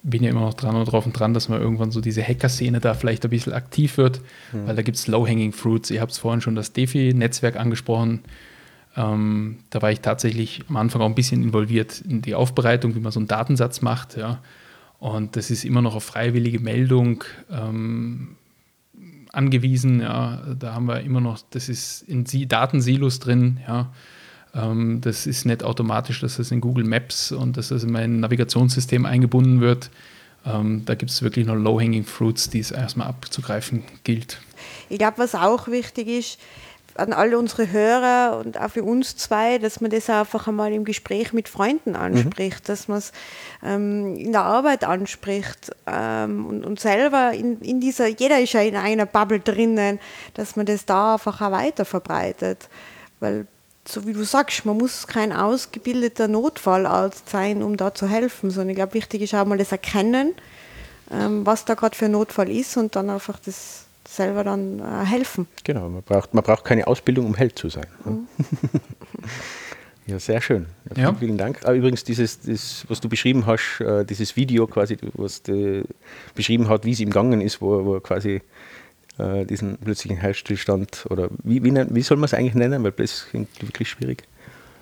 bin 0.03 0.21
ja 0.21 0.29
immer 0.29 0.41
noch 0.41 0.53
dran 0.53 0.75
und 0.75 0.85
drauf 0.85 1.05
und 1.05 1.13
dran, 1.13 1.33
dass 1.33 1.49
man 1.49 1.61
irgendwann 1.61 1.91
so 1.91 2.01
diese 2.01 2.21
Hacker-Szene 2.21 2.79
da 2.79 2.93
vielleicht 2.93 3.23
ein 3.23 3.31
bisschen 3.31 3.53
aktiv 3.53 3.97
wird, 3.97 4.21
mhm. 4.51 4.67
weil 4.67 4.75
da 4.75 4.81
gibt 4.81 4.97
es 4.97 5.07
Low-Hanging 5.07 5.53
Fruits. 5.53 5.89
Ihr 5.89 6.01
habt 6.01 6.11
es 6.11 6.19
vorhin 6.19 6.41
schon 6.41 6.55
das 6.55 6.73
DeFi-Netzwerk 6.73 7.55
angesprochen. 7.55 8.19
Ähm, 8.95 9.59
da 9.69 9.81
war 9.81 9.91
ich 9.91 10.01
tatsächlich 10.01 10.63
am 10.67 10.77
Anfang 10.77 11.01
auch 11.01 11.07
ein 11.07 11.15
bisschen 11.15 11.43
involviert 11.43 12.01
in 12.01 12.21
die 12.21 12.35
Aufbereitung, 12.35 12.95
wie 12.95 12.99
man 12.99 13.11
so 13.11 13.19
einen 13.19 13.27
Datensatz 13.27 13.81
macht. 13.81 14.17
Ja. 14.17 14.39
Und 14.99 15.35
das 15.35 15.49
ist 15.49 15.65
immer 15.65 15.81
noch 15.81 15.95
auf 15.95 16.03
freiwillige 16.03 16.59
Meldung 16.59 17.23
ähm, 17.49 18.35
angewiesen. 19.31 20.01
Ja. 20.01 20.41
Da 20.59 20.73
haben 20.73 20.85
wir 20.85 21.01
immer 21.01 21.21
noch, 21.21 21.39
das 21.51 21.69
ist 21.69 22.01
in 22.03 22.25
Datensilos 22.47 23.19
drin. 23.19 23.59
Ja. 23.67 23.91
Ähm, 24.53 25.01
das 25.01 25.25
ist 25.25 25.45
nicht 25.45 25.63
automatisch, 25.63 26.19
dass 26.19 26.37
das 26.37 26.51
in 26.51 26.61
Google 26.61 26.83
Maps 26.83 27.31
und 27.31 27.57
dass 27.57 27.69
das 27.69 27.83
in 27.83 27.91
mein 27.91 28.19
Navigationssystem 28.19 29.05
eingebunden 29.05 29.61
wird. 29.61 29.89
Ähm, 30.45 30.83
da 30.85 30.95
gibt 30.95 31.11
es 31.11 31.21
wirklich 31.21 31.45
noch 31.45 31.55
Low-Hanging 31.55 32.03
Fruits, 32.03 32.49
die 32.49 32.59
es 32.59 32.71
erstmal 32.71 33.07
abzugreifen 33.07 33.83
gilt. 34.03 34.41
Ich 34.89 34.97
glaube, 34.97 35.19
was 35.19 35.35
auch 35.35 35.67
wichtig 35.67 36.07
ist, 36.07 36.39
an 36.95 37.13
alle 37.13 37.37
unsere 37.37 37.71
Hörer 37.71 38.39
und 38.39 38.59
auch 38.59 38.71
für 38.71 38.83
uns 38.83 39.15
zwei, 39.15 39.57
dass 39.57 39.81
man 39.81 39.91
das 39.91 40.09
einfach 40.09 40.47
einmal 40.47 40.73
im 40.73 40.85
Gespräch 40.85 41.33
mit 41.33 41.49
Freunden 41.49 41.95
anspricht, 41.95 42.63
mhm. 42.63 42.67
dass 42.67 42.87
man 42.87 42.97
es 42.97 43.11
ähm, 43.63 44.15
in 44.15 44.31
der 44.31 44.43
Arbeit 44.43 44.83
anspricht 44.83 45.71
ähm, 45.87 46.45
und, 46.45 46.65
und 46.65 46.79
selber 46.79 47.31
in, 47.33 47.59
in 47.61 47.79
dieser, 47.79 48.07
jeder 48.07 48.39
ist 48.39 48.53
ja 48.53 48.61
in 48.61 48.75
einer 48.75 49.05
Bubble 49.05 49.39
drinnen, 49.39 49.99
dass 50.33 50.55
man 50.55 50.65
das 50.65 50.85
da 50.85 51.13
einfach 51.13 51.41
auch 51.41 51.51
weiter 51.51 51.85
verbreitet. 51.85 52.69
Weil, 53.19 53.47
so 53.85 54.05
wie 54.05 54.13
du 54.13 54.23
sagst, 54.23 54.65
man 54.65 54.77
muss 54.77 55.07
kein 55.07 55.31
ausgebildeter 55.31 56.27
Notfallarzt 56.27 57.29
sein, 57.29 57.63
um 57.63 57.77
da 57.77 57.93
zu 57.93 58.07
helfen, 58.07 58.51
sondern 58.51 58.69
ich 58.69 58.75
glaube, 58.75 58.93
wichtig 58.93 59.21
ist 59.21 59.33
auch 59.33 59.45
mal 59.45 59.57
das 59.57 59.71
Erkennen, 59.71 60.33
ähm, 61.11 61.45
was 61.45 61.65
da 61.65 61.73
gerade 61.73 61.95
für 61.95 62.05
ein 62.05 62.11
Notfall 62.11 62.49
ist 62.49 62.77
und 62.77 62.95
dann 62.95 63.09
einfach 63.09 63.39
das 63.39 63.85
selber 64.11 64.43
dann 64.43 64.79
äh, 64.79 65.05
helfen. 65.05 65.47
Genau, 65.63 65.89
man 65.89 66.03
braucht, 66.03 66.33
man 66.33 66.43
braucht 66.43 66.65
keine 66.65 66.87
Ausbildung, 66.87 67.25
um 67.25 67.35
Held 67.35 67.57
zu 67.57 67.69
sein. 67.69 67.87
Mhm. 68.03 68.27
ja, 70.07 70.19
sehr 70.19 70.41
schön. 70.41 70.65
Ja, 70.89 70.95
vielen, 70.95 71.05
ja. 71.05 71.13
vielen 71.15 71.37
Dank. 71.37 71.59
Ah, 71.63 71.73
übrigens, 71.73 72.03
dieses, 72.03 72.41
das, 72.41 72.85
was 72.87 72.99
du 72.99 73.09
beschrieben 73.09 73.45
hast, 73.45 73.79
äh, 73.79 74.05
dieses 74.05 74.35
Video 74.35 74.67
quasi, 74.67 74.97
was 75.13 75.43
du 75.43 75.83
beschrieben 76.35 76.67
hat, 76.67 76.85
wie 76.85 76.91
es 76.91 76.99
ihm 76.99 77.09
gegangen 77.09 77.41
ist, 77.41 77.61
wo, 77.61 77.85
wo 77.85 77.95
er 77.95 78.01
quasi 78.01 78.41
äh, 79.17 79.45
diesen 79.45 79.77
plötzlichen 79.77 80.17
Herzstillstand 80.17 81.05
oder 81.09 81.29
wie, 81.43 81.63
wie, 81.63 81.73
wie 81.73 82.01
soll 82.01 82.17
man 82.17 82.25
es 82.25 82.33
eigentlich 82.33 82.55
nennen, 82.55 82.83
weil 82.83 82.91
das 82.91 83.27
klingt 83.29 83.61
wirklich 83.61 83.89
schwierig. 83.89 84.23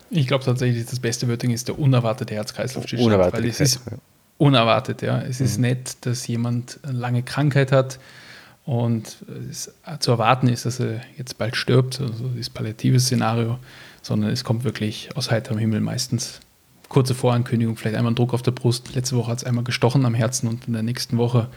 Ich 0.09 0.27
glaube 0.27 0.43
tatsächlich, 0.43 0.85
das 0.85 0.99
beste 0.99 1.27
Wörting 1.27 1.51
ist 1.51 1.67
der 1.67 1.77
unerwartete 1.77 2.33
Herz-Kreislauf-Stillstand. 2.33 3.13
Unerwartet, 3.13 3.39
weil 3.39 3.49
es 3.49 3.59
ist 3.59 3.81
unerwartet, 4.39 5.03
ja. 5.03 5.21
Es 5.21 5.39
mhm. 5.39 5.45
ist 5.45 5.57
nicht, 5.59 6.05
dass 6.05 6.25
jemand 6.25 6.79
eine 6.81 6.97
lange 6.97 7.21
Krankheit 7.21 7.71
hat, 7.71 7.99
und 8.69 9.25
es 9.49 9.73
zu 9.99 10.11
erwarten 10.11 10.47
ist, 10.47 10.63
dass 10.63 10.79
er 10.79 11.01
jetzt 11.17 11.39
bald 11.39 11.55
stirbt, 11.55 11.99
also 12.01 12.27
dieses 12.27 12.51
palliative 12.51 12.99
Szenario, 12.99 13.57
sondern 14.03 14.29
es 14.29 14.43
kommt 14.43 14.63
wirklich 14.63 15.09
aus 15.15 15.31
heiterem 15.31 15.57
Himmel 15.57 15.81
meistens. 15.81 16.39
Kurze 16.87 17.15
Vorankündigung, 17.15 17.77
vielleicht 17.77 17.97
einmal 17.97 18.11
ein 18.11 18.15
Druck 18.15 18.31
auf 18.35 18.43
der 18.43 18.51
Brust. 18.51 18.93
Letzte 18.93 19.15
Woche 19.15 19.31
hat 19.31 19.39
es 19.39 19.43
einmal 19.43 19.63
gestochen 19.63 20.05
am 20.05 20.13
Herzen 20.13 20.47
und 20.47 20.67
in 20.67 20.73
der 20.73 20.83
nächsten 20.83 21.17
Woche 21.17 21.47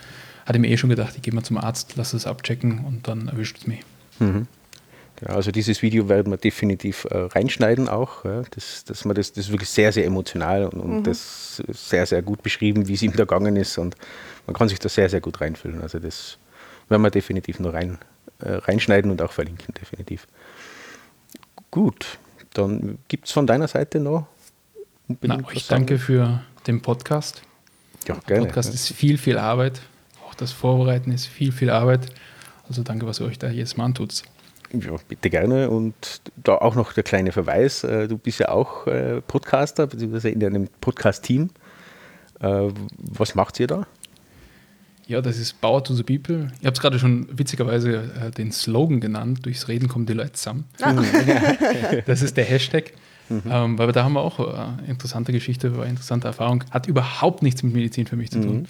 hatte 0.47 0.57
ich 0.57 0.63
mir 0.63 0.69
eh 0.69 0.79
schon 0.79 0.89
gedacht, 0.89 1.13
ich 1.15 1.21
gehe 1.21 1.35
mal 1.35 1.43
zum 1.43 1.59
Arzt, 1.59 1.97
lasse 1.97 2.17
es 2.17 2.27
abchecken 2.27 2.83
und 2.87 3.07
dann 3.09 3.29
erwischt 3.29 3.59
es 3.59 3.67
mich. 3.67 3.81
Mhm. 4.19 4.47
Genau, 5.17 5.35
also 5.35 5.51
dieses 5.51 5.83
Video 5.83 6.09
werden 6.09 6.33
wir 6.33 6.39
definitiv 6.39 7.07
äh, 7.11 7.19
reinschneiden 7.19 7.91
auch, 7.91 8.25
ja, 8.25 8.41
das, 8.53 8.85
dass 8.85 9.05
man 9.05 9.15
das, 9.15 9.35
das 9.35 9.49
ist 9.49 9.53
wirklich 9.53 9.69
sehr, 9.69 9.93
sehr 9.93 10.07
emotional 10.07 10.65
und, 10.65 10.81
und 10.81 10.97
mhm. 11.01 11.03
das 11.03 11.63
sehr, 11.69 12.07
sehr 12.07 12.23
gut 12.23 12.43
beschrieben, 12.43 12.89
wie 12.89 12.95
es 12.95 13.03
ihm 13.03 13.13
da 13.13 13.25
gegangen 13.25 13.57
ist 13.57 13.77
und 13.77 13.97
man 14.47 14.57
kann 14.57 14.71
sich 14.71 14.79
da 14.79 14.89
sehr, 14.89 15.11
sehr 15.11 15.21
gut 15.21 15.43
reinfühlen. 15.43 15.83
Also 15.83 15.99
das 15.99 16.39
werden 16.93 17.03
wir 17.03 17.11
definitiv 17.11 17.59
noch 17.59 17.73
rein, 17.73 17.99
äh, 18.39 18.53
reinschneiden 18.53 19.11
und 19.11 19.21
auch 19.21 19.33
verlinken, 19.33 19.75
definitiv. 19.75 20.29
Gut, 21.73 22.19
dann 22.55 22.99
gibt 23.09 23.27
es 23.27 23.33
von 23.33 23.47
deiner 23.47 23.67
Seite 23.67 23.99
noch 23.99 24.27
Na, 25.23 25.39
ich 25.53 25.67
danke 25.67 25.99
für 25.99 26.43
den 26.67 26.81
Podcast. 26.81 27.43
Ja, 28.07 28.15
Der 28.15 28.23
gerne. 28.23 28.47
Podcast 28.47 28.69
ja. 28.69 28.75
ist 28.75 28.93
viel, 28.93 29.19
viel 29.19 29.39
Arbeit. 29.39 29.81
Auch 30.27 30.35
das 30.35 30.53
Vorbereiten 30.53 31.11
ist 31.11 31.27
viel, 31.27 31.51
viel 31.51 31.71
Arbeit. 31.71 32.07
Also 32.69 32.83
danke, 32.83 33.07
was 33.07 33.21
ihr 33.21 33.27
euch 33.27 33.39
da 33.39 33.49
jedes 33.49 33.77
Mal 33.77 33.87
antut. 33.87 34.23
Ja, 34.73 34.97
bitte 35.09 35.29
gerne. 35.29 35.71
Und 35.71 36.23
da 36.37 36.57
auch 36.57 36.75
noch 36.75 36.93
der 36.93 37.03
kleine 37.03 37.33
Verweis. 37.33 37.85
Äh, 37.85 38.09
du 38.09 38.17
bist 38.19 38.41
ja 38.41 38.49
auch 38.49 38.87
äh, 38.87 39.21
Podcaster, 39.21 39.87
beziehungsweise 39.87 40.31
in 40.31 40.45
einem 40.45 40.69
Podcast-Team. 40.81 41.51
Äh, 42.41 42.69
was 42.99 43.35
macht 43.35 43.61
ihr 43.61 43.67
da? 43.67 43.87
Ja, 45.07 45.21
das 45.21 45.39
ist 45.39 45.61
Power 45.61 45.83
to 45.83 45.95
the 45.95 46.03
People. 46.03 46.49
Ich 46.61 46.67
habe 46.67 46.75
es 46.75 46.81
gerade 46.81 46.99
schon 46.99 47.27
witzigerweise 47.37 48.11
äh, 48.27 48.31
den 48.31 48.53
Slogan 48.53 49.01
genannt, 49.01 49.45
durchs 49.45 49.69
Reden 49.69 49.89
kommen 49.89 50.07
die 50.07 50.13
Leute 50.13 50.33
zusammen. 50.33 50.65
Ah. 50.81 50.95
das 52.07 52.23
ist 52.23 52.37
der 52.37 52.45
Hashtag. 52.45 52.93
Mhm. 53.29 53.43
Ähm, 53.49 53.79
weil 53.79 53.91
da 53.93 54.05
haben 54.05 54.15
wir 54.15 54.21
auch 54.21 54.39
eine 54.39 54.83
äh, 54.87 54.91
interessante 54.91 55.33
Geschichte, 55.33 55.73
eine 55.73 55.87
interessante 55.87 56.27
Erfahrung. 56.27 56.65
Hat 56.71 56.87
überhaupt 56.87 57.43
nichts 57.43 57.63
mit 57.63 57.73
Medizin 57.73 58.07
für 58.07 58.17
mich 58.17 58.31
zu 58.31 58.41
tun. 58.41 58.57
Mhm. 58.57 58.67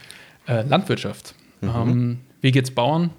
Äh, 0.46 0.62
Landwirtschaft. 0.62 1.34
Mhm. 1.60 1.68
Ähm, 1.68 2.18
wie 2.40 2.58
es 2.58 2.70
Bauern? 2.70 3.10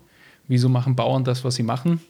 Wieso 0.48 0.70
machen 0.70 0.96
Bauern 0.96 1.24
das, 1.24 1.44
was 1.44 1.56
sie 1.56 1.64
machen? 1.64 2.02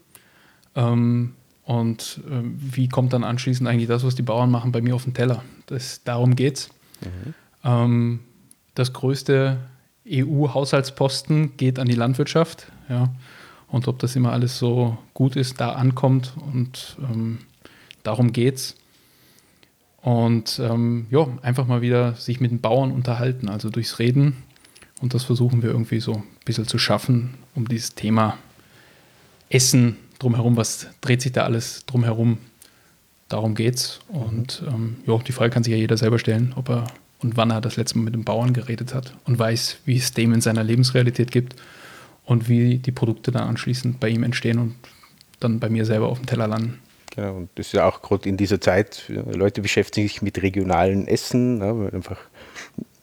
Ähm, 0.76 1.34
und 1.64 2.22
äh, 2.30 2.42
wie 2.44 2.90
kommt 2.90 3.14
dann 3.14 3.24
anschließend 3.24 3.68
eigentlich 3.68 3.88
das, 3.88 4.04
was 4.04 4.16
die 4.16 4.22
Bauern 4.22 4.52
machen, 4.52 4.72
bei 4.72 4.82
mir 4.82 4.96
auf 4.96 5.04
den 5.04 5.14
Teller? 5.14 5.44
Das, 5.68 6.04
darum 6.04 6.36
geht's. 6.36 6.70
Mhm. 7.02 7.34
Ähm, 7.64 8.20
das 8.76 8.92
größte 8.94 9.58
EU-Haushaltsposten 10.10 11.56
geht 11.58 11.80
an 11.80 11.88
die 11.88 11.96
Landwirtschaft. 11.96 12.68
Ja. 12.90 13.14
Und 13.68 13.88
ob 13.88 14.00
das 14.00 14.16
immer 14.16 14.32
alles 14.32 14.60
so 14.60 14.98
gut 15.14 15.36
ist, 15.36 15.60
da 15.60 15.72
ankommt 15.72 16.34
und 16.52 16.98
ähm, 17.02 17.40
darum 18.04 18.32
geht's. 18.32 18.76
Und 20.02 20.60
ähm, 20.60 21.08
ja, 21.10 21.28
einfach 21.42 21.66
mal 21.66 21.82
wieder 21.82 22.14
sich 22.16 22.42
mit 22.42 22.52
den 22.52 22.60
Bauern 22.60 22.92
unterhalten, 22.92 23.50
also 23.50 23.70
durchs 23.70 24.00
Reden. 24.00 24.44
Und 25.02 25.14
das 25.14 25.24
versuchen 25.24 25.64
wir 25.64 25.72
irgendwie 25.72 26.02
so 26.02 26.16
ein 26.16 26.24
bisschen 26.46 26.68
zu 26.68 26.78
schaffen, 26.78 27.36
um 27.56 27.68
dieses 27.68 27.96
Thema 27.96 28.38
Essen 29.50 29.98
drumherum, 30.20 30.58
was 30.58 30.88
dreht 31.02 31.22
sich 31.22 31.32
da 31.32 31.44
alles 31.44 31.86
drumherum, 31.86 32.38
darum 33.30 33.56
geht's. 33.56 34.02
Und 34.10 34.64
ähm, 34.68 34.98
ja, 35.06 35.18
die 35.18 35.32
Frage 35.32 35.52
kann 35.52 35.64
sich 35.64 35.72
ja 35.72 35.78
jeder 35.78 35.98
selber 35.98 36.20
stellen, 36.20 36.54
ob 36.56 36.70
er 36.70 36.86
und 37.24 37.38
wann 37.38 37.52
er 37.52 37.62
das 37.62 37.78
letzte 37.78 37.98
Mal 37.98 38.06
mit 38.06 38.14
dem 38.14 38.24
Bauern 38.24 38.54
geredet 38.54 38.94
hat 38.94 39.16
und 39.26 39.40
weiß, 39.40 39.78
wie 39.86 39.98
es 39.98 40.12
dem 40.12 40.34
in 40.34 40.42
seiner 40.42 40.64
Lebensrealität 40.64 41.32
gibt 41.32 41.56
und 42.26 42.50
wie 42.50 42.78
die 42.78 42.92
Produkte 42.92 43.32
dann 43.32 43.48
anschließend 43.48 44.00
bei 44.00 44.10
ihm 44.10 44.24
entstehen 44.24 44.60
und 44.60 44.76
dann 45.40 45.60
bei 45.60 45.70
mir 45.70 45.86
selber 45.86 46.08
auf 46.08 46.20
dem 46.20 46.26
Teller 46.26 46.48
landen. 46.48 46.80
Genau, 47.16 47.36
und 47.36 47.50
das 47.56 47.68
ist 47.68 47.74
ja 47.74 47.88
auch 47.88 48.02
gerade 48.02 48.28
in 48.28 48.38
dieser 48.38 48.60
Zeit, 48.60 49.04
Leute 49.08 49.62
beschäftigen 49.62 50.08
sich 50.08 50.22
mit 50.22 50.42
regionalen 50.42 51.08
Essen, 51.08 51.60
ja, 51.60 51.78
weil 51.78 51.94
einfach 51.94 52.18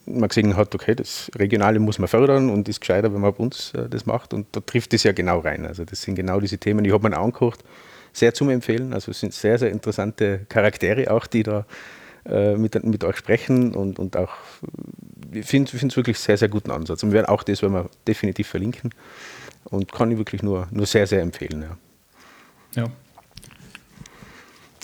man 0.06 0.28
gesehen 0.28 0.56
hat, 0.56 0.74
okay, 0.74 0.94
das 0.94 1.30
Regionale 1.36 1.78
muss 1.78 1.98
man 1.98 2.08
fördern 2.08 2.50
und 2.50 2.68
ist 2.68 2.80
gescheiter, 2.80 3.12
wenn 3.14 3.20
man 3.20 3.32
bei 3.32 3.38
uns 3.38 3.72
äh, 3.74 3.88
das 3.88 4.06
macht. 4.06 4.34
Und 4.34 4.46
da 4.52 4.60
trifft 4.60 4.92
es 4.94 5.04
ja 5.04 5.12
genau 5.12 5.38
rein. 5.38 5.64
Also 5.64 5.84
das 5.84 6.02
sind 6.02 6.16
genau 6.16 6.40
diese 6.40 6.58
Themen, 6.58 6.82
die 6.82 6.92
habe 6.92 7.08
mir 7.08 7.16
angekocht, 7.16 7.62
sehr 8.12 8.34
zum 8.34 8.50
Empfehlen. 8.50 8.92
Also 8.92 9.12
es 9.12 9.20
sind 9.20 9.32
sehr, 9.32 9.58
sehr 9.58 9.70
interessante 9.70 10.40
Charaktere 10.48 11.12
auch, 11.12 11.28
die 11.28 11.44
da 11.44 11.64
äh, 12.26 12.56
mit, 12.56 12.82
mit 12.84 13.04
euch 13.04 13.16
sprechen 13.16 13.74
und, 13.74 13.98
und 13.98 14.16
auch, 14.16 14.36
ich 15.32 15.46
finde 15.46 15.76
es 15.76 15.96
wirklich 15.96 16.18
sehr, 16.18 16.36
sehr 16.36 16.48
guten 16.48 16.70
Ansatz. 16.70 17.02
Und 17.02 17.10
wir 17.10 17.14
werden 17.14 17.26
auch 17.26 17.42
das 17.42 17.62
werden 17.62 17.74
wir 17.74 17.90
definitiv 18.06 18.48
verlinken 18.48 18.90
und 19.64 19.92
kann 19.92 20.10
ich 20.10 20.18
wirklich 20.18 20.42
nur, 20.42 20.68
nur 20.70 20.86
sehr, 20.86 21.06
sehr 21.06 21.22
empfehlen. 21.22 21.64
Ja. 22.74 22.82
ja. 22.82 22.90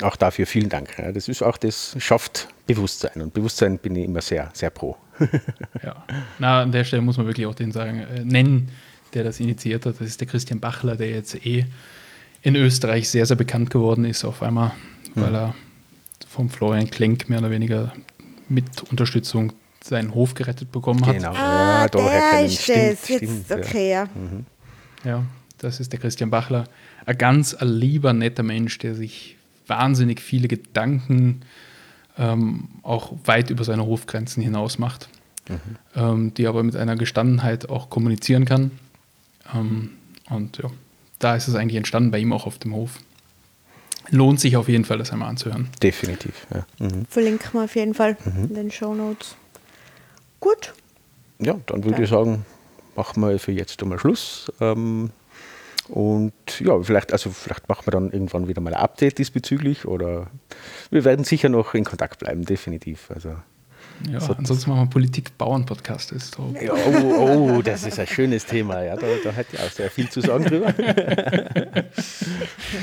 Auch 0.02 0.16
dafür 0.16 0.46
vielen 0.46 0.68
Dank. 0.68 0.98
Ja, 0.98 1.12
das 1.12 1.28
ist 1.28 1.42
auch 1.42 1.56
das 1.56 1.96
schafft 1.98 2.48
Bewusstsein 2.66 3.22
und 3.22 3.32
Bewusstsein 3.32 3.78
bin 3.78 3.96
ich 3.96 4.04
immer 4.04 4.20
sehr, 4.20 4.50
sehr 4.52 4.70
pro. 4.70 4.96
ja, 5.82 6.04
na 6.38 6.62
an 6.62 6.72
der 6.72 6.84
Stelle 6.84 7.02
muss 7.02 7.16
man 7.16 7.26
wirklich 7.26 7.46
auch 7.46 7.54
den 7.54 7.72
sagen, 7.72 8.00
äh, 8.00 8.24
nennen, 8.24 8.70
der 9.14 9.24
das 9.24 9.40
initiiert 9.40 9.86
hat. 9.86 9.94
Das 9.98 10.06
ist 10.06 10.20
der 10.20 10.28
Christian 10.28 10.60
Bachler, 10.60 10.96
der 10.96 11.10
jetzt 11.10 11.46
eh 11.46 11.64
in 12.42 12.56
Österreich 12.56 13.08
sehr, 13.08 13.24
sehr 13.24 13.36
bekannt 13.36 13.70
geworden 13.70 14.04
ist 14.04 14.24
auf 14.24 14.42
einmal, 14.42 14.72
weil 15.14 15.34
er 15.34 15.54
vom 16.36 16.50
Florian 16.50 16.90
Klenk 16.90 17.30
mehr 17.30 17.38
oder 17.38 17.50
weniger 17.50 17.92
mit 18.48 18.82
Unterstützung 18.90 19.54
seinen 19.82 20.14
Hof 20.14 20.34
gerettet 20.34 20.70
bekommen 20.70 21.04
hat. 21.06 21.16
Genau, 21.16 21.32
ah, 21.32 21.82
ja, 21.82 21.88
daher 21.88 22.44
ist 22.44 22.62
stimmt, 22.62 22.92
das. 22.92 23.08
Jetzt, 23.08 23.52
okay, 23.52 23.90
ja. 23.92 24.04
Mhm. 24.04 24.44
Ja, 25.04 25.24
das 25.58 25.80
ist 25.80 25.92
der 25.92 26.00
Christian 26.00 26.30
Bachler. 26.30 26.64
Ein 27.06 27.16
ganz 27.16 27.54
ein 27.54 27.68
lieber, 27.68 28.12
netter 28.12 28.42
Mensch, 28.42 28.78
der 28.78 28.94
sich 28.94 29.36
wahnsinnig 29.66 30.20
viele 30.20 30.46
Gedanken 30.46 31.40
ähm, 32.18 32.68
auch 32.82 33.14
weit 33.24 33.48
über 33.48 33.64
seine 33.64 33.86
Hofgrenzen 33.86 34.42
hinaus 34.42 34.78
macht, 34.78 35.08
mhm. 35.48 35.60
ähm, 35.94 36.34
die 36.34 36.46
aber 36.46 36.62
mit 36.62 36.76
einer 36.76 36.96
Gestandenheit 36.96 37.70
auch 37.70 37.88
kommunizieren 37.88 38.44
kann. 38.44 38.72
Ähm, 39.54 39.92
und 40.28 40.58
ja, 40.58 40.70
da 41.18 41.34
ist 41.34 41.48
es 41.48 41.54
eigentlich 41.54 41.76
entstanden, 41.76 42.10
bei 42.10 42.18
ihm 42.18 42.32
auch 42.34 42.46
auf 42.46 42.58
dem 42.58 42.74
Hof 42.74 42.98
lohnt 44.10 44.40
sich 44.40 44.56
auf 44.56 44.68
jeden 44.68 44.84
Fall, 44.84 44.98
das 44.98 45.12
einmal 45.12 45.28
anzuhören. 45.28 45.68
Definitiv, 45.82 46.46
ja. 46.52 46.66
Mhm. 46.78 47.06
Verlinken 47.08 47.52
wir 47.52 47.64
auf 47.64 47.74
jeden 47.76 47.94
Fall 47.94 48.16
mhm. 48.24 48.44
in 48.48 48.54
den 48.54 48.70
Show 48.70 48.94
Notes. 48.94 49.36
Gut. 50.40 50.74
Ja, 51.38 51.58
dann 51.66 51.84
würde 51.84 51.98
ja. 51.98 52.04
ich 52.04 52.10
sagen, 52.10 52.44
machen 52.94 53.20
wir 53.22 53.38
für 53.38 53.52
jetzt 53.52 53.82
einmal 53.82 53.98
Schluss. 53.98 54.50
Ähm, 54.60 55.10
und 55.88 56.32
ja, 56.60 56.80
vielleicht, 56.82 57.12
also 57.12 57.30
vielleicht 57.30 57.68
machen 57.68 57.86
wir 57.86 57.92
dann 57.92 58.10
irgendwann 58.10 58.48
wieder 58.48 58.60
mal 58.60 58.74
ein 58.74 58.80
Update 58.80 59.18
diesbezüglich 59.18 59.86
oder 59.86 60.26
wir 60.90 61.04
werden 61.04 61.24
sicher 61.24 61.48
noch 61.48 61.74
in 61.74 61.84
Kontakt 61.84 62.18
bleiben, 62.18 62.44
definitiv. 62.44 63.08
Also, 63.12 63.36
ja, 64.10 64.20
so 64.20 64.32
ansonsten 64.32 64.70
machen 64.70 64.82
wir 64.82 64.90
Politik-Bauern-Podcast. 64.90 66.12
Ja, 66.60 66.72
oh, 66.72 67.56
oh, 67.56 67.62
das 67.62 67.86
ist 67.86 68.00
ein 68.00 68.06
schönes 68.06 68.44
Thema. 68.44 68.82
Ja, 68.82 68.96
da, 68.96 69.06
da 69.22 69.34
hat 69.34 69.46
ja 69.52 69.60
auch 69.60 69.70
sehr 69.70 69.90
viel 69.90 70.10
zu 70.10 70.20
sagen 70.20 70.44
drüber. 70.44 70.72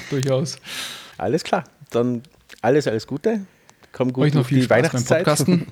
Durchaus. 0.09 0.57
Alles 1.24 1.45
klar. 1.45 1.63
Dann 1.91 2.21
alles, 2.61 2.86
alles 2.86 3.07
Gute. 3.07 3.45
Komm 3.93 4.11
gut 4.11 4.26
Euch 4.26 4.34
noch 4.34 4.45
viel 4.45 4.57
die 4.57 4.63
Spaß 4.65 4.78
Weihnachtszeit. 4.78 5.24
beim 5.24 5.36
Podcasten. 5.36 5.67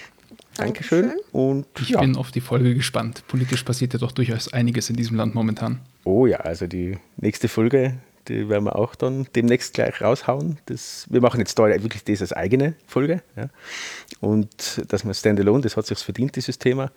Dankeschön. 0.56 1.12
Und 1.32 1.66
ich 1.80 1.90
ja. 1.90 2.00
bin 2.00 2.16
auf 2.16 2.30
die 2.30 2.40
Folge 2.40 2.74
gespannt. 2.74 3.22
Politisch 3.28 3.62
passiert 3.62 3.92
ja 3.92 3.98
doch 3.98 4.12
durchaus 4.12 4.50
einiges 4.54 4.88
in 4.88 4.96
diesem 4.96 5.18
Land 5.18 5.34
momentan. 5.34 5.80
Oh 6.04 6.24
ja, 6.24 6.38
also 6.38 6.66
die 6.66 6.96
nächste 7.18 7.48
Folge, 7.48 7.98
die 8.28 8.48
werden 8.48 8.64
wir 8.64 8.76
auch 8.76 8.94
dann 8.94 9.26
demnächst 9.36 9.74
gleich 9.74 10.00
raushauen. 10.00 10.56
Das, 10.64 11.06
wir 11.10 11.20
machen 11.20 11.40
jetzt 11.40 11.58
da 11.58 11.66
wirklich 11.66 12.04
das 12.04 12.22
als 12.22 12.32
eigene 12.32 12.74
Folge. 12.86 13.22
Ja. 13.36 13.50
Und 14.20 14.82
dass 14.88 15.04
man 15.04 15.12
Standalone, 15.12 15.60
das 15.60 15.76
hat 15.76 15.84
sich 15.84 15.98
verdient, 15.98 16.36
dieses 16.36 16.58
Thema. 16.58 16.90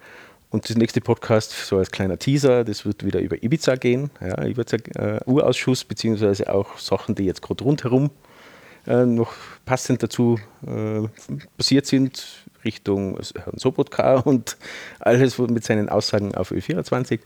Und 0.52 0.68
das 0.68 0.76
nächste 0.78 1.00
Podcast, 1.00 1.52
so 1.52 1.78
als 1.78 1.92
kleiner 1.92 2.18
Teaser, 2.18 2.64
das 2.64 2.84
wird 2.84 3.06
wieder 3.06 3.20
über 3.20 3.44
Ibiza 3.44 3.76
gehen, 3.76 4.10
ja, 4.20 4.44
Ibiza 4.44 4.78
äh, 4.96 5.20
Urausschuss, 5.26 5.84
beziehungsweise 5.84 6.52
auch 6.52 6.80
Sachen, 6.80 7.14
die 7.14 7.26
jetzt 7.26 7.44
gerade 7.44 7.64
rundherum 7.64 8.10
äh, 8.88 9.06
noch 9.06 9.34
passend 9.66 10.02
dazu 10.02 10.40
äh, 10.66 11.08
passiert 11.56 11.86
sind, 11.86 12.46
Richtung 12.66 13.20
Herrn 13.36 13.58
Sobotka 13.58 14.20
und 14.26 14.58
alles 15.00 15.38
mit 15.38 15.64
seinen 15.64 15.88
Aussagen 15.88 16.34
auf 16.34 16.52
Ö24. 16.52 17.20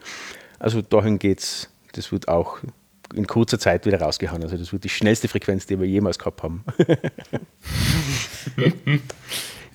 Also 0.59 0.81
dahin 0.81 1.17
geht 1.17 1.39
es, 1.39 1.69
das 1.93 2.11
wird 2.11 2.27
auch 2.27 2.57
in 3.15 3.25
kurzer 3.27 3.59
Zeit 3.59 3.85
wieder 3.85 4.01
rausgehauen. 4.01 4.43
Also 4.43 4.57
das 4.57 4.73
wird 4.73 4.83
die 4.83 4.89
schnellste 4.89 5.29
Frequenz, 5.29 5.65
die 5.65 5.79
wir 5.79 5.87
jemals 5.87 6.19
gehabt 6.19 6.43
haben. 6.43 6.65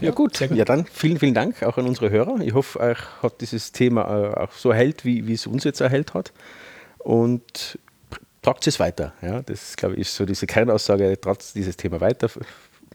Ja, 0.01 0.13
gut. 0.13 0.39
Ja, 0.41 0.65
dann 0.65 0.87
vielen, 0.87 1.19
vielen 1.19 1.35
Dank 1.35 1.63
auch 1.63 1.77
an 1.77 1.87
unsere 1.87 2.11
Hörer. 2.11 2.41
Ich 2.41 2.55
hoffe, 2.55 2.79
euch 2.81 2.99
hat 3.23 3.41
dieses 3.41 3.73
Thema 3.73 4.03
äh, 4.03 4.35
auch 4.35 4.53
so 4.53 4.71
erhellt, 4.71 5.05
wie, 5.05 5.27
wie 5.27 5.35
es 5.35 5.47
uns 5.47 5.65
jetzt 5.65 5.81
erhellt 5.81 6.15
hat. 6.15 6.33
Und 6.99 7.79
tragt 8.43 8.67
es 8.67 8.79
weiter. 8.79 9.13
Ja, 9.23 9.43
das, 9.43 9.77
glaube 9.77 9.95
ich, 9.95 10.03
ist 10.03 10.15
so 10.15 10.25
diese 10.25 10.47
Kernaussage, 10.47 11.21
tragt 11.21 11.55
dieses 11.55 11.77
Thema 11.77 12.01
weiter, 12.01 12.31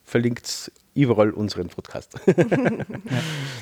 verlinkt 0.05 0.45
es 0.45 0.71
überall 0.95 1.31
unseren 1.31 1.67
Podcast. 1.67 2.19
ja. 2.25 2.35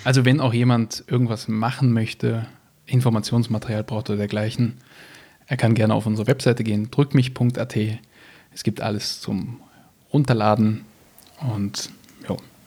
Also 0.04 0.26
wenn 0.26 0.40
auch 0.40 0.54
jemand 0.54 1.04
irgendwas 1.08 1.48
machen 1.48 1.94
möchte, 1.94 2.48
Informationsmaterial 2.86 3.84
braucht 3.84 4.10
oder 4.10 4.18
dergleichen, 4.18 4.78
er 5.48 5.58
kann 5.58 5.74
gerne 5.74 5.94
auf 5.94 6.06
unsere 6.06 6.28
Webseite 6.28 6.64
gehen, 6.64 6.92
drückmich.at. 6.92 7.78
Es 8.54 8.64
gibt 8.64 8.82
alles 8.82 9.22
zum 9.22 9.60
Runterladen 10.14 10.86
und 11.56 11.90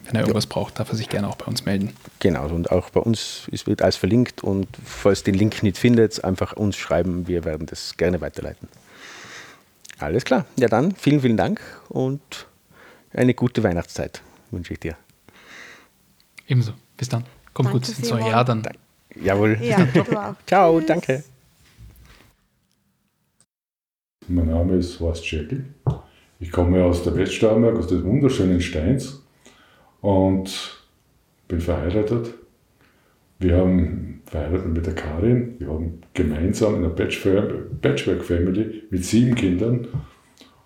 wenn 0.05 0.17
er 0.17 0.21
irgendwas 0.23 0.45
ja. 0.45 0.51
braucht, 0.51 0.79
darf 0.79 0.91
er 0.91 0.97
sich 0.97 1.09
gerne 1.09 1.29
auch 1.29 1.37
bei 1.37 1.47
uns 1.47 1.65
melden. 1.65 1.95
Genau, 2.21 2.47
und 2.47 2.71
auch 2.71 2.91
bei 2.91 3.01
uns 3.01 3.49
es 3.53 3.67
wird 3.67 3.83
alles 3.83 3.97
verlinkt 3.97 4.43
und 4.43 4.69
falls 4.85 5.23
den 5.23 5.35
Link 5.35 5.63
nicht 5.63 5.79
findet, 5.79 6.23
einfach 6.25 6.53
uns 6.55 6.77
schreiben, 6.77 7.27
wir 7.27 7.45
werden 7.45 7.67
das 7.67 7.97
gerne 7.97 8.21
weiterleiten. 8.21 8.69
Alles 9.99 10.25
klar, 10.25 10.45
ja 10.57 10.69
dann 10.69 10.93
vielen, 10.93 11.21
vielen 11.21 11.37
Dank 11.37 11.61
und 11.89 12.21
eine 13.13 13.35
gute 13.35 13.63
Weihnachtszeit 13.63 14.21
wünsche 14.51 14.75
ich 14.75 14.81
dir. 14.81 14.97
Ebenso, 16.47 16.73
bis 16.97 17.09
dann. 17.09 17.25
Kommt 17.55 17.69
danke 17.69 17.87
gut 17.87 17.99
ins 17.99 18.11
neue 18.11 18.29
Jahr 18.29 18.45
dann. 18.45 18.63
Dank. 18.63 18.77
Jawohl. 19.23 19.59
Ja, 19.63 20.37
Ciao, 20.47 20.79
Tschüss. 20.79 20.87
danke. 20.87 21.25
Mein 24.27 24.47
Name 24.47 24.77
ist 24.77 24.99
Horst 25.01 25.27
Schäppel. 25.27 25.65
Ich 26.41 26.51
komme 26.51 26.83
aus 26.85 27.05
der 27.05 27.15
Weststeiermark, 27.15 27.77
aus 27.77 27.87
des 27.87 28.03
wunderschönen 28.03 28.61
Steins 28.61 29.24
und 30.05 30.85
bin 31.49 31.63
verheiratet. 31.63 32.35
Wir 33.39 33.57
haben 33.57 34.21
verheiratet 34.27 34.75
mit 34.75 34.85
der 34.85 34.95
Karin. 34.95 35.55
Wir 35.59 35.69
haben 35.69 36.03
gemeinsam 36.13 36.75
in 36.75 36.85
einer 36.85 36.91
Patchwork-Family 36.91 38.83
mit 38.91 39.03
sieben 39.03 39.35
Kindern. 39.35 39.89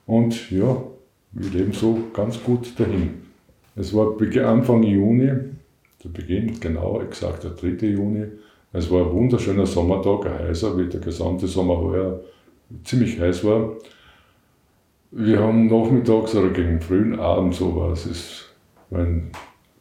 Und 0.06 0.50
ja, 0.50 0.82
wir 1.30 1.50
leben 1.50 1.72
so 1.72 2.00
ganz 2.12 2.42
gut 2.42 2.78
dahin. 2.80 3.22
Es 3.76 3.94
war 3.94 4.16
Anfang 4.44 4.82
Juni, 4.82 5.30
der 6.02 6.08
Beginn, 6.08 6.58
genau 6.58 7.00
exakt 7.00 7.44
der 7.44 7.52
3. 7.52 7.86
Juni. 7.86 8.24
Es 8.72 8.90
war 8.90 9.06
ein 9.06 9.12
wunderschöner 9.12 9.66
Sommertag, 9.66 10.26
ein 10.26 10.48
heißer, 10.48 10.76
wie 10.76 10.88
der 10.88 11.00
gesamte 11.00 11.46
Sommer 11.46 11.78
heuer 11.78 12.20
ziemlich 12.82 13.20
heiß 13.20 13.44
war. 13.44 13.76
Wir 15.12 15.38
haben 15.38 15.68
nachmittags 15.68 16.34
oder 16.34 16.50
gegen 16.50 16.80
frühen 16.80 17.20
Abend 17.20 17.54
so 17.54 17.76
was, 17.76 18.04
ist 18.04 18.47
mein, 18.90 19.30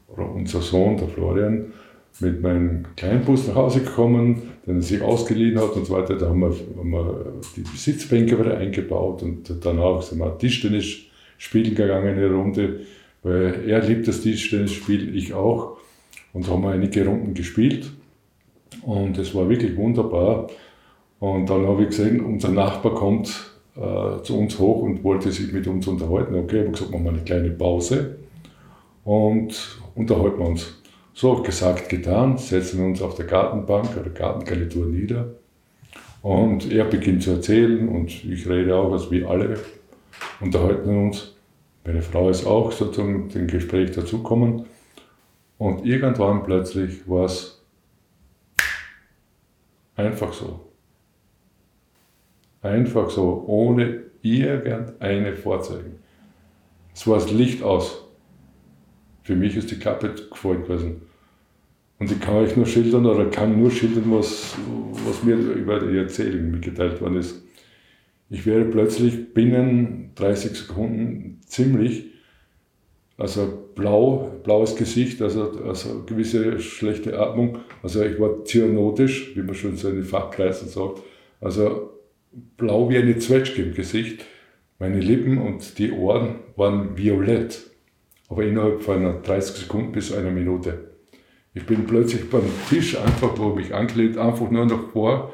unser 0.07 0.61
Sohn, 0.61 0.97
der 0.97 1.07
Florian, 1.07 1.73
mit 2.19 2.41
meinem 2.41 2.85
Kleinbus 2.95 3.47
nach 3.47 3.55
Hause 3.55 3.81
gekommen, 3.81 4.41
den 4.65 4.77
er 4.77 4.81
sich 4.81 5.01
ausgeliehen 5.01 5.59
hat 5.59 5.73
und 5.75 5.85
so 5.85 5.93
weiter. 5.93 6.15
Da 6.15 6.29
haben 6.29 6.39
wir, 6.39 6.49
haben 6.77 6.89
wir 6.89 7.33
die 7.55 7.77
Sitzbänke 7.77 8.39
wieder 8.39 8.57
eingebaut 8.57 9.21
und 9.23 9.53
danach 9.63 10.01
sind 10.01 10.19
wir 10.19 10.37
Tischtennis 10.37 10.87
spielen 11.37 11.75
gegangen 11.75 12.15
eine 12.15 12.31
Runde, 12.31 12.81
weil 13.21 13.63
er 13.67 13.83
liebt 13.83 14.07
das 14.07 14.21
Tischtennisspiel, 14.21 15.15
ich 15.15 15.33
auch. 15.33 15.77
Und 16.33 16.49
haben 16.49 16.63
wir 16.63 16.71
einige 16.71 17.05
Runden 17.05 17.33
gespielt 17.33 17.91
und 18.81 19.17
es 19.17 19.33
war 19.33 19.49
wirklich 19.49 19.75
wunderbar. 19.75 20.49
Und 21.19 21.49
dann 21.49 21.65
habe 21.65 21.83
ich 21.83 21.89
gesehen, 21.89 22.23
unser 22.23 22.49
Nachbar 22.49 22.93
kommt 22.93 23.51
äh, 23.75 24.21
zu 24.23 24.37
uns 24.37 24.59
hoch 24.59 24.81
und 24.81 25.03
wollte 25.03 25.31
sich 25.31 25.51
mit 25.51 25.67
uns 25.67 25.87
unterhalten. 25.87 26.35
Okay, 26.35 26.57
ich 26.57 26.61
habe 26.63 26.71
gesagt, 26.71 26.91
machen 26.91 27.05
wir 27.05 27.11
eine 27.11 27.21
kleine 27.21 27.49
Pause 27.51 28.17
und 29.07 29.79
unterhalten 29.95 30.39
wir 30.39 30.47
uns. 30.47 30.81
So 31.13 31.41
gesagt, 31.41 31.87
getan, 31.87 32.37
setzen 32.37 32.79
wir 32.79 32.85
uns 32.87 33.01
auf 33.01 33.15
der 33.15 33.25
Gartenbank 33.25 33.95
oder 33.97 34.09
Gartengarnitur 34.09 34.85
nieder 34.85 35.29
und 36.21 36.69
er 36.69 36.83
beginnt 36.83 37.23
zu 37.23 37.31
erzählen 37.31 37.87
und 37.87 38.25
ich 38.25 38.47
rede 38.49 38.75
auch, 38.75 38.91
also 38.91 39.09
wie 39.09 39.23
alle, 39.23 39.59
unterhalten 40.41 41.05
uns. 41.05 41.33
Meine 41.85 42.01
Frau 42.01 42.29
ist 42.29 42.45
auch 42.45 42.73
sozusagen 42.73 43.29
dem 43.29 43.47
Gespräch 43.47 43.91
dazugekommen. 43.91 44.65
Und 45.57 45.85
irgendwann 45.85 46.43
plötzlich 46.43 47.07
war 47.09 47.25
es 47.25 47.63
einfach 49.95 50.33
so. 50.33 50.59
Einfach 52.61 53.09
so, 53.09 53.45
ohne 53.47 54.03
irgendeine 54.21 55.33
Vorzeichen. 55.33 55.99
Es 56.93 57.07
war 57.07 57.15
das 57.15 57.31
Licht 57.31 57.63
aus. 57.63 58.06
Für 59.27 59.35
mich 59.35 59.57
ist 59.57 59.69
die 59.71 59.75
Klappe 59.75 60.15
gefallen 60.31 60.63
gewesen. 60.63 61.01
Und 61.99 62.09
ich 62.09 62.17
kann 62.21 62.35
euch 62.35 62.55
nur 62.55 62.65
schildern 62.65 63.05
oder 63.05 63.25
kann 63.25 63.59
nur 63.59 63.69
schildern, 63.69 64.05
was, 64.07 64.55
was 65.05 65.21
mir 65.21 65.35
über 65.35 65.81
die 65.81 65.97
Erzählung 65.97 66.51
mitgeteilt 66.51 67.01
worden 67.01 67.17
ist. 67.17 67.43
Ich 68.29 68.45
wäre 68.45 68.63
plötzlich 68.63 69.33
binnen 69.33 70.11
30 70.15 70.57
Sekunden 70.57 71.41
ziemlich, 71.45 72.05
also 73.17 73.69
blau, 73.75 74.31
blaues 74.45 74.77
Gesicht, 74.77 75.21
also, 75.21 75.51
also 75.61 76.05
gewisse 76.05 76.61
schlechte 76.61 77.19
Atmung. 77.19 77.57
Also 77.83 78.05
ich 78.05 78.17
war 78.21 78.45
cyanotisch, 78.45 79.35
wie 79.35 79.43
man 79.43 79.55
schon 79.55 79.75
so 79.75 79.89
in 79.89 79.95
den 79.95 80.05
Fachkreisen 80.05 80.69
sagt. 80.69 81.01
Also 81.41 81.99
blau 82.55 82.89
wie 82.89 82.97
eine 82.97 83.17
Zwetschge 83.17 83.61
im 83.61 83.73
Gesicht. 83.73 84.23
Meine 84.79 85.01
Lippen 85.01 85.37
und 85.37 85.77
die 85.79 85.91
Ohren 85.91 86.35
waren 86.55 86.95
violett. 86.95 87.67
Aber 88.29 88.43
innerhalb 88.43 88.81
von 88.81 89.23
30 89.23 89.55
Sekunden 89.55 89.91
bis 89.91 90.13
einer 90.13 90.31
Minute. 90.31 90.91
Ich 91.53 91.65
bin 91.65 91.85
plötzlich 91.85 92.29
beim 92.29 92.43
Tisch 92.69 92.97
einfach, 92.97 93.37
wo 93.37 93.55
mich 93.55 93.73
angelehnt, 93.73 94.17
einfach 94.17 94.49
nur 94.51 94.65
noch 94.65 94.91
vor, 94.91 95.33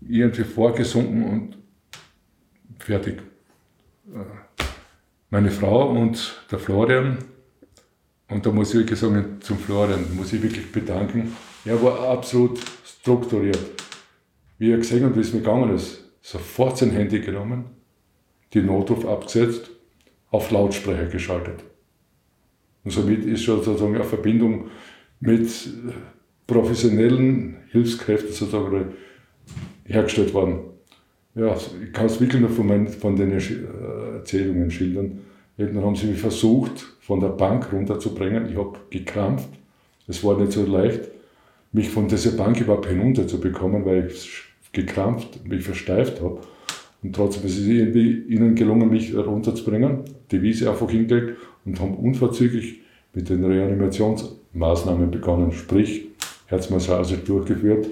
irgendwie 0.00 0.44
vorgesunken 0.44 1.24
und 1.24 1.58
fertig. 2.78 3.22
Meine 5.30 5.50
Frau 5.50 5.90
und 5.90 6.44
der 6.50 6.58
Florian, 6.58 7.18
und 8.28 8.44
da 8.44 8.50
muss 8.50 8.70
ich 8.70 8.80
wirklich 8.80 8.98
sagen, 8.98 9.38
zum 9.40 9.58
Florian 9.58 10.04
muss 10.16 10.32
ich 10.32 10.42
wirklich 10.42 10.70
bedanken, 10.70 11.34
er 11.64 11.80
war 11.82 12.08
absolut 12.08 12.58
strukturiert. 12.84 13.58
Wie 14.58 14.72
er 14.72 14.78
gesehen 14.78 15.04
hat, 15.04 15.16
wie 15.16 15.20
es 15.20 15.32
mir 15.32 15.40
gegangen 15.40 15.74
ist, 15.74 16.04
sofort 16.20 16.76
sein 16.78 16.90
Handy 16.90 17.20
genommen, 17.20 17.64
die 18.52 18.60
Notruf 18.60 19.06
abgesetzt, 19.06 19.70
auf 20.30 20.50
Lautsprecher 20.50 21.06
geschaltet. 21.06 21.64
Und 22.84 22.90
somit 22.90 23.24
ist 23.24 23.42
schon 23.42 23.62
sozusagen 23.62 23.94
eine 23.94 24.04
Verbindung 24.04 24.68
mit 25.20 25.50
professionellen 26.46 27.56
Hilfskräften 27.70 28.32
sozusagen 28.32 28.92
hergestellt 29.84 30.32
worden. 30.32 30.60
Ja, 31.34 31.54
ich 31.54 31.92
kann 31.92 32.06
es 32.06 32.20
wirklich 32.20 32.40
nur 32.40 32.50
von, 32.50 32.66
meinen, 32.66 32.88
von 32.88 33.16
den 33.16 33.32
Erzählungen 33.32 34.70
schildern. 34.70 35.20
Dann 35.56 35.82
haben 35.82 35.94
sie 35.94 36.06
mich 36.06 36.20
versucht, 36.20 36.80
von 37.00 37.20
der 37.20 37.28
Bank 37.28 37.72
runterzubringen. 37.72 38.48
Ich 38.50 38.56
habe 38.56 38.78
gekrampft. 38.88 39.48
Es 40.08 40.24
war 40.24 40.38
nicht 40.38 40.52
so 40.52 40.64
leicht, 40.66 41.02
mich 41.72 41.88
von 41.88 42.08
dieser 42.08 42.32
Bank 42.32 42.60
überhaupt 42.60 42.86
hinunterzubekommen, 42.86 43.84
weil 43.84 44.08
ich 44.08 44.42
gekrampft, 44.72 45.46
mich 45.46 45.62
versteift 45.62 46.20
habe. 46.20 46.40
Und 47.02 47.14
trotzdem 47.14 47.46
ist 47.46 47.58
es 47.58 47.66
ihnen 47.66 48.54
gelungen, 48.54 48.90
mich 48.90 49.16
runterzubringen. 49.16 50.00
Die 50.30 50.42
Wiese 50.42 50.70
einfach 50.70 50.90
hingelegt 50.90 51.38
und 51.64 51.80
haben 51.80 51.94
unverzüglich 51.94 52.80
mit 53.14 53.28
den 53.28 53.44
Reanimationsmaßnahmen 53.44 55.10
begonnen, 55.10 55.52
sprich 55.52 56.08
Herzmassage 56.46 57.16
durchgeführt. 57.18 57.86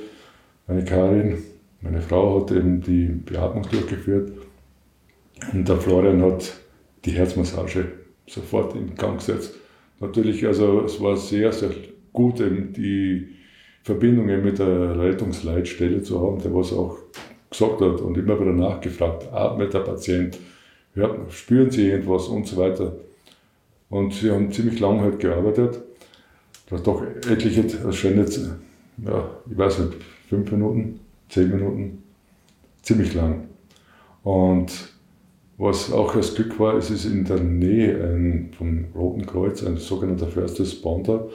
Meine 0.67 0.85
Karin, 0.85 1.39
meine 1.81 2.01
Frau 2.01 2.41
hat 2.41 2.53
eben 2.53 2.83
die 2.83 3.07
Beatmung 3.07 3.65
durchgeführt 3.71 4.33
und 5.53 5.69
der 5.69 5.77
Florian 5.77 6.23
hat 6.23 6.61
die 7.05 7.13
Herzmassage 7.13 7.87
sofort 8.27 8.75
in 8.75 8.95
Gang 8.95 9.19
gesetzt. 9.19 9.55
Natürlich, 10.01 10.47
also 10.47 10.83
es 10.83 11.01
war 11.01 11.17
sehr, 11.17 11.53
sehr 11.53 11.71
gut, 12.13 12.41
eben 12.41 12.73
die 12.73 13.29
Verbindung 13.83 14.27
mit 14.27 14.59
der 14.59 14.99
Rettungsleitstelle 14.99 16.03
zu 16.03 16.21
haben, 16.21 16.41
der 16.43 16.55
was 16.55 16.73
auch 16.73 16.99
gesagt 17.51 17.81
hat 17.81 18.01
und 18.01 18.17
immer 18.17 18.41
wieder 18.41 18.53
nachgefragt, 18.53 19.33
atmet 19.33 19.73
der 19.73 19.81
Patient, 19.81 20.39
hört, 20.95 21.33
spüren 21.33 21.71
Sie 21.71 21.89
irgendwas 21.89 22.29
und 22.29 22.47
so 22.47 22.57
weiter. 22.57 22.93
Und 23.91 24.13
sie 24.13 24.31
haben 24.31 24.53
ziemlich 24.53 24.81
lange 24.81 25.01
halt 25.01 25.19
gearbeitet. 25.19 25.81
Das 26.69 26.83
doch 26.83 27.03
etliche, 27.03 27.63
jetzt, 27.63 28.51
ja, 29.07 29.31
ich 29.51 29.57
weiß 29.57 29.79
nicht, 29.79 29.93
fünf 30.29 30.51
Minuten, 30.53 31.01
zehn 31.31 31.49
Minuten, 31.49 32.03
ziemlich 32.83 33.15
lang. 33.15 33.49
Und 34.23 34.71
was 35.57 35.91
auch 35.91 36.15
das 36.15 36.35
Glück 36.35 36.61
war, 36.61 36.75
es 36.75 36.91
ist 36.91 37.07
in 37.07 37.25
der 37.25 37.41
Nähe 37.41 37.97
ein, 38.05 38.51
vom 38.57 38.85
Roten 38.95 39.25
Kreuz 39.25 39.65
ein 39.65 39.79
sogenannter 39.79 40.27
First 40.27 40.61
Responder 40.61 41.29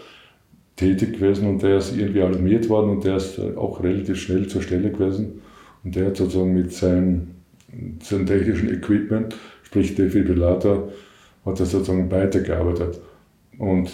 tätig 0.75 1.13
gewesen 1.13 1.47
und 1.47 1.63
der 1.63 1.77
ist 1.77 1.95
irgendwie 1.95 2.21
alarmiert 2.21 2.69
worden 2.69 2.91
und 2.91 3.03
der 3.03 3.17
ist 3.17 3.39
auch 3.39 3.83
relativ 3.83 4.19
schnell 4.19 4.47
zur 4.47 4.61
Stelle 4.61 4.91
gewesen 4.91 5.41
und 5.83 5.95
der 5.95 6.07
hat 6.07 6.17
sozusagen 6.17 6.53
mit 6.53 6.71
seinem, 6.71 7.27
seinem 8.01 8.25
technischen 8.25 8.69
Equipment, 8.69 9.35
sprich 9.63 9.95
Defibrillator, 9.95 10.91
hat 11.45 11.59
er 11.59 11.65
sozusagen 11.65 12.09
weitergearbeitet. 12.09 13.01
Und 13.57 13.91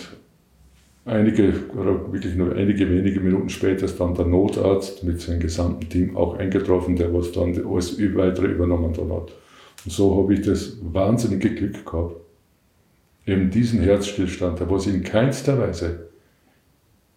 einige, 1.06 1.54
oder 1.76 2.12
wirklich 2.14 2.36
nur 2.36 2.56
einige 2.56 2.90
wenige 2.90 3.20
Minuten 3.20 3.50
später 3.50 3.86
ist 3.86 4.00
dann 4.00 4.14
der 4.14 4.26
Notarzt 4.26 5.04
mit 5.04 5.20
seinem 5.22 5.40
gesamten 5.40 5.90
Team 5.90 6.16
auch 6.16 6.38
eingetroffen, 6.38 6.96
der 6.96 7.14
was 7.14 7.32
dann 7.32 7.60
alles 7.66 8.00
weitere 8.16 8.48
übernommen 8.48 8.94
dann 8.94 9.12
hat. 9.12 9.34
Und 9.86 9.92
so 9.92 10.22
habe 10.22 10.34
ich 10.34 10.42
das 10.42 10.78
wahnsinnige 10.82 11.56
Glück 11.56 11.86
gehabt, 11.86 12.16
eben 13.26 13.50
diesen 13.50 13.82
Herzstillstand, 13.82 14.60
der 14.60 14.70
was 14.70 14.88
in 14.88 15.04
keinster 15.04 15.58
Weise 15.58 16.10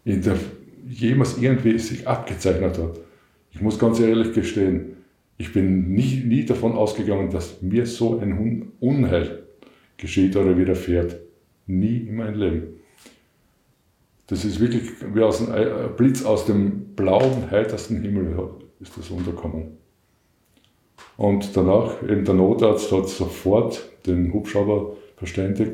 in 0.05 0.23
der, 0.23 0.37
jemals 0.89 1.39
irgendwie 1.39 1.79
sich 1.79 2.07
abgezeichnet 2.09 2.79
hat. 2.79 2.99
Ich 3.53 3.61
muss 3.61 3.79
ganz 3.79 4.01
ehrlich 4.01 4.33
gestehen, 4.33 4.97
ich 5.39 5.53
bin 5.53 5.93
nie, 5.95 6.23
nie 6.25 6.45
davon 6.45 6.73
ausgegangen, 6.73 7.31
dass 7.31 7.63
mir 7.63 7.87
so 7.87 8.19
ein 8.19 8.73
Unheil 8.81 9.43
geschieht 9.97 10.37
oder 10.37 10.57
widerfährt. 10.57 11.17
Nie 11.67 11.99
in 11.99 12.17
meinem 12.17 12.39
Leben. 12.39 12.63
Das 14.27 14.45
ist 14.45 14.61
wirklich 14.61 14.91
wie 15.15 15.21
aus 15.21 15.47
einem 15.49 15.97
Blitz 15.97 16.25
aus 16.25 16.47
dem 16.47 16.95
blauen, 16.97 17.51
heitersten 17.51 18.01
Himmel 18.01 18.37
ist 18.81 18.97
das 18.97 19.11
unterkommen. 19.11 19.79
Und 21.17 21.57
danach, 21.57 22.03
eben 22.03 22.25
der 22.25 22.35
Notarzt 22.35 22.91
hat 22.91 23.09
sofort 23.09 23.91
den 24.07 24.33
Hubschrauber 24.33 24.97
verständigt 25.17 25.73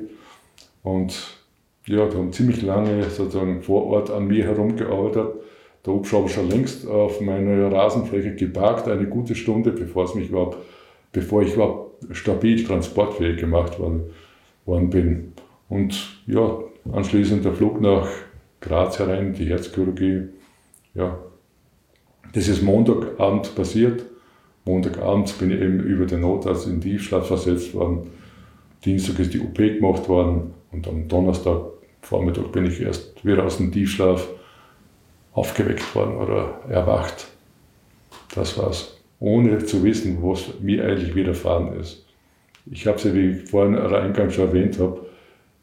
und 0.82 1.38
ja, 1.86 2.06
die 2.06 2.16
haben 2.16 2.32
ziemlich 2.32 2.60
lange 2.62 3.04
sozusagen 3.04 3.62
vor 3.62 3.86
Ort 3.86 4.10
an 4.10 4.26
mir 4.26 4.44
herumgearbeitet. 4.44 5.34
Der 5.86 5.94
Hubschrauber 5.94 6.28
schon 6.28 6.50
längst 6.50 6.86
auf 6.86 7.20
meiner 7.20 7.70
Rasenfläche 7.72 8.34
geparkt, 8.34 8.88
eine 8.88 9.06
gute 9.06 9.34
Stunde, 9.34 9.72
bevor 9.72 10.04
es 10.04 10.14
mich 10.14 10.28
überhaupt, 10.28 10.58
bevor 11.12 11.42
ich 11.42 11.54
überhaupt 11.54 12.04
stabil 12.12 12.62
transportfähig 12.64 13.38
gemacht 13.38 13.78
worden, 13.78 14.10
worden 14.66 14.90
bin. 14.90 15.32
Und 15.68 16.20
ja, 16.26 16.58
anschließend 16.92 17.44
der 17.44 17.54
Flug 17.54 17.80
nach 17.80 18.08
Graz 18.60 18.98
herein, 18.98 19.34
die 19.34 19.46
Herzchirurgie. 19.46 20.28
Ja, 20.94 21.18
das 22.32 22.48
ist 22.48 22.62
Montagabend 22.62 23.54
passiert. 23.54 24.04
Montagabend 24.64 25.38
bin 25.38 25.50
ich 25.50 25.60
eben 25.60 25.80
über 25.80 26.06
den 26.06 26.20
Notarzt 26.20 26.66
in 26.66 26.80
Tiefschlaf 26.80 27.26
versetzt 27.26 27.74
worden. 27.74 28.10
Dienstag 28.84 29.18
ist 29.20 29.32
die 29.32 29.40
OP 29.40 29.56
gemacht 29.56 30.08
worden 30.08 30.54
und 30.72 30.86
am 30.86 31.08
Donnerstag 31.08 31.62
Vormittag 32.00 32.52
bin 32.52 32.66
ich 32.66 32.80
erst 32.80 33.24
wieder 33.24 33.44
aus 33.44 33.56
dem 33.56 33.72
Tiefschlaf 33.72 34.28
aufgeweckt 35.38 35.94
worden 35.94 36.16
oder 36.16 36.60
erwacht. 36.68 37.28
Das 38.34 38.58
war's 38.58 38.98
ohne 39.20 39.64
zu 39.64 39.82
wissen, 39.84 40.22
was 40.22 40.60
mir 40.60 40.84
eigentlich 40.84 41.14
widerfahren 41.14 41.78
ist. 41.80 42.04
Ich 42.66 42.86
habe 42.86 42.98
es 42.98 43.04
ja, 43.04 43.14
wie 43.14 43.30
ich 43.30 43.48
vorhin 43.48 43.76
eingangs 43.76 44.34
schon 44.34 44.48
erwähnt 44.48 44.78
habe, 44.78 45.06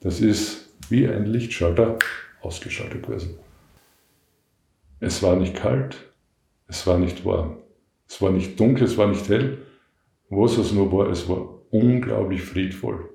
das 0.01 0.19
ist 0.19 0.69
wie 0.89 1.07
ein 1.07 1.25
Lichtschalter 1.25 1.97
ausgeschaltet 2.41 3.03
gewesen. 3.03 3.37
Es 4.99 5.21
war 5.21 5.35
nicht 5.35 5.55
kalt, 5.55 5.97
es 6.67 6.87
war 6.87 6.97
nicht 6.97 7.25
warm, 7.25 7.57
es 8.07 8.21
war 8.21 8.31
nicht 8.31 8.59
dunkel, 8.59 8.85
es 8.85 8.97
war 8.97 9.07
nicht 9.07 9.27
hell. 9.29 9.59
Was 10.29 10.57
es 10.57 10.71
nur 10.71 10.91
war, 10.91 11.09
es 11.09 11.29
war 11.29 11.47
unglaublich 11.69 12.41
friedvoll. 12.41 13.09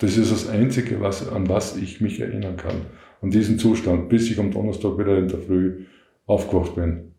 Das 0.00 0.16
ist 0.16 0.32
das 0.32 0.48
Einzige, 0.48 1.00
was, 1.00 1.28
an 1.28 1.48
was 1.48 1.76
ich 1.76 2.00
mich 2.00 2.20
erinnern 2.20 2.56
kann. 2.56 2.86
An 3.20 3.30
diesen 3.30 3.58
Zustand, 3.58 4.08
bis 4.08 4.30
ich 4.30 4.38
am 4.38 4.50
Donnerstag 4.50 4.96
wieder 4.98 5.18
in 5.18 5.28
der 5.28 5.40
Früh 5.40 5.84
aufgewacht 6.26 6.74
bin. 6.76 7.12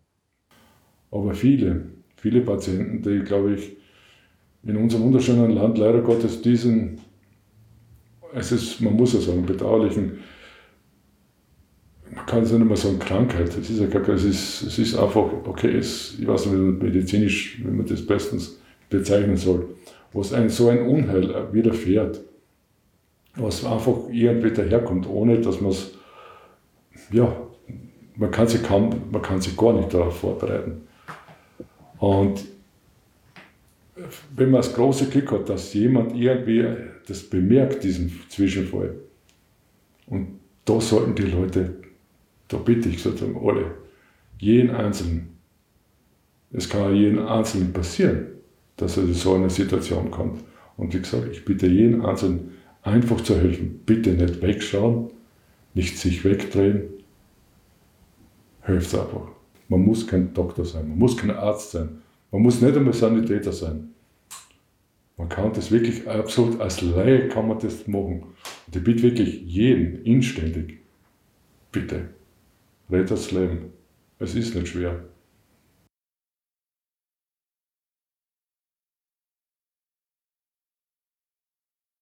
Aber 1.11 1.33
viele, 1.33 1.87
viele 2.15 2.41
Patienten, 2.41 3.01
die, 3.01 3.19
glaube 3.19 3.55
ich, 3.55 3.75
in 4.63 4.77
unserem 4.77 5.05
wunderschönen 5.05 5.51
Land 5.51 5.77
leider 5.77 6.01
Gottes 6.01 6.41
diesen, 6.41 6.99
es 8.33 8.51
ist, 8.51 8.81
man 8.81 8.93
muss 8.93 9.13
ja 9.13 9.19
sagen, 9.19 9.45
bedauerlichen, 9.45 10.19
man 12.13 12.25
kann 12.25 12.43
es 12.43 12.51
nicht 12.51 12.65
mehr 12.65 12.75
sagen, 12.75 12.99
Krankheit. 12.99 13.55
Es 13.57 13.69
ist 13.69 13.79
ja 13.79 13.87
gar, 13.87 14.07
es 14.09 14.23
ist, 14.23 14.63
es 14.63 14.79
ist 14.79 14.95
einfach, 14.95 15.31
okay, 15.45 15.75
es, 15.77 16.17
ich 16.19 16.27
weiß 16.27 16.47
nicht, 16.47 16.81
medizinisch, 16.81 17.59
wie 17.63 17.71
man 17.71 17.85
das 17.85 18.05
bestens 18.05 18.59
bezeichnen 18.89 19.37
soll. 19.37 19.75
was 20.13 20.33
ein 20.33 20.49
so 20.49 20.69
ein 20.69 20.81
Unheil 20.81 21.53
widerfährt, 21.53 22.21
was 23.35 23.63
einfach 23.63 23.95
irgendwie 24.11 24.51
daherkommt, 24.51 25.07
ohne 25.07 25.39
dass 25.39 25.61
man 25.61 25.71
es, 25.71 25.91
ja, 27.11 27.35
man 28.15 28.31
kann 28.31 28.47
sich 28.47 28.61
kaum, 28.63 28.89
man 29.11 29.21
kann 29.21 29.41
sich 29.41 29.55
gar 29.55 29.73
nicht 29.73 29.93
darauf 29.93 30.19
vorbereiten. 30.19 30.81
Und 31.99 32.45
wenn 34.35 34.51
man 34.51 34.61
das 34.61 34.73
große 34.73 35.07
Glück 35.07 35.31
hat, 35.31 35.49
dass 35.49 35.73
jemand 35.73 36.15
irgendwie 36.15 36.65
das 37.07 37.23
bemerkt, 37.23 37.83
diesen 37.83 38.11
Zwischenfall, 38.29 38.95
und 40.07 40.39
da 40.65 40.79
sollten 40.81 41.15
die 41.15 41.23
Leute, 41.23 41.75
da 42.47 42.57
bitte 42.57 42.89
ich 42.89 43.01
sozusagen 43.01 43.39
alle, 43.45 43.71
jeden 44.39 44.71
Einzelnen, 44.71 45.37
es 46.51 46.69
kann 46.69 46.95
jeden 46.95 47.19
Einzelnen 47.19 47.73
passieren, 47.73 48.27
dass 48.77 48.97
er 48.97 49.03
in 49.03 49.13
so 49.13 49.35
eine 49.35 49.49
Situation 49.49 50.09
kommt. 50.09 50.43
Und 50.77 50.93
wie 50.93 50.99
gesagt, 50.99 51.27
ich 51.31 51.43
bitte 51.45 51.67
jeden 51.67 52.03
Einzelnen, 52.03 52.51
einfach 52.89 53.21
zu 53.21 53.35
helfen. 53.35 53.81
Bitte 53.85 54.11
nicht 54.11 54.41
wegschauen, 54.41 55.11
nicht 55.73 55.97
sich 55.97 56.23
wegdrehen. 56.25 56.89
Helft 58.61 58.93
einfach. 58.93 59.29
Man 59.67 59.81
muss 59.81 60.07
kein 60.07 60.33
Doktor 60.33 60.65
sein, 60.65 60.89
man 60.89 60.97
muss 60.97 61.15
kein 61.15 61.31
Arzt 61.31 61.71
sein, 61.71 62.01
man 62.31 62.41
muss 62.41 62.59
nicht 62.61 62.75
einmal 62.75 62.93
Sanitäter 62.93 63.51
sein. 63.51 63.89
Man 65.15 65.29
kann 65.29 65.53
das 65.53 65.69
wirklich 65.71 66.07
absolut, 66.07 66.59
als 66.61 66.81
Laie 66.81 67.27
kann 67.27 67.47
man 67.47 67.59
das 67.59 67.87
machen. 67.87 68.23
Und 68.67 68.75
ich 68.75 68.83
bitte 68.83 69.03
wirklich 69.03 69.41
jeden 69.41 70.03
inständig, 70.05 70.79
bitte, 71.71 72.09
red 72.89 73.11
das 73.11 73.31
Leben. 73.31 73.73
Es 74.17 74.33
ist 74.33 74.55
nicht 74.55 74.69
schwer. 74.69 75.03